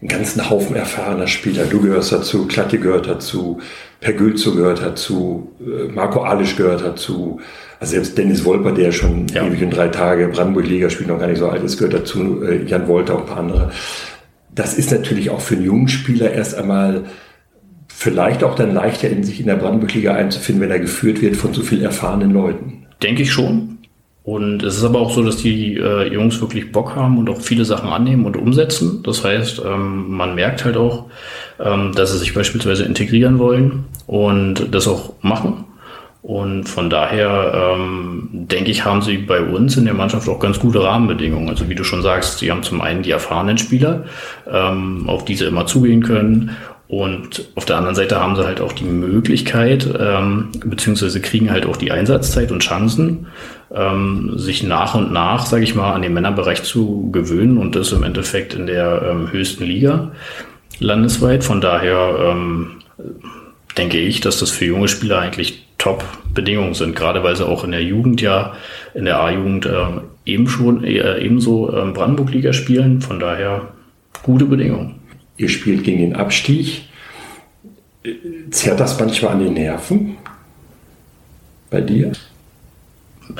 einen 0.00 0.08
ganzen 0.08 0.50
Haufen 0.50 0.74
erfahrener 0.74 1.28
Spieler. 1.28 1.64
Du 1.64 1.80
gehörst 1.80 2.12
dazu, 2.12 2.46
Klatti 2.46 2.78
gehört 2.78 3.06
dazu, 3.06 3.60
Per 4.00 4.12
Gülzo 4.12 4.54
gehört 4.54 4.82
dazu, 4.82 5.52
äh, 5.60 5.90
Marco 5.90 6.22
Alisch 6.22 6.56
gehört 6.56 6.82
dazu. 6.82 7.40
Also 7.80 7.92
selbst 7.92 8.18
Dennis 8.18 8.44
Wolper, 8.44 8.72
der 8.72 8.92
schon 8.92 9.26
ja. 9.28 9.46
ewig 9.46 9.62
und 9.62 9.70
drei 9.70 9.88
Tage 9.88 10.28
Brandenburg-Liga 10.28 10.90
spielt, 10.90 11.08
noch 11.08 11.18
gar 11.18 11.28
nicht 11.28 11.38
so 11.38 11.48
alt 11.48 11.62
ist, 11.62 11.78
gehört 11.78 11.94
dazu, 11.94 12.42
äh, 12.42 12.64
Jan 12.64 12.88
Wolter 12.88 13.14
und 13.14 13.22
ein 13.22 13.26
paar 13.26 13.38
andere. 13.38 13.70
Das 14.54 14.74
ist 14.74 14.90
natürlich 14.90 15.30
auch 15.30 15.40
für 15.40 15.54
einen 15.54 15.64
jungen 15.64 15.88
Spieler 15.88 16.32
erst 16.32 16.54
einmal 16.54 17.04
vielleicht 17.96 18.42
auch 18.42 18.56
dann 18.56 18.74
leichter 18.74 19.08
in 19.08 19.24
sich 19.24 19.40
in 19.40 19.46
der 19.46 19.54
Brandenburg-Liga 19.54 20.14
einzufinden, 20.14 20.62
wenn 20.62 20.70
er 20.70 20.80
geführt 20.80 21.22
wird 21.22 21.36
von 21.36 21.54
so 21.54 21.62
viel 21.62 21.82
erfahrenen 21.82 22.32
Leuten. 22.32 22.86
Denke 23.02 23.22
ich 23.22 23.32
schon. 23.32 23.78
Und 24.24 24.62
es 24.62 24.78
ist 24.78 24.84
aber 24.84 25.00
auch 25.00 25.10
so, 25.10 25.22
dass 25.22 25.36
die 25.36 25.76
äh, 25.76 26.12
Jungs 26.12 26.40
wirklich 26.40 26.72
Bock 26.72 26.96
haben 26.96 27.18
und 27.18 27.28
auch 27.28 27.40
viele 27.40 27.64
Sachen 27.64 27.90
annehmen 27.90 28.24
und 28.24 28.36
umsetzen. 28.36 29.02
Das 29.02 29.22
heißt, 29.22 29.62
ähm, 29.64 30.10
man 30.10 30.34
merkt 30.34 30.64
halt 30.64 30.76
auch, 30.76 31.06
ähm, 31.60 31.92
dass 31.94 32.12
sie 32.12 32.18
sich 32.18 32.34
beispielsweise 32.34 32.84
integrieren 32.84 33.38
wollen 33.38 33.84
und 34.06 34.74
das 34.74 34.88
auch 34.88 35.12
machen. 35.20 35.64
Und 36.22 36.64
von 36.70 36.88
daher 36.88 37.76
ähm, 37.76 38.30
denke 38.32 38.70
ich, 38.70 38.86
haben 38.86 39.02
sie 39.02 39.18
bei 39.18 39.42
uns 39.42 39.76
in 39.76 39.84
der 39.84 39.92
Mannschaft 39.92 40.26
auch 40.26 40.40
ganz 40.40 40.58
gute 40.58 40.82
Rahmenbedingungen. 40.82 41.50
Also 41.50 41.68
wie 41.68 41.74
du 41.74 41.84
schon 41.84 42.00
sagst, 42.00 42.38
sie 42.38 42.50
haben 42.50 42.62
zum 42.62 42.80
einen 42.80 43.02
die 43.02 43.10
erfahrenen 43.10 43.58
Spieler, 43.58 44.04
ähm, 44.50 45.04
auf 45.06 45.26
die 45.26 45.36
sie 45.36 45.44
immer 45.44 45.66
zugehen 45.66 46.02
können 46.02 46.56
Und 46.86 47.48
auf 47.54 47.64
der 47.64 47.76
anderen 47.76 47.94
Seite 47.94 48.20
haben 48.20 48.36
sie 48.36 48.44
halt 48.44 48.60
auch 48.60 48.72
die 48.72 48.84
Möglichkeit, 48.84 49.88
ähm, 49.98 50.50
beziehungsweise 50.64 51.20
kriegen 51.20 51.50
halt 51.50 51.66
auch 51.66 51.76
die 51.76 51.90
Einsatzzeit 51.90 52.52
und 52.52 52.62
Chancen, 52.62 53.26
ähm, 53.74 54.32
sich 54.36 54.62
nach 54.62 54.94
und 54.94 55.10
nach, 55.10 55.46
sage 55.46 55.64
ich 55.64 55.74
mal, 55.74 55.92
an 55.92 56.02
den 56.02 56.12
Männerbereich 56.12 56.62
zu 56.62 57.10
gewöhnen 57.10 57.56
und 57.56 57.74
das 57.74 57.92
im 57.92 58.02
Endeffekt 58.02 58.54
in 58.54 58.66
der 58.66 59.02
ähm, 59.10 59.32
höchsten 59.32 59.64
Liga 59.64 60.12
landesweit. 60.78 61.42
Von 61.42 61.60
daher 61.60 62.16
ähm, 62.20 62.82
denke 63.78 63.98
ich, 63.98 64.20
dass 64.20 64.38
das 64.38 64.50
für 64.50 64.66
junge 64.66 64.88
Spieler 64.88 65.18
eigentlich 65.20 65.66
Top-Bedingungen 65.78 66.74
sind, 66.74 66.94
gerade 66.94 67.22
weil 67.22 67.36
sie 67.36 67.46
auch 67.46 67.64
in 67.64 67.72
der 67.72 67.82
Jugend 67.82 68.20
ja, 68.20 68.54
in 68.94 69.04
der 69.04 69.20
A-Jugend 69.20 69.66
äh, 69.66 69.86
eben 70.24 70.48
schon, 70.48 70.84
äh, 70.84 71.18
ebenso 71.18 71.70
äh, 71.70 71.90
Brandenburg-Liga 71.92 72.52
spielen. 72.52 73.00
Von 73.00 73.20
daher 73.20 73.72
gute 74.22 74.44
Bedingungen. 74.44 75.00
Ihr 75.36 75.48
spielt 75.48 75.84
gegen 75.84 75.98
den 75.98 76.16
Abstieg. 76.16 76.82
Zerrt 78.50 78.80
das 78.80 78.98
manchmal 78.98 79.32
an 79.32 79.38
den 79.40 79.54
Nerven? 79.54 80.16
Bei 81.70 81.80
dir? 81.80 82.12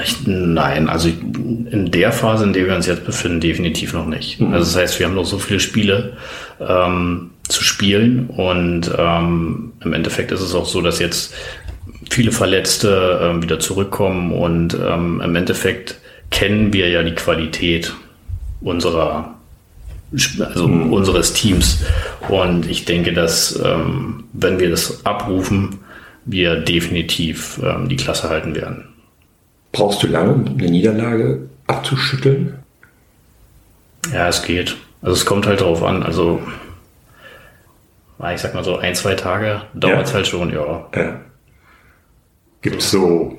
Ich, 0.02 0.26
nein, 0.26 0.88
also 0.88 1.08
in 1.08 1.90
der 1.90 2.10
Phase, 2.10 2.44
in 2.44 2.52
der 2.54 2.66
wir 2.66 2.74
uns 2.74 2.86
jetzt 2.86 3.04
befinden, 3.04 3.40
definitiv 3.40 3.92
noch 3.92 4.06
nicht. 4.06 4.40
Mhm. 4.40 4.52
Also 4.52 4.64
das 4.64 4.76
heißt, 4.76 4.98
wir 4.98 5.06
haben 5.06 5.14
noch 5.14 5.26
so 5.26 5.38
viele 5.38 5.60
Spiele 5.60 6.16
ähm, 6.58 7.30
zu 7.48 7.62
spielen 7.62 8.28
und 8.28 8.90
ähm, 8.96 9.72
im 9.84 9.92
Endeffekt 9.92 10.32
ist 10.32 10.40
es 10.40 10.54
auch 10.54 10.64
so, 10.64 10.80
dass 10.80 10.98
jetzt 11.00 11.34
viele 12.10 12.32
Verletzte 12.32 13.20
ähm, 13.22 13.42
wieder 13.42 13.60
zurückkommen 13.60 14.32
und 14.32 14.74
ähm, 14.74 15.20
im 15.22 15.36
Endeffekt 15.36 16.00
kennen 16.30 16.72
wir 16.72 16.88
ja 16.88 17.02
die 17.02 17.14
Qualität 17.14 17.94
unserer 18.62 19.33
also 20.40 20.68
mhm. 20.68 20.92
unseres 20.92 21.32
Teams. 21.32 21.84
Und 22.28 22.68
ich 22.68 22.84
denke, 22.84 23.12
dass 23.12 23.60
ähm, 23.64 24.24
wenn 24.32 24.58
wir 24.58 24.70
das 24.70 25.04
abrufen, 25.04 25.80
wir 26.24 26.56
definitiv 26.60 27.60
ähm, 27.62 27.88
die 27.88 27.96
Klasse 27.96 28.30
halten 28.30 28.54
werden. 28.54 28.88
Brauchst 29.72 30.02
du 30.02 30.06
lange, 30.06 30.34
um 30.34 30.46
eine 30.46 30.70
Niederlage 30.70 31.48
abzuschütteln? 31.66 32.54
Ja, 34.12 34.28
es 34.28 34.42
geht. 34.42 34.76
Also 35.02 35.14
es 35.14 35.26
kommt 35.26 35.46
halt 35.46 35.60
darauf 35.60 35.82
an. 35.82 36.02
Also 36.02 36.40
ich 38.32 38.40
sag 38.40 38.54
mal 38.54 38.64
so 38.64 38.76
ein, 38.78 38.94
zwei 38.94 39.14
Tage 39.14 39.62
dauert 39.74 40.04
es 40.04 40.10
ja. 40.10 40.16
halt 40.16 40.26
schon, 40.26 40.52
ja. 40.52 40.86
ja. 40.94 41.20
Gibt 42.62 42.80
es 42.80 42.90
so 42.90 43.36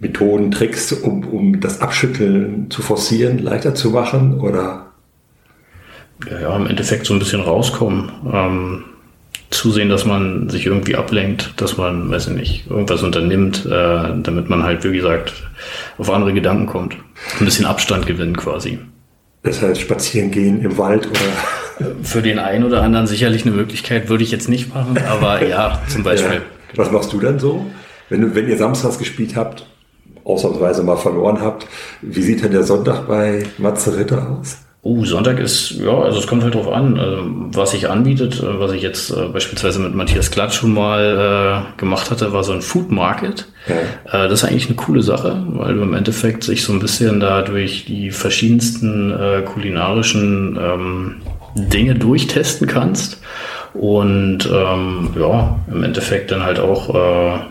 Methoden, 0.00 0.50
Tricks, 0.50 0.92
um, 0.92 1.24
um 1.28 1.60
das 1.60 1.80
Abschütteln 1.80 2.70
zu 2.70 2.82
forcieren, 2.82 3.38
leichter 3.38 3.74
zu 3.74 3.90
machen? 3.90 4.40
Oder 4.40 4.89
ja, 6.28 6.56
im 6.56 6.66
Endeffekt 6.66 7.06
so 7.06 7.14
ein 7.14 7.18
bisschen 7.18 7.40
rauskommen. 7.40 8.10
Ähm, 8.32 8.84
zusehen, 9.50 9.88
dass 9.88 10.04
man 10.04 10.48
sich 10.48 10.66
irgendwie 10.66 10.94
ablenkt, 10.94 11.54
dass 11.56 11.76
man, 11.76 12.10
weiß 12.10 12.28
ich 12.28 12.34
nicht, 12.34 12.70
irgendwas 12.70 13.02
unternimmt, 13.02 13.66
äh, 13.66 14.22
damit 14.22 14.48
man 14.48 14.62
halt, 14.62 14.84
wie 14.84 14.96
gesagt, 14.96 15.32
auf 15.98 16.10
andere 16.10 16.32
Gedanken 16.32 16.66
kommt. 16.66 16.96
Ein 17.38 17.44
bisschen 17.44 17.66
Abstand 17.66 18.06
gewinnen 18.06 18.36
quasi. 18.36 18.78
Das 19.42 19.60
heißt, 19.60 19.80
spazieren 19.80 20.30
gehen 20.30 20.62
im 20.62 20.78
Wald 20.78 21.08
oder? 21.08 21.90
Für 22.02 22.20
den 22.20 22.38
einen 22.38 22.64
oder 22.64 22.82
anderen 22.82 23.06
sicherlich 23.06 23.46
eine 23.46 23.54
Möglichkeit, 23.54 24.08
würde 24.10 24.22
ich 24.22 24.30
jetzt 24.30 24.48
nicht 24.48 24.72
machen, 24.72 24.98
aber 25.08 25.46
ja, 25.46 25.80
zum 25.88 26.02
Beispiel. 26.02 26.34
Ja. 26.34 26.40
Was 26.76 26.92
machst 26.92 27.12
du 27.12 27.20
dann 27.20 27.38
so? 27.38 27.66
Wenn, 28.10 28.20
du, 28.20 28.34
wenn 28.34 28.48
ihr 28.48 28.58
samstags 28.58 28.98
gespielt 28.98 29.34
habt, 29.36 29.66
ausnahmsweise 30.24 30.82
mal 30.82 30.96
verloren 30.96 31.40
habt, 31.40 31.66
wie 32.02 32.22
sieht 32.22 32.44
denn 32.44 32.52
der 32.52 32.64
Sonntag 32.64 33.08
bei 33.08 33.44
Matze 33.56 33.96
Ritter 33.96 34.38
aus? 34.38 34.58
Oh, 34.82 35.04
Sonntag 35.04 35.38
ist, 35.38 35.72
ja, 35.72 35.92
also 35.92 36.18
es 36.18 36.26
kommt 36.26 36.42
halt 36.42 36.54
drauf 36.54 36.72
an, 36.72 36.96
äh, 36.96 37.16
was 37.54 37.72
sich 37.72 37.90
anbietet. 37.90 38.42
Äh, 38.42 38.58
was 38.58 38.72
ich 38.72 38.80
jetzt 38.80 39.10
äh, 39.10 39.26
beispielsweise 39.26 39.78
mit 39.78 39.94
Matthias 39.94 40.30
Klatsch 40.30 40.54
schon 40.54 40.72
mal 40.72 41.66
äh, 41.74 41.78
gemacht 41.78 42.10
hatte, 42.10 42.32
war 42.32 42.44
so 42.44 42.52
ein 42.52 42.62
Food 42.62 42.90
Market. 42.90 43.46
Ja. 43.68 44.24
Äh, 44.24 44.28
das 44.28 44.42
ist 44.42 44.48
eigentlich 44.48 44.68
eine 44.68 44.76
coole 44.76 45.02
Sache, 45.02 45.44
weil 45.48 45.74
du 45.74 45.82
im 45.82 45.92
Endeffekt 45.92 46.44
sich 46.44 46.64
so 46.64 46.72
ein 46.72 46.78
bisschen 46.78 47.20
da 47.20 47.42
durch 47.42 47.84
die 47.84 48.10
verschiedensten 48.10 49.12
äh, 49.12 49.42
kulinarischen 49.42 50.58
ähm, 50.58 51.16
Dinge 51.56 51.94
durchtesten 51.96 52.66
kannst. 52.66 53.20
Und 53.74 54.48
ähm, 54.50 55.10
ja, 55.18 55.60
im 55.70 55.84
Endeffekt 55.84 56.32
dann 56.32 56.42
halt 56.42 56.58
auch 56.58 57.44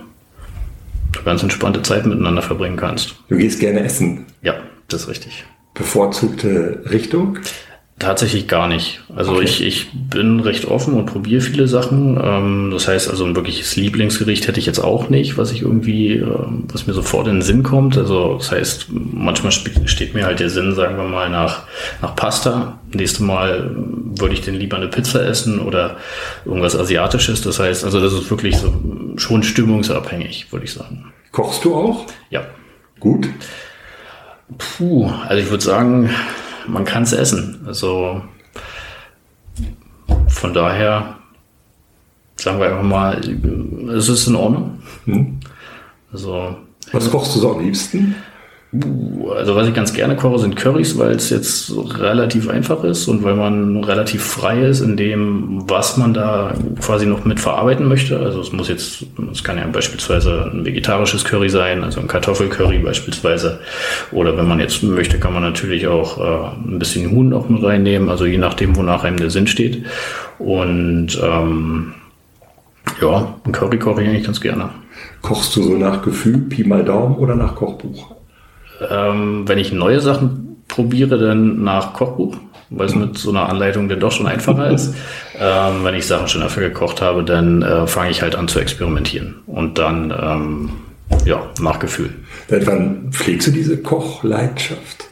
ganz 1.23 1.43
entspannte 1.43 1.81
Zeit 1.81 2.05
miteinander 2.05 2.41
verbringen 2.41 2.75
kannst. 2.75 3.15
Du 3.29 3.37
gehst 3.37 3.59
gerne 3.59 3.81
essen. 3.83 4.25
Ja, 4.41 4.55
das 4.87 5.03
ist 5.03 5.09
richtig 5.09 5.45
bevorzugte 5.79 6.83
Richtung? 6.91 7.39
Tatsächlich 7.97 8.47
gar 8.47 8.69
nicht. 8.69 9.01
Also 9.13 9.33
okay. 9.33 9.43
ich, 9.43 9.61
ich 9.61 9.87
bin 9.91 10.39
recht 10.39 10.63
offen 10.63 10.93
und 10.93 11.05
probiere 11.05 11.41
viele 11.41 11.67
Sachen. 11.67 12.17
Ähm, 12.23 12.69
das 12.71 12.87
heißt, 12.87 13.09
also 13.09 13.25
ein 13.25 13.35
wirkliches 13.35 13.75
Lieblingsgericht 13.75 14.47
hätte 14.47 14.57
ich 14.57 14.65
jetzt 14.65 14.79
auch 14.79 15.09
nicht, 15.09 15.37
was 15.37 15.51
ich 15.51 15.63
irgendwie, 15.63 16.13
äh, 16.13 16.25
was 16.71 16.87
mir 16.87 16.93
sofort 16.93 17.27
in 17.27 17.35
den 17.35 17.41
Sinn 17.41 17.61
kommt. 17.61 17.97
Also 17.97 18.37
das 18.37 18.53
heißt, 18.53 18.87
manchmal 18.89 19.51
steht 19.51 20.13
mir 20.13 20.25
halt 20.25 20.39
der 20.39 20.49
Sinn, 20.49 20.75
sagen 20.75 20.95
wir 20.95 21.09
mal, 21.09 21.29
nach, 21.29 21.63
nach 22.01 22.15
Pasta. 22.15 22.79
Nächstes 22.93 23.19
Mal 23.19 23.75
würde 23.75 24.33
ich 24.33 24.41
den 24.41 24.55
lieber 24.55 24.77
eine 24.77 24.87
Pizza 24.87 25.25
essen 25.25 25.59
oder 25.59 25.97
irgendwas 26.45 26.77
Asiatisches. 26.77 27.41
Das 27.41 27.59
heißt, 27.59 27.83
also 27.83 27.99
das 27.99 28.13
ist 28.13 28.29
wirklich 28.29 28.55
so 28.55 28.73
schon 29.17 29.43
stimmungsabhängig, 29.43 30.53
würde 30.53 30.63
ich 30.63 30.71
sagen. 30.71 31.11
Kochst 31.33 31.65
du 31.65 31.75
auch? 31.75 32.05
Ja. 32.29 32.43
Gut. 33.01 33.27
Puh, 34.57 35.09
also 35.27 35.43
ich 35.43 35.49
würde 35.49 35.63
sagen, 35.63 36.09
man 36.67 36.85
kann 36.85 37.03
es 37.03 37.13
essen. 37.13 37.61
Also 37.65 38.21
von 40.27 40.53
daher 40.53 41.19
sagen 42.35 42.59
wir 42.59 42.67
einfach 42.67 42.83
mal, 42.83 43.19
es 43.95 44.09
ist 44.09 44.27
in 44.27 44.35
Ordnung. 44.35 44.81
Hm. 45.05 45.39
Also, 46.11 46.55
Was 46.91 47.09
kochst 47.11 47.35
du 47.35 47.39
so 47.39 47.55
am 47.55 47.63
liebsten? 47.63 48.15
Also 48.71 49.55
was 49.55 49.67
ich 49.67 49.73
ganz 49.73 49.93
gerne 49.93 50.15
koche, 50.15 50.37
sind 50.37 50.55
Currys, 50.55 50.95
weil 50.99 51.11
es 51.13 51.31
jetzt 51.31 51.73
relativ 51.97 52.47
einfach 52.49 52.83
ist 52.83 53.07
und 53.07 53.23
weil 53.23 53.33
man 53.33 53.83
relativ 53.83 54.23
frei 54.23 54.61
ist 54.61 54.81
in 54.81 54.95
dem, 54.95 55.63
was 55.67 55.97
man 55.97 56.13
da 56.13 56.53
quasi 56.79 57.07
noch 57.07 57.25
mit 57.25 57.39
verarbeiten 57.39 57.87
möchte. 57.87 58.19
Also 58.19 58.41
es 58.41 58.51
muss 58.51 58.69
jetzt, 58.69 59.05
es 59.31 59.43
kann 59.43 59.57
ja 59.57 59.65
beispielsweise 59.65 60.51
ein 60.53 60.65
vegetarisches 60.65 61.25
Curry 61.25 61.49
sein, 61.49 61.83
also 61.83 61.99
ein 61.99 62.07
Kartoffelcurry 62.07 62.77
beispielsweise. 62.77 63.59
Oder 64.11 64.37
wenn 64.37 64.47
man 64.47 64.59
jetzt 64.59 64.83
möchte, 64.83 65.17
kann 65.17 65.33
man 65.33 65.41
natürlich 65.41 65.87
auch 65.87 66.19
äh, 66.19 66.69
ein 66.69 66.77
bisschen 66.77 67.09
Huhn 67.09 67.33
auch 67.33 67.49
mit 67.49 67.63
reinnehmen, 67.63 68.07
also 68.07 68.25
je 68.25 68.37
nachdem, 68.37 68.75
wonach 68.75 69.03
einem 69.03 69.17
der 69.17 69.31
Sinn 69.31 69.47
steht. 69.47 69.83
Und 70.37 71.19
ähm, 71.23 71.95
ja, 73.01 73.35
ein 73.43 73.51
Curry 73.51 73.79
koche 73.79 74.03
ich 74.03 74.09
eigentlich 74.09 74.25
ganz 74.25 74.39
gerne. 74.39 74.69
Kochst 75.23 75.55
du 75.55 75.63
so 75.63 75.75
nach 75.75 76.03
Gefühl, 76.03 76.37
Pi 76.37 76.63
mal 76.63 76.85
Daumen 76.85 77.15
oder 77.15 77.35
nach 77.35 77.55
Kochbuch? 77.55 78.18
Ähm, 78.89 79.47
wenn 79.47 79.57
ich 79.57 79.71
neue 79.71 79.99
Sachen 79.99 80.63
probiere, 80.67 81.17
dann 81.17 81.63
nach 81.63 81.93
Kochbuch, 81.93 82.37
weil 82.69 82.87
es 82.87 82.95
mit 82.95 83.17
so 83.17 83.31
einer 83.31 83.49
Anleitung 83.49 83.89
dann 83.89 83.99
doch 83.99 84.11
schon 84.11 84.27
einfacher 84.27 84.69
ist. 84.69 84.95
Ähm, 85.41 85.85
wenn 85.85 85.95
ich 85.95 86.05
Sachen 86.05 86.27
schon 86.27 86.41
dafür 86.41 86.67
gekocht 86.67 87.01
habe, 87.01 87.23
dann 87.23 87.61
äh, 87.61 87.87
fange 87.87 88.09
ich 88.09 88.21
halt 88.21 88.35
an 88.35 88.49
zu 88.49 88.59
experimentieren 88.59 89.35
und 89.45 89.77
dann 89.77 90.13
ähm, 90.21 90.69
ja 91.23 91.41
nach 91.61 91.79
Gefühl. 91.79 92.09
Seit 92.49 92.67
wann 92.67 93.09
pflegst 93.13 93.47
du 93.47 93.51
diese 93.51 93.77
Kochleidenschaft? 93.77 95.05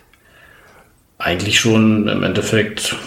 Eigentlich 1.18 1.62
schon 1.62 2.10
im 2.10 2.24
Endeffekt. 2.24 2.98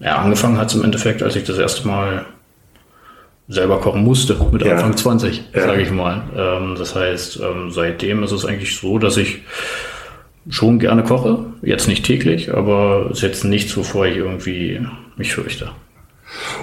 Ja, 0.00 0.16
angefangen 0.16 0.58
hat 0.58 0.70
es 0.70 0.74
im 0.74 0.82
Endeffekt, 0.82 1.22
als 1.22 1.36
ich 1.36 1.44
das 1.44 1.58
erste 1.58 1.86
Mal 1.86 2.26
selber 3.48 3.80
kochen 3.80 4.02
musste, 4.04 4.36
mit 4.50 4.64
ja. 4.64 4.72
Anfang 4.72 4.96
20, 4.96 5.42
ja. 5.54 5.62
sage 5.62 5.82
ich 5.82 5.90
mal. 5.90 6.22
Ähm, 6.36 6.74
das 6.78 6.94
heißt, 6.94 7.40
ähm, 7.40 7.70
seitdem 7.70 8.22
ist 8.22 8.32
es 8.32 8.44
eigentlich 8.44 8.76
so, 8.76 8.98
dass 8.98 9.16
ich 9.16 9.42
schon 10.48 10.78
gerne 10.78 11.02
koche. 11.02 11.38
Jetzt 11.62 11.88
nicht 11.88 12.04
täglich, 12.04 12.52
aber 12.52 13.08
es 13.10 13.18
ist 13.18 13.22
jetzt 13.22 13.44
nichts, 13.44 13.76
wovor 13.76 14.06
ich 14.06 14.16
irgendwie 14.16 14.80
mich 15.16 15.34
fürchte. 15.34 15.70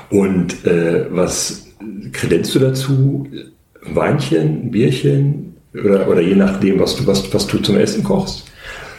Und 0.10 0.66
äh, 0.66 1.06
was 1.10 1.68
kredenzt 2.12 2.56
du 2.56 2.60
dazu? 2.60 3.28
Weinchen, 3.82 4.72
Bierchen 4.72 5.56
oder, 5.74 6.08
oder 6.08 6.22
je 6.22 6.36
nachdem, 6.36 6.80
was 6.80 6.96
du, 6.96 7.08
was, 7.08 7.34
was 7.34 7.48
du 7.48 7.60
zum 7.60 7.78
Essen 7.78 8.04
kochst? 8.04 8.46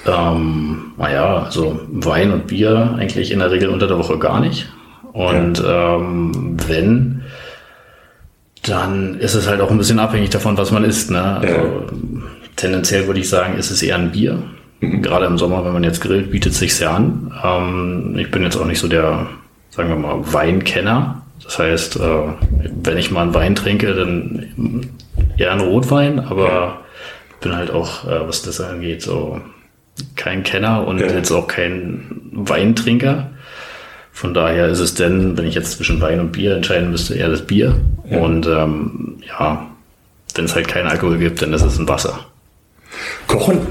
Ähm, 0.06 0.92
naja, 0.96 1.44
also 1.44 1.80
Wein 1.90 2.32
und 2.32 2.46
Bier 2.46 2.96
eigentlich 2.98 3.30
in 3.30 3.40
der 3.40 3.50
Regel 3.50 3.68
unter 3.68 3.86
der 3.86 3.98
Woche 3.98 4.18
gar 4.18 4.40
nicht. 4.40 4.68
Und 5.12 5.58
ja. 5.58 5.96
ähm, 5.96 6.56
wenn, 6.66 7.22
dann 8.62 9.18
ist 9.18 9.34
es 9.34 9.48
halt 9.48 9.60
auch 9.60 9.70
ein 9.70 9.78
bisschen 9.78 9.98
abhängig 9.98 10.30
davon, 10.30 10.56
was 10.56 10.70
man 10.70 10.84
isst. 10.84 11.10
Ne? 11.10 11.22
Also, 11.22 11.54
ja. 11.54 11.62
Tendenziell 12.56 13.06
würde 13.06 13.20
ich 13.20 13.28
sagen, 13.28 13.56
ist 13.56 13.70
es 13.70 13.82
eher 13.82 13.96
ein 13.96 14.12
Bier. 14.12 14.42
Mhm. 14.80 15.02
Gerade 15.02 15.26
im 15.26 15.38
Sommer, 15.38 15.64
wenn 15.64 15.72
man 15.72 15.84
jetzt 15.84 16.00
grillt, 16.00 16.30
bietet 16.30 16.52
es 16.52 16.58
sich 16.58 16.74
sehr 16.74 16.90
an. 16.90 17.32
Ähm, 17.42 18.16
ich 18.18 18.30
bin 18.30 18.42
jetzt 18.42 18.56
auch 18.56 18.66
nicht 18.66 18.80
so 18.80 18.88
der, 18.88 19.26
sagen 19.70 19.88
wir 19.88 19.96
mal, 19.96 20.20
Weinkenner. 20.32 21.22
Das 21.42 21.58
heißt, 21.58 21.96
äh, 21.96 22.00
wenn 22.82 22.98
ich 22.98 23.10
mal 23.10 23.22
einen 23.22 23.34
Wein 23.34 23.54
trinke, 23.54 23.94
dann 23.94 24.90
eher 25.36 25.52
einen 25.52 25.62
Rotwein, 25.62 26.20
aber 26.20 26.48
ja. 26.48 26.78
bin 27.40 27.56
halt 27.56 27.70
auch, 27.70 28.04
äh, 28.06 28.28
was 28.28 28.42
das 28.42 28.60
angeht, 28.60 29.02
so 29.02 29.40
kein 30.16 30.42
Kenner 30.42 30.86
und 30.86 31.00
ja. 31.00 31.06
jetzt 31.06 31.30
auch 31.30 31.48
kein 31.48 32.04
Weintrinker. 32.32 33.30
Von 34.12 34.34
daher 34.34 34.68
ist 34.68 34.80
es 34.80 34.94
denn, 34.94 35.38
wenn 35.38 35.46
ich 35.46 35.54
jetzt 35.54 35.72
zwischen 35.72 36.00
Wein 36.00 36.20
und 36.20 36.32
Bier 36.32 36.56
entscheiden 36.56 36.90
müsste, 36.90 37.14
eher 37.14 37.28
das 37.28 37.42
Bier. 37.42 37.76
Ja. 38.10 38.18
Und 38.18 38.46
ähm, 38.46 39.22
ja, 39.26 39.66
wenn 40.34 40.44
es 40.44 40.54
halt 40.54 40.68
keinen 40.68 40.88
Alkohol 40.88 41.18
gibt, 41.18 41.42
dann 41.42 41.52
ist 41.52 41.62
es 41.62 41.78
ein 41.78 41.88
Wasser. 41.88 42.26
Kochen, 43.26 43.66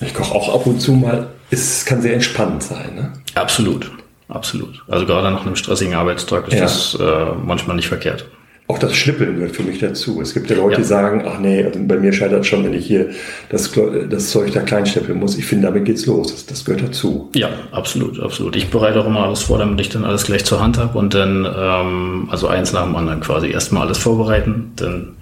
ich 0.00 0.14
koche 0.14 0.34
auch 0.34 0.54
ab 0.54 0.66
und 0.66 0.80
zu 0.80 0.92
mal, 0.92 1.28
es 1.50 1.84
kann 1.84 2.02
sehr 2.02 2.14
entspannend 2.14 2.62
sein. 2.62 2.94
Ne? 2.94 3.12
Absolut, 3.34 3.90
absolut. 4.28 4.82
Also 4.88 5.06
gerade 5.06 5.30
nach 5.30 5.44
einem 5.44 5.56
stressigen 5.56 5.94
Arbeitstag 5.94 6.48
ist 6.48 6.54
ja. 6.54 6.62
das 6.62 6.94
äh, 6.94 7.32
manchmal 7.44 7.76
nicht 7.76 7.88
verkehrt. 7.88 8.26
Auch 8.68 8.78
das 8.78 8.94
Schnippeln 8.94 9.34
gehört 9.34 9.56
für 9.56 9.64
mich 9.64 9.80
dazu. 9.80 10.20
Es 10.22 10.32
gibt 10.32 10.48
ja 10.48 10.56
Leute, 10.56 10.72
ja. 10.72 10.78
die 10.78 10.84
sagen, 10.84 11.24
ach 11.26 11.38
nee, 11.40 11.64
also 11.64 11.80
bei 11.82 11.98
mir 11.98 12.12
scheitert 12.12 12.46
schon, 12.46 12.64
wenn 12.64 12.72
ich 12.72 12.86
hier 12.86 13.10
das, 13.50 13.72
das 14.08 14.30
Zeug 14.30 14.52
da 14.52 14.60
klein 14.60 14.86
schnippeln 14.86 15.18
muss. 15.18 15.36
Ich 15.36 15.44
finde, 15.44 15.66
damit 15.66 15.84
geht's 15.84 16.06
los. 16.06 16.30
Das, 16.32 16.46
das, 16.46 16.64
gehört 16.64 16.82
dazu. 16.82 17.28
Ja, 17.34 17.50
absolut, 17.72 18.20
absolut. 18.20 18.56
Ich 18.56 18.70
bereite 18.70 19.00
auch 19.00 19.06
immer 19.06 19.24
alles 19.24 19.42
vor, 19.42 19.58
damit 19.58 19.80
ich 19.80 19.88
dann 19.88 20.04
alles 20.04 20.24
gleich 20.24 20.44
zur 20.44 20.60
Hand 20.60 20.78
habe 20.78 20.96
und 20.96 21.12
dann, 21.12 21.44
ähm, 21.44 22.28
also 22.30 22.46
eins 22.46 22.72
nach 22.72 22.84
dem 22.84 22.94
anderen 22.94 23.20
quasi 23.20 23.50
erstmal 23.50 23.86
alles 23.86 23.98
vorbereiten, 23.98 24.72
dann 24.76 25.16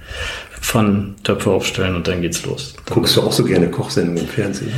Pfannen, 0.60 1.16
Töpfe 1.24 1.50
aufstellen 1.50 1.96
und 1.96 2.06
dann 2.06 2.20
geht's 2.20 2.44
los. 2.44 2.74
Dann 2.84 2.94
Guckst 2.94 3.16
du 3.16 3.22
auch 3.22 3.32
so 3.32 3.42
gerne 3.44 3.68
Kochsendungen 3.70 4.22
im 4.22 4.28
Fernsehen? 4.28 4.72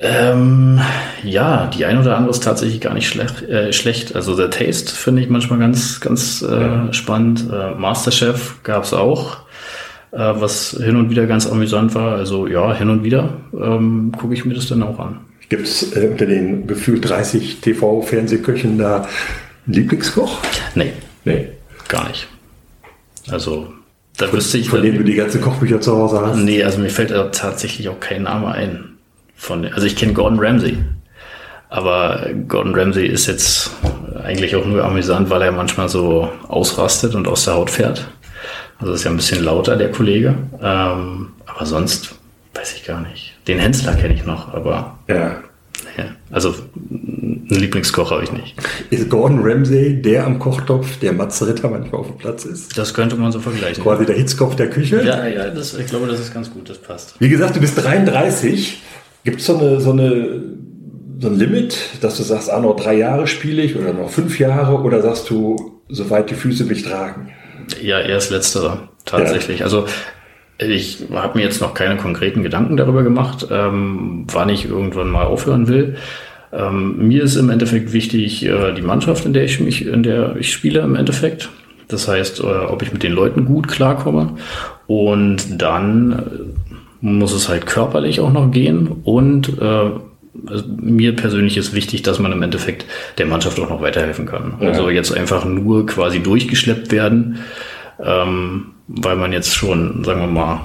Ähm, 0.00 0.80
ja, 1.24 1.66
die 1.66 1.84
ein 1.84 1.98
oder 1.98 2.16
andere 2.16 2.30
ist 2.30 2.44
tatsächlich 2.44 2.80
gar 2.80 2.94
nicht 2.94 3.08
schlecht. 3.08 3.42
Äh, 3.42 3.72
schlecht. 3.72 4.14
Also 4.14 4.36
der 4.36 4.50
Taste 4.50 4.92
finde 4.92 5.22
ich 5.22 5.28
manchmal 5.28 5.58
ganz, 5.58 6.00
ganz 6.00 6.42
äh, 6.42 6.92
spannend. 6.92 7.46
Äh, 7.52 7.74
Masterchef 7.74 8.62
gab's 8.62 8.92
auch, 8.92 9.38
äh, 10.12 10.18
was 10.18 10.70
hin 10.70 10.96
und 10.96 11.10
wieder 11.10 11.26
ganz 11.26 11.48
amüsant 11.48 11.94
war. 11.96 12.16
Also 12.16 12.46
ja, 12.46 12.72
hin 12.74 12.90
und 12.90 13.02
wieder 13.02 13.38
ähm, 13.52 14.12
gucke 14.16 14.34
ich 14.34 14.44
mir 14.44 14.54
das 14.54 14.68
dann 14.68 14.84
auch 14.84 15.00
an. 15.00 15.20
Gibt 15.48 15.66
es 15.66 15.96
äh, 15.96 16.08
unter 16.08 16.26
den 16.26 16.68
gefühlt 16.68 17.08
30 17.08 17.60
TV-Fernsehköchen 17.60 18.78
da 18.78 19.08
einen 19.66 19.74
Lieblingskoch? 19.74 20.38
Nee. 20.76 20.92
Nee. 21.24 21.48
Gar 21.88 22.06
nicht. 22.08 22.28
Also 23.30 23.72
da 24.16 24.32
wüsste 24.32 24.58
ich. 24.58 24.70
Von 24.70 24.82
denen 24.82 24.98
du 24.98 25.04
die 25.04 25.14
ganze 25.14 25.40
Kochbücher 25.40 25.80
zu 25.80 25.96
Hause 25.96 26.20
hast? 26.24 26.36
Nee, 26.36 26.62
also 26.62 26.78
mir 26.78 26.90
fällt 26.90 27.10
tatsächlich 27.34 27.88
auch 27.88 27.98
kein 27.98 28.22
Name 28.22 28.48
ein. 28.48 28.97
Von, 29.38 29.64
also 29.72 29.86
ich 29.86 29.96
kenne 29.96 30.12
Gordon 30.12 30.40
Ramsay. 30.40 30.76
Aber 31.70 32.26
Gordon 32.48 32.74
Ramsay 32.74 33.06
ist 33.06 33.26
jetzt 33.26 33.70
eigentlich 34.22 34.56
auch 34.56 34.66
nur 34.66 34.84
amüsant, 34.84 35.30
weil 35.30 35.42
er 35.42 35.52
manchmal 35.52 35.88
so 35.88 36.30
ausrastet 36.48 37.14
und 37.14 37.28
aus 37.28 37.44
der 37.44 37.54
Haut 37.54 37.70
fährt. 37.70 38.08
Also 38.78 38.92
ist 38.92 39.04
ja 39.04 39.10
ein 39.10 39.16
bisschen 39.16 39.44
lauter, 39.44 39.76
der 39.76 39.90
Kollege. 39.90 40.34
Ähm, 40.62 41.28
aber 41.46 41.66
sonst 41.66 42.14
weiß 42.54 42.74
ich 42.74 42.84
gar 42.84 43.00
nicht. 43.00 43.34
Den 43.46 43.58
Hensler 43.58 43.94
kenne 43.94 44.14
ich 44.14 44.24
noch, 44.24 44.52
aber. 44.52 44.98
Ja. 45.08 45.36
ja. 45.96 46.04
Also 46.30 46.54
einen 46.90 47.46
Lieblingskoch 47.48 48.10
habe 48.10 48.24
ich 48.24 48.32
nicht. 48.32 48.56
Ist 48.90 49.08
Gordon 49.08 49.40
Ramsay 49.42 50.02
der 50.02 50.26
am 50.26 50.38
Kochtopf, 50.38 50.98
der 50.98 51.12
Matze 51.12 51.46
Ritter 51.46 51.70
manchmal 51.70 52.00
auf 52.00 52.08
dem 52.08 52.18
Platz 52.18 52.44
ist? 52.44 52.76
Das 52.76 52.92
könnte 52.92 53.16
man 53.16 53.30
so 53.30 53.40
vergleichen. 53.40 53.82
Quasi 53.82 54.04
der 54.04 54.16
Hitzkopf 54.16 54.56
der 54.56 54.68
Küche? 54.68 55.02
Ja, 55.04 55.26
ja, 55.26 55.50
das, 55.50 55.74
ich 55.74 55.86
glaube, 55.86 56.06
das 56.08 56.20
ist 56.20 56.34
ganz 56.34 56.50
gut, 56.50 56.68
das 56.68 56.78
passt. 56.78 57.14
Wie 57.20 57.28
gesagt, 57.28 57.56
du 57.56 57.60
bist 57.60 57.82
33. 57.82 58.82
Gibt 59.28 59.40
es 59.40 59.46
so, 59.46 59.58
eine, 59.58 59.78
so, 59.78 59.92
eine, 59.92 60.40
so 61.20 61.28
ein 61.28 61.38
Limit, 61.38 61.76
dass 62.00 62.16
du 62.16 62.22
sagst, 62.22 62.50
ah, 62.50 62.60
noch 62.60 62.76
drei 62.76 62.94
Jahre 62.94 63.26
spiele 63.26 63.60
ich 63.60 63.76
oder 63.76 63.92
noch 63.92 64.08
fünf 64.08 64.38
Jahre 64.38 64.80
oder 64.80 65.02
sagst 65.02 65.28
du, 65.28 65.82
soweit 65.90 66.30
die 66.30 66.34
Füße 66.34 66.64
mich 66.64 66.82
tragen? 66.82 67.28
Ja, 67.82 68.00
eher 68.00 68.14
das 68.14 68.30
Letztere, 68.30 68.88
tatsächlich. 69.04 69.58
Ja. 69.58 69.66
Also 69.66 69.84
ich 70.56 71.02
habe 71.12 71.36
mir 71.36 71.44
jetzt 71.44 71.60
noch 71.60 71.74
keine 71.74 71.98
konkreten 71.98 72.42
Gedanken 72.42 72.78
darüber 72.78 73.02
gemacht, 73.02 73.46
ähm, 73.50 74.24
wann 74.32 74.48
ich 74.48 74.64
irgendwann 74.64 75.10
mal 75.10 75.26
aufhören 75.26 75.68
will. 75.68 75.96
Ähm, 76.50 77.06
mir 77.06 77.24
ist 77.24 77.36
im 77.36 77.50
Endeffekt 77.50 77.92
wichtig 77.92 78.46
äh, 78.46 78.72
die 78.72 78.80
Mannschaft, 78.80 79.26
in 79.26 79.34
der 79.34 79.44
ich 79.44 79.60
mich, 79.60 79.86
in 79.86 80.02
der 80.02 80.36
ich 80.36 80.50
spiele 80.50 80.80
im 80.80 80.94
Endeffekt. 80.94 81.50
Das 81.88 82.08
heißt, 82.08 82.40
äh, 82.40 82.44
ob 82.44 82.80
ich 82.80 82.94
mit 82.94 83.02
den 83.02 83.12
Leuten 83.12 83.44
gut 83.44 83.68
klarkomme. 83.68 84.36
Und 84.86 85.60
dann 85.60 86.54
muss 87.00 87.32
es 87.32 87.48
halt 87.48 87.66
körperlich 87.66 88.20
auch 88.20 88.32
noch 88.32 88.50
gehen 88.50 88.88
und 89.04 89.60
äh, 89.60 89.90
mir 90.76 91.16
persönlich 91.16 91.56
ist 91.56 91.74
wichtig, 91.74 92.02
dass 92.02 92.18
man 92.18 92.32
im 92.32 92.42
Endeffekt 92.42 92.84
der 93.18 93.26
Mannschaft 93.26 93.58
auch 93.60 93.68
noch 93.68 93.82
weiterhelfen 93.82 94.26
kann. 94.26 94.54
Ja. 94.60 94.68
Also 94.68 94.90
jetzt 94.90 95.12
einfach 95.12 95.44
nur 95.44 95.86
quasi 95.86 96.20
durchgeschleppt 96.20 96.92
werden, 96.92 97.40
ähm, 98.02 98.66
weil 98.86 99.16
man 99.16 99.32
jetzt 99.32 99.54
schon, 99.54 100.04
sagen 100.04 100.20
wir 100.20 100.28
mal, 100.28 100.60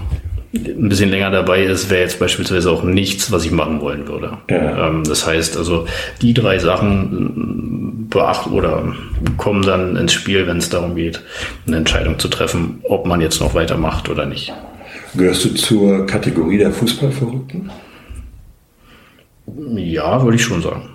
ein 0.54 0.89
bisschen 0.89 1.10
länger 1.10 1.32
dabei 1.32 1.63
ist, 1.63 1.89
wäre 1.89 2.02
jetzt 2.02 2.19
beispielsweise 2.19 2.69
auch 2.69 2.84
nichts, 2.84 3.32
was 3.32 3.43
ich 3.43 3.52
machen 3.52 3.82
wollen 3.82 4.08
würde. 4.08 4.38
Ja. 4.50 4.88
Ähm, 4.88 5.04
das 5.04 5.26
heißt 5.26 5.58
also, 5.58 5.88
die 6.22 6.34
drei 6.34 6.60
Sachen 6.60 8.08
beachten 8.10 8.52
oder 8.52 8.93
kommen 9.38 9.63
dann 9.63 9.96
ins 9.96 10.13
Spiel, 10.13 10.46
wenn 10.46 10.58
es 10.58 10.69
darum 10.69 10.96
geht, 10.96 11.24
eine 11.65 11.78
Entscheidung 11.78 12.19
zu 12.19 12.28
treffen, 12.28 12.82
ob 12.84 13.08
man 13.08 13.19
jetzt 13.19 13.41
noch 13.41 13.56
weitermacht 13.56 14.10
oder 14.10 14.28
nicht. 14.28 14.54
Gehörst 15.15 15.45
du 15.45 15.54
zur 15.54 16.06
Kategorie 16.08 16.58
der 16.58 16.71
Fußballverrückten? 16.71 17.69
Ja, 19.76 20.23
würde 20.23 20.36
ich 20.36 20.43
schon 20.43 20.62
sagen. 20.62 20.89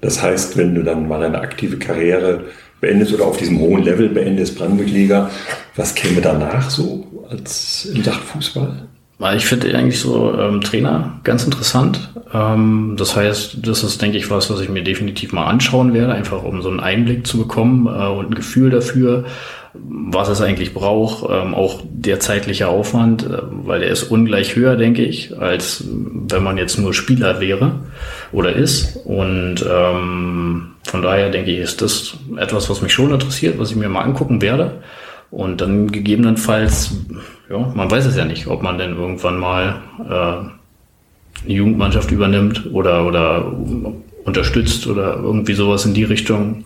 Das 0.00 0.22
heißt, 0.22 0.56
wenn 0.56 0.74
du 0.74 0.82
dann 0.82 1.06
mal 1.08 1.22
eine 1.22 1.40
aktive 1.40 1.78
Karriere 1.78 2.44
beendest 2.80 3.14
oder 3.14 3.24
auf 3.24 3.36
diesem 3.36 3.58
hohen 3.60 3.84
Level 3.84 4.08
beendest, 4.08 4.58
Brandenburg-Liga, 4.58 5.30
was 5.76 5.94
käme 5.94 6.20
danach 6.20 6.68
so 6.68 7.26
als 7.30 7.86
in 7.86 8.02
Sachen 8.02 8.22
Fußball? 8.22 8.88
Ich 9.36 9.46
finde 9.46 9.74
eigentlich 9.74 10.00
so 10.00 10.36
ähm, 10.38 10.60
Trainer 10.60 11.20
ganz 11.22 11.44
interessant. 11.44 12.12
Ähm, 12.34 12.96
das 12.98 13.16
heißt, 13.16 13.58
das 13.62 13.84
ist, 13.84 14.02
denke 14.02 14.18
ich, 14.18 14.28
was, 14.28 14.50
was 14.50 14.60
ich 14.60 14.68
mir 14.68 14.82
definitiv 14.82 15.32
mal 15.32 15.46
anschauen 15.46 15.94
werde, 15.94 16.12
einfach 16.12 16.42
um 16.42 16.60
so 16.60 16.68
einen 16.68 16.80
Einblick 16.80 17.26
zu 17.26 17.38
bekommen 17.38 17.86
äh, 17.86 18.08
und 18.08 18.30
ein 18.30 18.34
Gefühl 18.34 18.70
dafür, 18.70 19.24
was 19.74 20.28
es 20.28 20.40
eigentlich 20.40 20.72
braucht, 20.72 21.28
ähm, 21.28 21.54
auch 21.54 21.82
der 21.84 22.20
zeitliche 22.20 22.68
Aufwand, 22.68 23.24
äh, 23.24 23.38
weil 23.50 23.80
der 23.80 23.90
ist 23.90 24.04
ungleich 24.04 24.54
höher, 24.54 24.76
denke 24.76 25.02
ich, 25.04 25.36
als 25.36 25.84
wenn 25.88 26.42
man 26.42 26.56
jetzt 26.56 26.78
nur 26.78 26.94
Spieler 26.94 27.40
wäre 27.40 27.80
oder 28.32 28.54
ist. 28.54 28.96
Und 29.04 29.64
ähm, 29.68 30.72
von 30.84 31.02
daher 31.02 31.30
denke 31.30 31.50
ich, 31.50 31.58
ist 31.58 31.82
das 31.82 32.16
etwas, 32.36 32.70
was 32.70 32.82
mich 32.82 32.92
schon 32.92 33.10
interessiert, 33.10 33.58
was 33.58 33.70
ich 33.70 33.76
mir 33.76 33.88
mal 33.88 34.02
angucken 34.02 34.40
werde. 34.40 34.82
Und 35.30 35.60
dann 35.60 35.90
gegebenenfalls, 35.90 36.94
ja, 37.50 37.58
man 37.58 37.90
weiß 37.90 38.06
es 38.06 38.16
ja 38.16 38.24
nicht, 38.24 38.46
ob 38.46 38.62
man 38.62 38.78
denn 38.78 38.96
irgendwann 38.96 39.38
mal 39.38 39.80
äh, 40.08 41.44
eine 41.44 41.52
Jugendmannschaft 41.52 42.12
übernimmt 42.12 42.70
oder, 42.72 43.04
oder 43.04 43.52
unterstützt 44.24 44.86
oder 44.86 45.16
irgendwie 45.16 45.54
sowas 45.54 45.84
in 45.84 45.94
die 45.94 46.04
Richtung, 46.04 46.64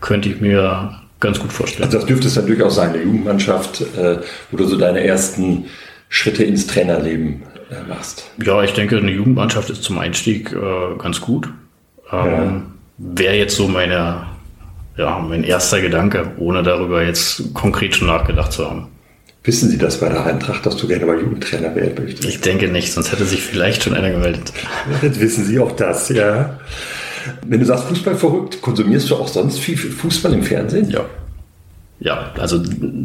könnte 0.00 0.30
ich 0.30 0.40
mir 0.40 0.98
ganz 1.20 1.38
gut 1.38 1.52
vorstellen. 1.52 1.84
Also 1.84 1.98
das 1.98 2.06
dürfte 2.06 2.28
es 2.28 2.34
dann 2.34 2.46
durchaus 2.46 2.76
sein, 2.76 2.90
eine 2.90 3.02
Jugendmannschaft, 3.02 3.80
äh, 3.96 4.18
wo 4.50 4.56
du 4.56 4.64
so 4.66 4.76
deine 4.76 5.04
ersten 5.04 5.66
Schritte 6.08 6.44
ins 6.44 6.66
Trainerleben 6.66 7.42
äh, 7.70 7.88
machst. 7.88 8.30
Ja, 8.42 8.62
ich 8.62 8.72
denke, 8.72 8.96
eine 8.96 9.10
Jugendmannschaft 9.10 9.70
ist 9.70 9.82
zum 9.82 9.98
Einstieg 9.98 10.52
äh, 10.52 10.96
ganz 10.98 11.20
gut. 11.20 11.48
Ähm, 12.12 12.26
ja. 12.26 12.62
Wäre 12.98 13.34
jetzt 13.36 13.56
so 13.56 13.68
meine, 13.68 14.26
ja, 14.96 15.18
mein 15.18 15.44
erster 15.44 15.80
Gedanke, 15.80 16.32
ohne 16.38 16.62
darüber 16.62 17.04
jetzt 17.04 17.54
konkret 17.54 17.94
schon 17.94 18.08
nachgedacht 18.08 18.52
zu 18.52 18.68
haben. 18.68 18.88
Wissen 19.44 19.70
Sie 19.70 19.78
das 19.78 20.00
bei 20.00 20.08
der 20.08 20.26
Eintracht, 20.26 20.66
dass 20.66 20.76
du 20.76 20.88
gerne 20.88 21.06
mal 21.06 21.18
Jugendtrainer 21.18 21.74
werden 21.74 22.04
möchtest? 22.04 22.28
Ich 22.28 22.40
denke 22.40 22.68
nicht, 22.68 22.92
sonst 22.92 23.12
hätte 23.12 23.24
sich 23.24 23.42
vielleicht 23.42 23.82
schon 23.84 23.94
einer 23.94 24.10
gemeldet. 24.10 24.52
Jetzt 25.00 25.20
wissen 25.20 25.44
Sie 25.44 25.58
auch 25.58 25.72
das, 25.72 26.08
ja. 26.08 26.58
Wenn 27.46 27.60
du 27.60 27.66
sagst 27.66 27.84
Fußball 27.84 28.14
verrückt, 28.14 28.60
konsumierst 28.62 29.10
du 29.10 29.16
auch 29.16 29.28
sonst 29.28 29.58
viel 29.58 29.76
Fußball 29.76 30.32
im 30.32 30.42
Fernsehen? 30.42 30.90
Ja. 30.90 31.04
Ja, 32.00 32.30
also 32.38 32.62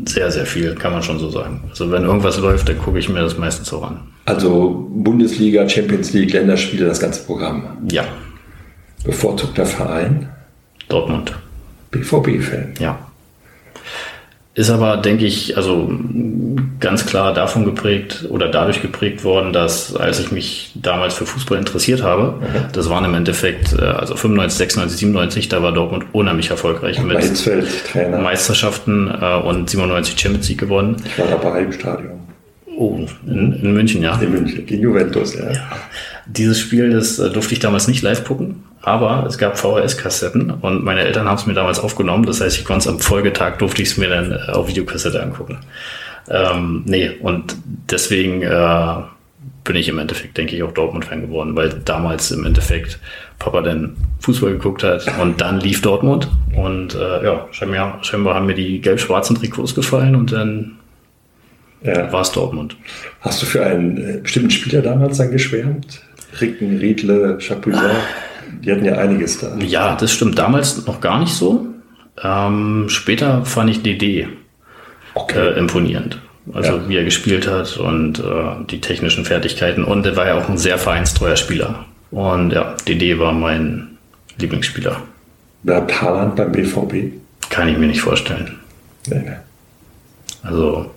sehr, 0.08 0.32
sehr 0.32 0.46
viel, 0.46 0.76
kann 0.76 0.94
man 0.94 1.02
schon 1.02 1.18
so 1.18 1.30
sagen. 1.30 1.64
Also 1.70 1.92
wenn 1.92 2.04
irgendwas 2.04 2.38
läuft, 2.38 2.70
dann 2.70 2.78
gucke 2.78 3.00
ich 3.00 3.10
mir 3.10 3.22
das 3.22 3.38
meistens 3.38 3.70
so 3.70 3.82
an. 3.82 4.02
Also 4.26 4.88
Bundesliga, 4.90 5.68
Champions 5.68 6.14
League, 6.14 6.32
Länderspiele, 6.32 6.86
das 6.86 7.00
ganze 7.00 7.24
Programm? 7.24 7.88
Ja. 7.92 8.06
Bevorzugter 9.04 9.66
Verein? 9.66 10.30
Dortmund. 10.90 11.34
BVB-Fan? 11.92 12.76
Ja. 12.80 13.00
Ist 14.56 14.70
aber, 14.70 14.98
denke 14.98 15.26
ich, 15.26 15.58
also 15.58 15.92
ganz 16.80 17.08
klar 17.08 17.34
davon 17.34 17.66
geprägt 17.66 18.26
oder 18.30 18.50
dadurch 18.50 18.84
geprägt 18.84 19.24
worden, 19.24 19.52
dass 19.52 19.96
als 19.96 20.20
ich 20.20 20.32
mich 20.32 20.72
damals 20.76 21.16
für 21.16 21.26
Fußball 21.26 21.58
interessiert 21.58 22.04
habe, 22.04 22.40
mhm. 22.40 22.66
das 22.72 22.88
waren 22.88 23.04
im 23.04 23.16
Endeffekt, 23.16 23.74
äh, 23.74 23.82
also 23.82 24.16
95, 24.16 24.58
96, 24.60 25.00
97, 25.00 25.50
da 25.50 25.64
war 25.64 25.72
Dortmund 25.72 26.06
unheimlich 26.12 26.52
erfolgreich 26.52 27.02
mit 27.02 27.18
Meisterschaften 27.96 29.08
äh, 29.08 29.36
und 29.38 29.72
97 29.72 30.20
Champions 30.20 30.48
League 30.50 30.60
gewonnen. 30.60 30.98
Ich 31.04 31.18
war 31.18 31.28
dabei 31.28 31.64
im 31.64 31.72
Stadion. 31.72 32.20
Oh, 32.78 33.00
in, 33.26 33.54
in 33.54 33.74
München, 33.74 34.04
ja. 34.04 34.20
In 34.20 34.32
München, 34.32 34.66
gegen 34.68 34.84
Juventus, 34.84 35.36
ja. 35.36 35.52
ja. 35.52 35.62
Dieses 36.28 36.60
Spiel, 36.60 36.92
das 36.92 37.18
äh, 37.18 37.32
durfte 37.32 37.54
ich 37.54 37.60
damals 37.60 37.88
nicht 37.88 38.04
live 38.04 38.24
gucken, 38.24 38.64
aber 38.84 39.26
es 39.26 39.38
gab 39.38 39.58
VHS-Kassetten 39.58 40.52
und 40.52 40.84
meine 40.84 41.02
Eltern 41.02 41.28
haben 41.28 41.38
es 41.38 41.46
mir 41.46 41.54
damals 41.54 41.80
aufgenommen. 41.80 42.26
Das 42.26 42.42
heißt, 42.42 42.58
ich 42.58 42.66
konnte 42.66 42.82
es 42.82 42.88
am 42.88 43.00
Folgetag, 43.00 43.58
durfte 43.58 43.82
ich 43.82 43.90
es 43.90 43.98
mir 43.98 44.10
dann 44.10 44.32
äh, 44.34 44.52
auf 44.52 44.68
Videokassette 44.68 45.24
angucken. 45.24 45.58
Ähm, 46.30 46.84
nee, 46.86 47.12
und 47.22 47.56
deswegen 47.90 48.42
äh, 48.42 48.96
bin 49.64 49.78
ich 49.78 49.88
im 49.88 50.00
Endeffekt, 50.00 50.38
denke 50.38 50.56
ich, 50.56 50.64
auch 50.64 50.74
Dortmund-Fan 50.74 51.22
geworden, 51.22 51.56
weil 51.56 51.70
damals 51.86 52.32
im 52.32 52.46
Endeffekt 52.46 53.00
Papa 53.40 53.62
dann 53.62 53.96
Fußball 54.20 54.52
geguckt 54.52 54.84
hat 54.84 55.06
und 55.22 55.40
dann 55.40 55.62
lief 55.62 55.82
Dortmund 55.82 56.30
und 56.54 56.96
äh, 56.96 57.24
ja, 57.24 57.48
scheinbar, 57.52 58.00
scheinbar 58.04 58.36
haben 58.36 58.48
mir 58.48 58.56
die 58.56 58.82
gelb-schwarzen 58.82 59.38
Trikots 59.38 59.76
gefallen 59.76 60.16
und 60.16 60.34
dann 60.34 60.78
ja. 61.84 62.12
war 62.12 62.22
es 62.22 62.32
Dortmund. 62.32 62.76
Hast 63.22 63.42
du 63.42 63.46
für 63.46 63.66
einen 63.66 63.98
äh, 63.98 64.18
bestimmten 64.18 64.52
Spieler 64.52 64.82
damals 64.82 65.18
dann 65.18 65.32
geschwärmt? 65.32 66.02
Ricken, 66.42 66.80
Riedle, 66.80 67.38
Chapuisat? 67.40 67.96
Die 68.62 68.72
hatten 68.72 68.86
ja 68.86 68.98
einiges 68.98 69.40
da. 69.40 69.56
Ja, 69.58 69.96
das 69.96 70.12
stimmt. 70.12 70.38
Damals 70.38 70.86
noch 70.86 71.02
gar 71.02 71.20
nicht 71.20 71.34
so. 71.34 71.68
Ähm, 72.22 72.86
später 72.90 73.46
fand 73.46 73.70
ich 73.70 73.82
DD 73.82 74.28
okay. 75.14 75.40
äh, 75.40 75.60
imponierend. 75.60 76.20
Also 76.54 76.74
ja. 76.74 76.90
wie 76.90 76.98
er 76.98 77.04
gespielt 77.06 77.48
hat 77.48 77.78
und 77.78 78.20
äh, 78.20 78.66
die 78.70 78.82
technischen 78.82 79.26
Fertigkeiten. 79.26 79.84
Und 79.84 80.06
er 80.06 80.16
war 80.18 80.28
ja 80.28 80.38
auch 80.38 80.50
ein 80.50 80.58
sehr 80.58 80.78
vereinstreuer 80.78 81.38
Spieler. 81.38 81.86
Und 82.12 82.52
ja, 82.52 82.76
DD 82.88 83.18
war 83.18 83.32
mein 83.32 83.98
Lieblingsspieler. 84.38 85.02
Bleibt 85.64 86.02
Haaland 86.02 86.36
beim 86.36 86.52
BVB? 86.52 87.14
Kann 87.50 87.70
ich 87.70 87.78
mir 87.78 87.88
nicht 87.88 88.02
vorstellen. 88.02 88.60
Nee, 89.08 89.22
nee. 89.24 89.36
Also 90.44 90.92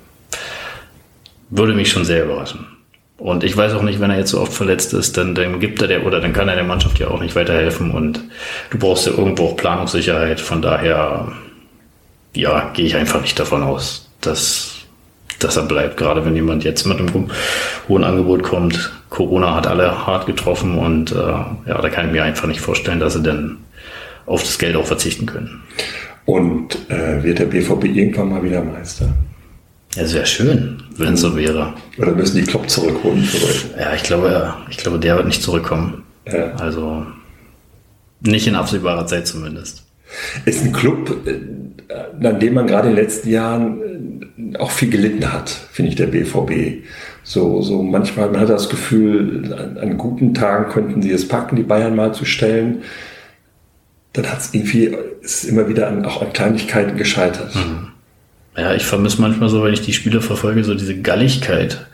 würde 1.51 1.75
mich 1.75 1.91
schon 1.91 2.05
sehr 2.05 2.25
überraschen. 2.25 2.67
Und 3.19 3.45
ich 3.45 3.57
weiß 3.57 3.73
auch 3.73 3.83
nicht, 3.83 4.01
wenn 4.01 4.11
er 4.11 4.19
jetzt 4.19 4.31
so 4.31 4.41
oft 4.41 4.53
verletzt 4.53 4.93
ist, 4.93 5.17
dann, 5.17 5.35
dann 5.35 5.59
gibt 5.59 5.81
er 5.81 5.89
der 5.89 6.05
oder 6.05 6.21
dann 6.21 6.35
kann 6.35 6.49
er 6.49 6.55
der 6.55 6.65
Mannschaft 6.65 6.99
ja 6.99 7.09
auch 7.09 7.21
nicht 7.21 7.35
weiterhelfen 7.35 7.91
und 7.91 8.21
du 8.71 8.79
brauchst 8.79 9.07
ja 9.07 9.13
irgendwo 9.13 9.47
auch 9.47 9.57
Planungssicherheit. 9.57 10.41
Von 10.41 10.61
daher, 10.61 11.33
ja, 12.35 12.71
gehe 12.75 12.85
ich 12.85 12.95
einfach 12.95 13.23
nicht 13.23 13.39
davon 13.39 13.63
aus, 13.63 14.11
dass 14.21 14.77
dass 15.39 15.57
er 15.57 15.65
bleibt, 15.65 15.97
gerade 15.97 16.25
wenn 16.25 16.35
jemand 16.35 16.65
jetzt 16.65 16.87
mit 16.87 16.99
einem 16.99 17.31
hohen 17.89 18.05
Angebot 18.05 18.43
kommt. 18.43 18.93
Corona 19.11 19.55
hat 19.55 19.67
alle 19.67 20.07
hart 20.07 20.27
getroffen 20.27 20.79
und 20.79 21.13
äh, 21.13 21.17
ja, 21.17 21.81
da 21.81 21.89
kann 21.89 22.07
ich 22.07 22.13
mir 22.13 22.25
einfach 22.25 22.47
nicht 22.47 22.61
vorstellen, 22.61 23.01
dass 23.01 23.15
sie 23.15 23.23
dann 23.23 23.59
auf 24.27 24.43
das 24.43 24.59
Geld 24.59 24.77
auch 24.77 24.87
verzichten 24.87 25.27
können. 25.27 25.63
Und 26.25 26.91
äh, 26.91 27.23
wird 27.23 27.39
der 27.39 27.47
BVB 27.47 27.85
irgendwann 27.85 28.31
mal 28.31 28.43
wieder 28.43 28.63
Meister? 28.63 29.09
Ja, 29.97 30.03
es 30.03 30.15
wäre 30.15 30.27
schön, 30.27 30.83
wenn 30.99 31.15
es 31.15 31.23
so 31.23 31.37
wäre. 31.37 31.73
Oder 31.97 32.13
müssen 32.13 32.37
die 32.37 32.45
Klopp 32.45 32.69
zurückholen? 32.69 33.27
Ja, 33.79 33.95
ich 33.95 34.03
glaube, 34.03 34.55
ich 34.71 34.77
glaube, 34.77 34.99
der 34.99 35.17
wird 35.17 35.27
nicht 35.27 35.43
zurückkommen. 35.43 36.03
Ja. 36.31 36.53
Also 36.57 37.07
nicht 38.21 38.47
in 38.47 38.55
absehbarer 38.55 39.07
Zeit 39.07 39.27
zumindest. 39.27 39.85
Ist 40.45 40.65
ein 40.65 40.73
Club, 40.73 41.17
äh, 41.27 42.27
an 42.27 42.41
dem 42.41 42.55
man 42.55 42.67
gerade 42.67 42.89
in 42.89 42.95
den 42.95 43.03
letzten 43.03 43.31
Jahren 43.31 44.53
äh, 44.55 44.59
auch 44.59 44.71
viel 44.71 44.91
gelitten 44.91 45.33
hat, 45.33 45.49
finde 45.49 45.91
ich, 45.91 45.97
der 45.97 46.09
BVB. 46.09 46.85
So, 47.23 47.63
so 47.63 47.83
manchmal, 47.83 48.31
man 48.31 48.41
hat 48.41 48.51
das 48.51 48.69
Gefühl, 48.69 49.53
an, 49.53 49.79
an 49.79 49.97
guten 49.97 50.35
Tagen 50.35 50.71
könnten 50.71 51.01
sie 51.01 51.11
es 51.11 51.27
packen, 51.27 51.57
die 51.57 51.63
Bayern 51.63 51.97
mal 51.97 52.13
zu 52.13 52.27
stellen. 52.27 52.83
Dann 54.13 54.31
hat 54.31 54.41
es 54.41 54.55
irgendwie, 54.55 54.95
ist 55.23 55.45
immer 55.45 55.69
wieder 55.69 55.89
an, 55.89 56.05
auch 56.05 56.21
an 56.21 56.33
Kleinigkeiten 56.35 56.97
gescheitert. 56.99 57.55
Mhm. 57.55 57.89
Ja, 58.57 58.75
ich 58.75 58.87
vermisse 58.87 59.21
manchmal 59.21 59.49
so, 59.49 59.63
wenn 59.63 59.75
ich 59.75 59.83
die 59.83 59.93
Spiele 59.93 60.21
verfolge, 60.21 60.65
so 60.65 60.75
diese 60.75 61.01
Galligkeit. 61.01 61.87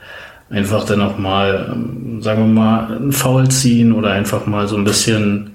Einfach 0.49 0.85
dann 0.85 1.01
auch 1.01 1.19
mal, 1.19 1.73
ähm, 1.73 2.23
sagen 2.23 2.43
wir 2.43 2.63
mal, 2.63 2.97
ein 2.97 3.13
Foul 3.13 3.49
ziehen 3.49 3.93
oder 3.93 4.13
einfach 4.13 4.47
mal 4.47 4.69
so 4.69 4.77
ein 4.77 4.85
bisschen, 4.85 5.53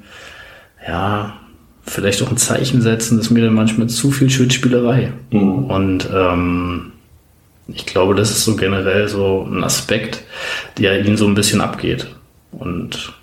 ja, 0.86 1.34
vielleicht 1.84 2.22
auch 2.22 2.32
ein 2.32 2.38
Zeichen 2.38 2.82
setzen, 2.82 3.20
ist 3.20 3.30
mir 3.30 3.46
dann 3.46 3.54
manchmal 3.54 3.88
zu 3.88 4.12
viel 4.12 4.30
Schildspielerei. 4.30 5.14
Mhm. 5.32 5.66
Und 5.66 6.10
ähm, 6.14 6.92
ich 7.68 7.86
glaube, 7.86 8.16
das 8.16 8.32
ist 8.32 8.44
so 8.44 8.56
generell 8.56 9.08
so 9.08 9.48
ein 9.50 9.64
Aspekt, 9.64 10.24
der 10.78 11.06
ihnen 11.06 11.18
so 11.18 11.28
ein 11.28 11.36
bisschen 11.36 11.62
abgeht. 11.62 12.08
Und 12.52 13.14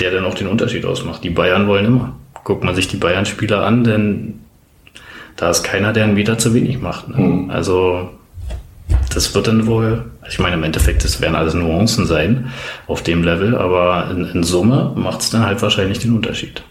der 0.00 0.10
dann 0.10 0.24
auch 0.24 0.34
den 0.34 0.48
Unterschied 0.48 0.84
ausmacht. 0.84 1.24
Die 1.24 1.30
Bayern 1.30 1.68
wollen 1.68 1.86
immer. 1.86 2.16
Guckt 2.44 2.64
man 2.64 2.74
sich 2.74 2.88
die 2.88 2.98
Bayern-Spieler 2.98 3.64
an, 3.64 3.84
denn 3.84 4.40
da 5.36 5.50
ist 5.50 5.62
keiner, 5.62 5.92
der 5.92 6.04
einen 6.04 6.14
Meter 6.14 6.38
zu 6.38 6.54
wenig 6.54 6.80
macht. 6.80 7.08
Ne? 7.08 7.16
Mhm. 7.18 7.50
Also 7.50 8.10
das 9.14 9.34
wird 9.34 9.48
dann 9.48 9.66
wohl, 9.66 10.04
also 10.20 10.32
ich 10.32 10.38
meine, 10.38 10.54
im 10.56 10.62
Endeffekt, 10.62 11.04
das 11.04 11.20
werden 11.20 11.34
alles 11.34 11.54
Nuancen 11.54 12.06
sein 12.06 12.52
auf 12.86 13.02
dem 13.02 13.22
Level, 13.22 13.56
aber 13.56 14.10
in, 14.10 14.24
in 14.26 14.42
Summe 14.42 14.92
macht 14.94 15.20
es 15.20 15.30
dann 15.30 15.44
halt 15.44 15.62
wahrscheinlich 15.62 15.98
den 15.98 16.14
Unterschied 16.14 16.62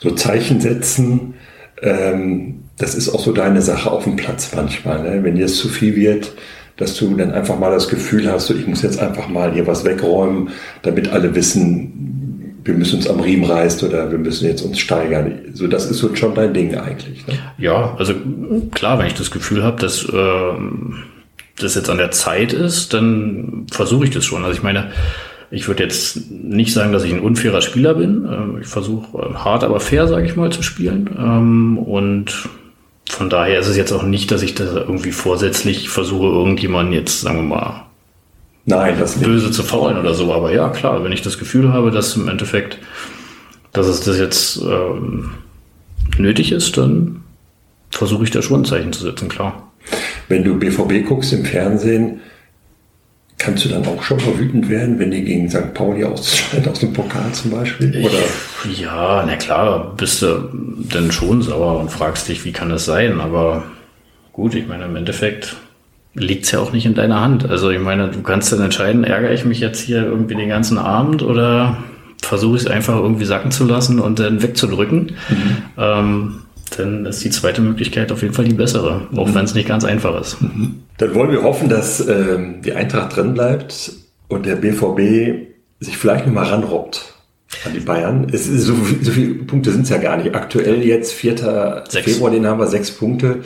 so 0.00 0.10
Zeichen 0.12 0.60
setzen, 0.60 1.34
ähm, 1.82 2.64
das 2.78 2.94
ist 2.94 3.10
auch 3.10 3.22
so 3.22 3.32
deine 3.32 3.62
Sache 3.62 3.90
auf 3.90 4.04
dem 4.04 4.16
Platz 4.16 4.50
manchmal. 4.54 5.02
Ne? 5.02 5.22
Wenn 5.22 5.36
dir 5.36 5.44
es 5.44 5.58
zu 5.58 5.68
viel 5.68 5.94
wird, 5.94 6.32
dass 6.76 6.96
du 6.96 7.14
dann 7.14 7.32
einfach 7.32 7.58
mal 7.58 7.70
das 7.70 7.88
Gefühl 7.88 8.30
hast, 8.30 8.46
so, 8.46 8.54
ich 8.54 8.66
muss 8.66 8.82
jetzt 8.82 8.98
einfach 8.98 9.28
mal 9.28 9.52
hier 9.52 9.66
was 9.66 9.84
wegräumen, 9.84 10.48
damit 10.82 11.12
alle 11.12 11.34
wissen, 11.34 12.29
wir 12.64 12.74
müssen 12.74 12.96
uns 12.96 13.08
am 13.08 13.20
Riemen 13.20 13.50
reißen 13.50 13.88
oder 13.88 14.10
wir 14.10 14.18
müssen 14.18 14.46
jetzt 14.46 14.62
uns 14.62 14.78
steigern. 14.78 15.32
So, 15.54 15.66
das 15.66 15.90
ist 15.90 15.98
so 15.98 16.14
schon 16.14 16.34
dein 16.34 16.54
Ding 16.54 16.74
eigentlich. 16.74 17.26
Ne? 17.26 17.34
Ja, 17.58 17.94
also 17.98 18.14
klar, 18.72 18.98
wenn 18.98 19.06
ich 19.06 19.14
das 19.14 19.30
Gefühl 19.30 19.62
habe, 19.62 19.80
dass 19.80 20.04
äh, 20.04 20.52
das 21.58 21.74
jetzt 21.74 21.90
an 21.90 21.98
der 21.98 22.10
Zeit 22.10 22.52
ist, 22.52 22.92
dann 22.94 23.66
versuche 23.70 24.04
ich 24.04 24.10
das 24.10 24.24
schon. 24.24 24.44
Also 24.44 24.56
ich 24.56 24.62
meine, 24.62 24.90
ich 25.50 25.68
würde 25.68 25.82
jetzt 25.82 26.30
nicht 26.30 26.72
sagen, 26.72 26.92
dass 26.92 27.04
ich 27.04 27.12
ein 27.12 27.20
unfairer 27.20 27.62
Spieler 27.62 27.94
bin. 27.94 28.26
Ähm, 28.30 28.58
ich 28.60 28.68
versuche 28.68 29.18
äh, 29.18 29.34
hart, 29.34 29.64
aber 29.64 29.80
fair, 29.80 30.06
sage 30.06 30.26
ich 30.26 30.36
mal, 30.36 30.50
zu 30.50 30.62
spielen. 30.62 31.10
Ähm, 31.18 31.78
und 31.78 32.48
von 33.08 33.30
daher 33.30 33.58
ist 33.58 33.68
es 33.68 33.76
jetzt 33.76 33.92
auch 33.92 34.04
nicht, 34.04 34.30
dass 34.30 34.42
ich 34.42 34.54
da 34.54 34.64
irgendwie 34.64 35.12
vorsätzlich 35.12 35.88
versuche, 35.88 36.26
irgendjemanden 36.26 36.94
jetzt, 36.94 37.22
sagen 37.22 37.36
wir 37.36 37.56
mal, 37.56 37.89
Nein, 38.70 38.96
das 38.98 39.18
böse 39.18 39.46
nicht. 39.46 39.54
zu 39.54 39.62
faulen 39.62 39.98
oder 39.98 40.14
so. 40.14 40.32
Aber 40.32 40.52
ja, 40.52 40.68
klar, 40.68 41.02
wenn 41.04 41.12
ich 41.12 41.22
das 41.22 41.38
Gefühl 41.38 41.72
habe, 41.72 41.90
dass 41.90 42.16
im 42.16 42.28
Endeffekt, 42.28 42.78
dass 43.72 43.86
es 43.86 44.00
das 44.00 44.18
jetzt 44.18 44.56
ähm, 44.62 45.30
nötig 46.16 46.52
ist, 46.52 46.76
dann 46.76 47.22
versuche 47.90 48.24
ich 48.24 48.30
da 48.30 48.42
schon 48.42 48.62
ein 48.62 48.64
Zeichen 48.64 48.92
zu 48.92 49.02
setzen, 49.02 49.28
klar. 49.28 49.70
Wenn 50.28 50.44
du 50.44 50.58
BVB 50.58 51.06
guckst 51.06 51.32
im 51.32 51.44
Fernsehen, 51.44 52.20
Kannst 53.40 53.64
du 53.64 53.70
dann 53.70 53.86
auch 53.86 54.02
schon 54.02 54.18
mal 54.18 54.38
wütend 54.38 54.68
werden, 54.68 54.98
wenn 54.98 55.10
die 55.10 55.24
gegen 55.24 55.48
St. 55.48 55.72
Pauli 55.72 56.04
ausscheiden 56.04 56.70
aus 56.70 56.80
dem 56.80 56.92
Pokal 56.92 57.32
zum 57.32 57.50
Beispiel? 57.52 58.04
Oder? 58.04 58.18
Ja, 58.78 59.24
na 59.26 59.34
klar, 59.36 59.94
bist 59.96 60.20
du 60.20 60.50
dann 60.90 61.10
schon 61.10 61.40
sauer 61.40 61.80
und 61.80 61.90
fragst 61.90 62.28
dich, 62.28 62.44
wie 62.44 62.52
kann 62.52 62.68
das 62.68 62.84
sein? 62.84 63.18
Aber 63.18 63.64
gut, 64.34 64.54
ich 64.54 64.68
meine, 64.68 64.84
im 64.84 64.94
Endeffekt 64.94 65.56
liegt 66.14 66.44
es 66.44 66.50
ja 66.50 66.58
auch 66.58 66.72
nicht 66.72 66.86
in 66.86 66.94
deiner 66.94 67.20
Hand. 67.20 67.48
Also 67.48 67.70
ich 67.70 67.80
meine, 67.80 68.08
du 68.08 68.22
kannst 68.22 68.52
dann 68.52 68.60
entscheiden, 68.60 69.04
ärgere 69.04 69.32
ich 69.32 69.44
mich 69.44 69.60
jetzt 69.60 69.80
hier 69.80 70.04
irgendwie 70.04 70.34
den 70.34 70.48
ganzen 70.48 70.78
Abend 70.78 71.22
oder 71.22 71.78
versuche 72.22 72.56
ich 72.56 72.62
es 72.62 72.68
einfach 72.68 72.96
irgendwie 72.96 73.24
sacken 73.24 73.50
zu 73.50 73.64
lassen 73.64 74.00
und 74.00 74.18
dann 74.18 74.42
wegzudrücken. 74.42 75.12
Mhm. 75.28 75.56
Ähm, 75.78 76.34
dann 76.76 77.06
ist 77.06 77.24
die 77.24 77.30
zweite 77.30 77.60
Möglichkeit 77.60 78.12
auf 78.12 78.22
jeden 78.22 78.34
Fall 78.34 78.44
die 78.44 78.54
bessere, 78.54 79.08
auch 79.16 79.28
mhm. 79.28 79.34
wenn 79.34 79.44
es 79.44 79.54
nicht 79.54 79.68
ganz 79.68 79.84
einfach 79.84 80.20
ist. 80.20 80.40
Mhm. 80.40 80.82
Dann 80.98 81.14
wollen 81.14 81.32
wir 81.32 81.42
hoffen, 81.42 81.68
dass 81.68 82.06
ähm, 82.06 82.62
die 82.64 82.72
Eintracht 82.72 83.16
drin 83.16 83.34
bleibt 83.34 83.92
und 84.28 84.46
der 84.46 84.56
BVB 84.56 85.48
sich 85.80 85.96
vielleicht 85.96 86.26
nochmal 86.26 86.46
ranrobbt 86.46 87.14
an 87.64 87.72
die 87.72 87.80
Bayern. 87.80 88.28
Es 88.32 88.46
ist 88.46 88.64
so, 88.64 88.74
so 89.02 89.10
viele 89.10 89.34
Punkte 89.44 89.72
sind 89.72 89.82
es 89.82 89.88
ja 89.88 89.98
gar 89.98 90.16
nicht. 90.16 90.34
Aktuell 90.34 90.84
jetzt 90.84 91.12
4. 91.12 91.84
Sechs. 91.88 92.04
Februar, 92.04 92.30
den 92.30 92.46
haben 92.46 92.60
wir 92.60 92.68
sechs 92.68 92.90
Punkte. 92.90 93.42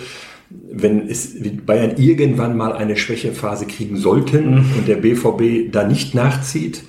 Wenn 0.72 1.08
es 1.08 1.34
Bayern 1.64 1.96
irgendwann 1.96 2.56
mal 2.56 2.72
eine 2.72 2.96
Schwächephase 2.96 3.66
kriegen 3.66 3.96
sollten 3.96 4.54
mhm. 4.56 4.72
und 4.76 4.88
der 4.88 4.96
BVB 4.96 5.72
da 5.72 5.86
nicht 5.86 6.14
nachzieht, 6.14 6.82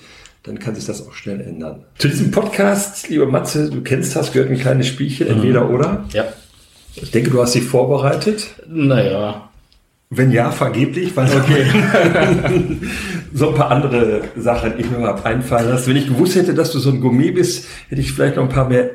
dann 0.44 0.60
kann 0.60 0.76
sich 0.76 0.86
das 0.86 1.08
auch 1.08 1.14
schnell 1.14 1.42
ändern. 1.42 1.86
Zu 1.98 2.08
diesem 2.08 2.32
Podcast, 2.32 3.10
lieber 3.10 3.26
Matze, 3.26 3.70
du 3.70 3.82
kennst 3.82 4.16
das, 4.16 4.32
gehört 4.32 4.52
ein 4.52 4.60
kleines 4.60 4.88
Spielchen, 4.88 5.28
entweder 5.28 5.66
mhm. 5.66 5.76
oder. 5.76 6.06
Ja. 6.14 6.26
Ich 6.96 7.12
denke, 7.12 7.32
du 7.32 7.42
hast 7.42 7.56
dich 7.56 7.64
vorbereitet. 7.64 8.56
Naja. 8.68 9.50
Wenn 10.10 10.32
ja, 10.32 10.52
vergeblich, 10.52 11.16
weil 11.16 11.28
okay. 11.36 11.66
so 13.34 13.50
ein 13.50 13.56
paar 13.56 13.72
andere 13.72 14.22
Sachen 14.38 14.74
ich 14.78 14.90
mir 14.90 15.00
mal 15.00 15.16
einfallen 15.24 15.70
lasse. 15.70 15.88
Wenn 15.90 15.98
ich 15.98 16.08
gewusst 16.08 16.36
hätte, 16.36 16.54
dass 16.54 16.72
du 16.72 16.80
so 16.80 16.92
ein 16.92 17.02
Gourmet 17.02 17.32
bist, 17.32 17.68
hätte 17.90 18.02
ich 18.02 18.12
vielleicht 18.12 18.36
noch 18.36 18.44
ein 18.44 18.50
paar 18.50 18.70
mehr 18.70 18.92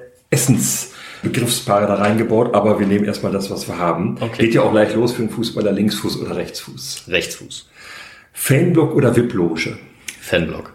Essensbegriffspaare 1.20 1.86
da 1.86 1.94
reingebaut, 1.96 2.54
aber 2.54 2.80
wir 2.80 2.86
nehmen 2.86 3.04
erstmal 3.04 3.32
das, 3.32 3.50
was 3.50 3.68
wir 3.68 3.78
haben. 3.78 4.16
Okay. 4.20 4.46
Geht 4.46 4.54
ja 4.54 4.62
auch 4.62 4.72
gleich 4.72 4.94
los 4.94 5.12
für 5.12 5.22
einen 5.22 5.30
Fußballer, 5.30 5.72
Linksfuß 5.72 6.20
oder 6.20 6.36
Rechtsfuß. 6.36 7.04
Rechtsfuß. 7.08 7.68
Fanblock 8.32 8.94
oder 8.94 9.14
VIP-Loge? 9.14 9.78
Fanblock. 10.20 10.72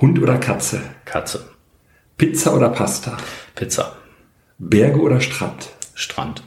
Hund 0.00 0.20
oder 0.20 0.36
Katze? 0.38 0.82
Katze. 1.04 1.48
Pizza 2.18 2.54
oder 2.54 2.68
Pasta? 2.68 3.16
Pizza. 3.54 3.96
Berge 4.58 5.00
oder 5.00 5.20
Strand? 5.20 5.70
Strand. 5.94 6.42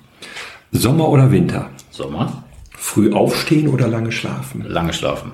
Sommer 0.71 1.09
oder 1.09 1.31
Winter? 1.31 1.71
Sommer. 1.89 2.43
Früh 2.71 3.11
aufstehen 3.13 3.69
oder 3.69 3.87
lange 3.87 4.11
schlafen? 4.11 4.63
Lange 4.67 4.93
schlafen. 4.93 5.31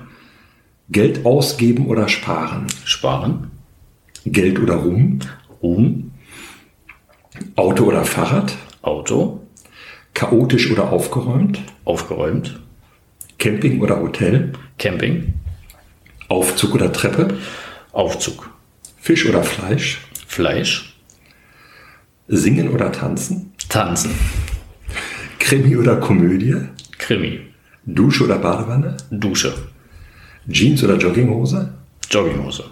Geld 0.88 1.26
ausgeben 1.26 1.86
oder 1.86 2.08
sparen? 2.08 2.66
Sparen. 2.84 3.50
Geld 4.24 4.58
oder 4.58 4.76
Ruhm? 4.76 5.18
Ruhm. 5.62 6.13
Auto 7.56 7.84
oder 7.84 8.04
Fahrrad? 8.04 8.56
Auto. 8.82 9.40
Chaotisch 10.14 10.70
oder 10.70 10.92
aufgeräumt? 10.92 11.60
Aufgeräumt. 11.84 12.60
Camping 13.38 13.80
oder 13.80 14.00
Hotel? 14.00 14.52
Camping. 14.78 15.34
Aufzug 16.28 16.74
oder 16.74 16.92
Treppe? 16.92 17.36
Aufzug. 17.92 18.50
Fisch 19.00 19.26
oder 19.26 19.42
Fleisch? 19.42 20.00
Fleisch. 20.26 20.94
Singen 22.28 22.70
oder 22.70 22.90
tanzen? 22.90 23.52
Tanzen. 23.68 24.12
Krimi 25.38 25.76
oder 25.76 25.96
Komödie? 25.96 26.56
Krimi. 26.98 27.40
Dusche 27.84 28.24
oder 28.24 28.38
Badewanne? 28.38 28.96
Dusche. 29.10 29.52
Jeans 30.48 30.82
oder 30.82 30.96
Jogginghose? 30.96 31.74
Jogginghose. 32.10 32.64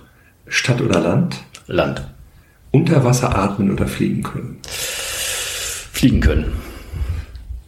Stadt 0.46 0.80
oder 0.80 1.00
Land? 1.00 1.36
Land. 1.66 2.11
Unter 2.72 3.04
Wasser 3.04 3.36
atmen 3.36 3.70
oder 3.70 3.86
fliegen 3.86 4.22
können? 4.22 4.56
Fliegen 4.62 6.20
können. 6.20 6.46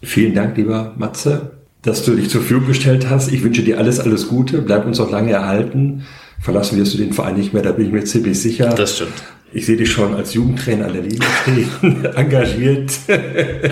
Vielen 0.03 0.35
Dank, 0.35 0.57
lieber 0.57 0.95
Matze, 0.97 1.53
dass 1.83 2.05
du 2.05 2.15
dich 2.15 2.31
zur 2.31 2.41
Verfügung 2.41 2.67
gestellt 2.67 3.09
hast. 3.09 3.31
Ich 3.33 3.43
wünsche 3.43 3.63
dir 3.63 3.79
alles, 3.79 4.01
alles 4.01 4.29
Gute. 4.29 4.63
Bleib 4.63 4.87
uns 4.87 4.99
auch 5.01 5.11
lange 5.11 5.33
erhalten. 5.33 6.05
Verlassen 6.41 6.79
wirst 6.79 6.95
du 6.95 6.99
den 6.99 7.13
Verein 7.13 7.37
nicht 7.37 7.53
mehr, 7.53 7.63
da 7.63 7.73
bin 7.73 7.87
ich 7.87 7.93
mir 7.93 8.05
ziemlich 8.05 8.41
sicher. 8.41 8.71
Das 8.71 8.97
stimmt. 8.97 9.13
Ich 9.53 9.67
sehe 9.67 9.77
dich 9.77 9.91
schon 9.93 10.15
als 10.15 10.35
Jugendtrainer 10.35 10.87
an 10.87 10.95
der 10.95 11.03
Linie 11.03 11.21
stehen, 11.43 12.05
engagiert. 12.17 12.93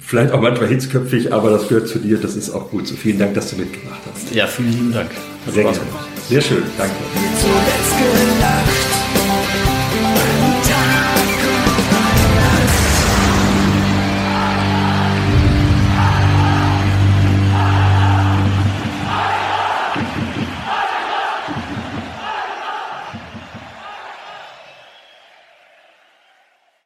Vielleicht 0.00 0.32
auch 0.32 0.40
manchmal 0.40 0.68
hitzköpfig, 0.68 1.32
aber 1.32 1.50
das 1.50 1.68
gehört 1.68 1.88
zu 1.88 1.98
dir. 1.98 2.18
Das 2.18 2.36
ist 2.36 2.50
auch 2.50 2.68
gut 2.70 2.86
so. 2.86 2.96
Vielen 2.96 3.18
Dank, 3.18 3.34
dass 3.34 3.50
du 3.50 3.56
mitgemacht 3.56 4.00
hast. 4.12 4.34
Ja, 4.34 4.46
vielen 4.46 4.72
lieben 4.72 4.92
Dank. 4.92 5.10
Sehr, 5.50 5.72
Sehr 6.28 6.40
schön. 6.42 6.62
Danke. 6.76 6.94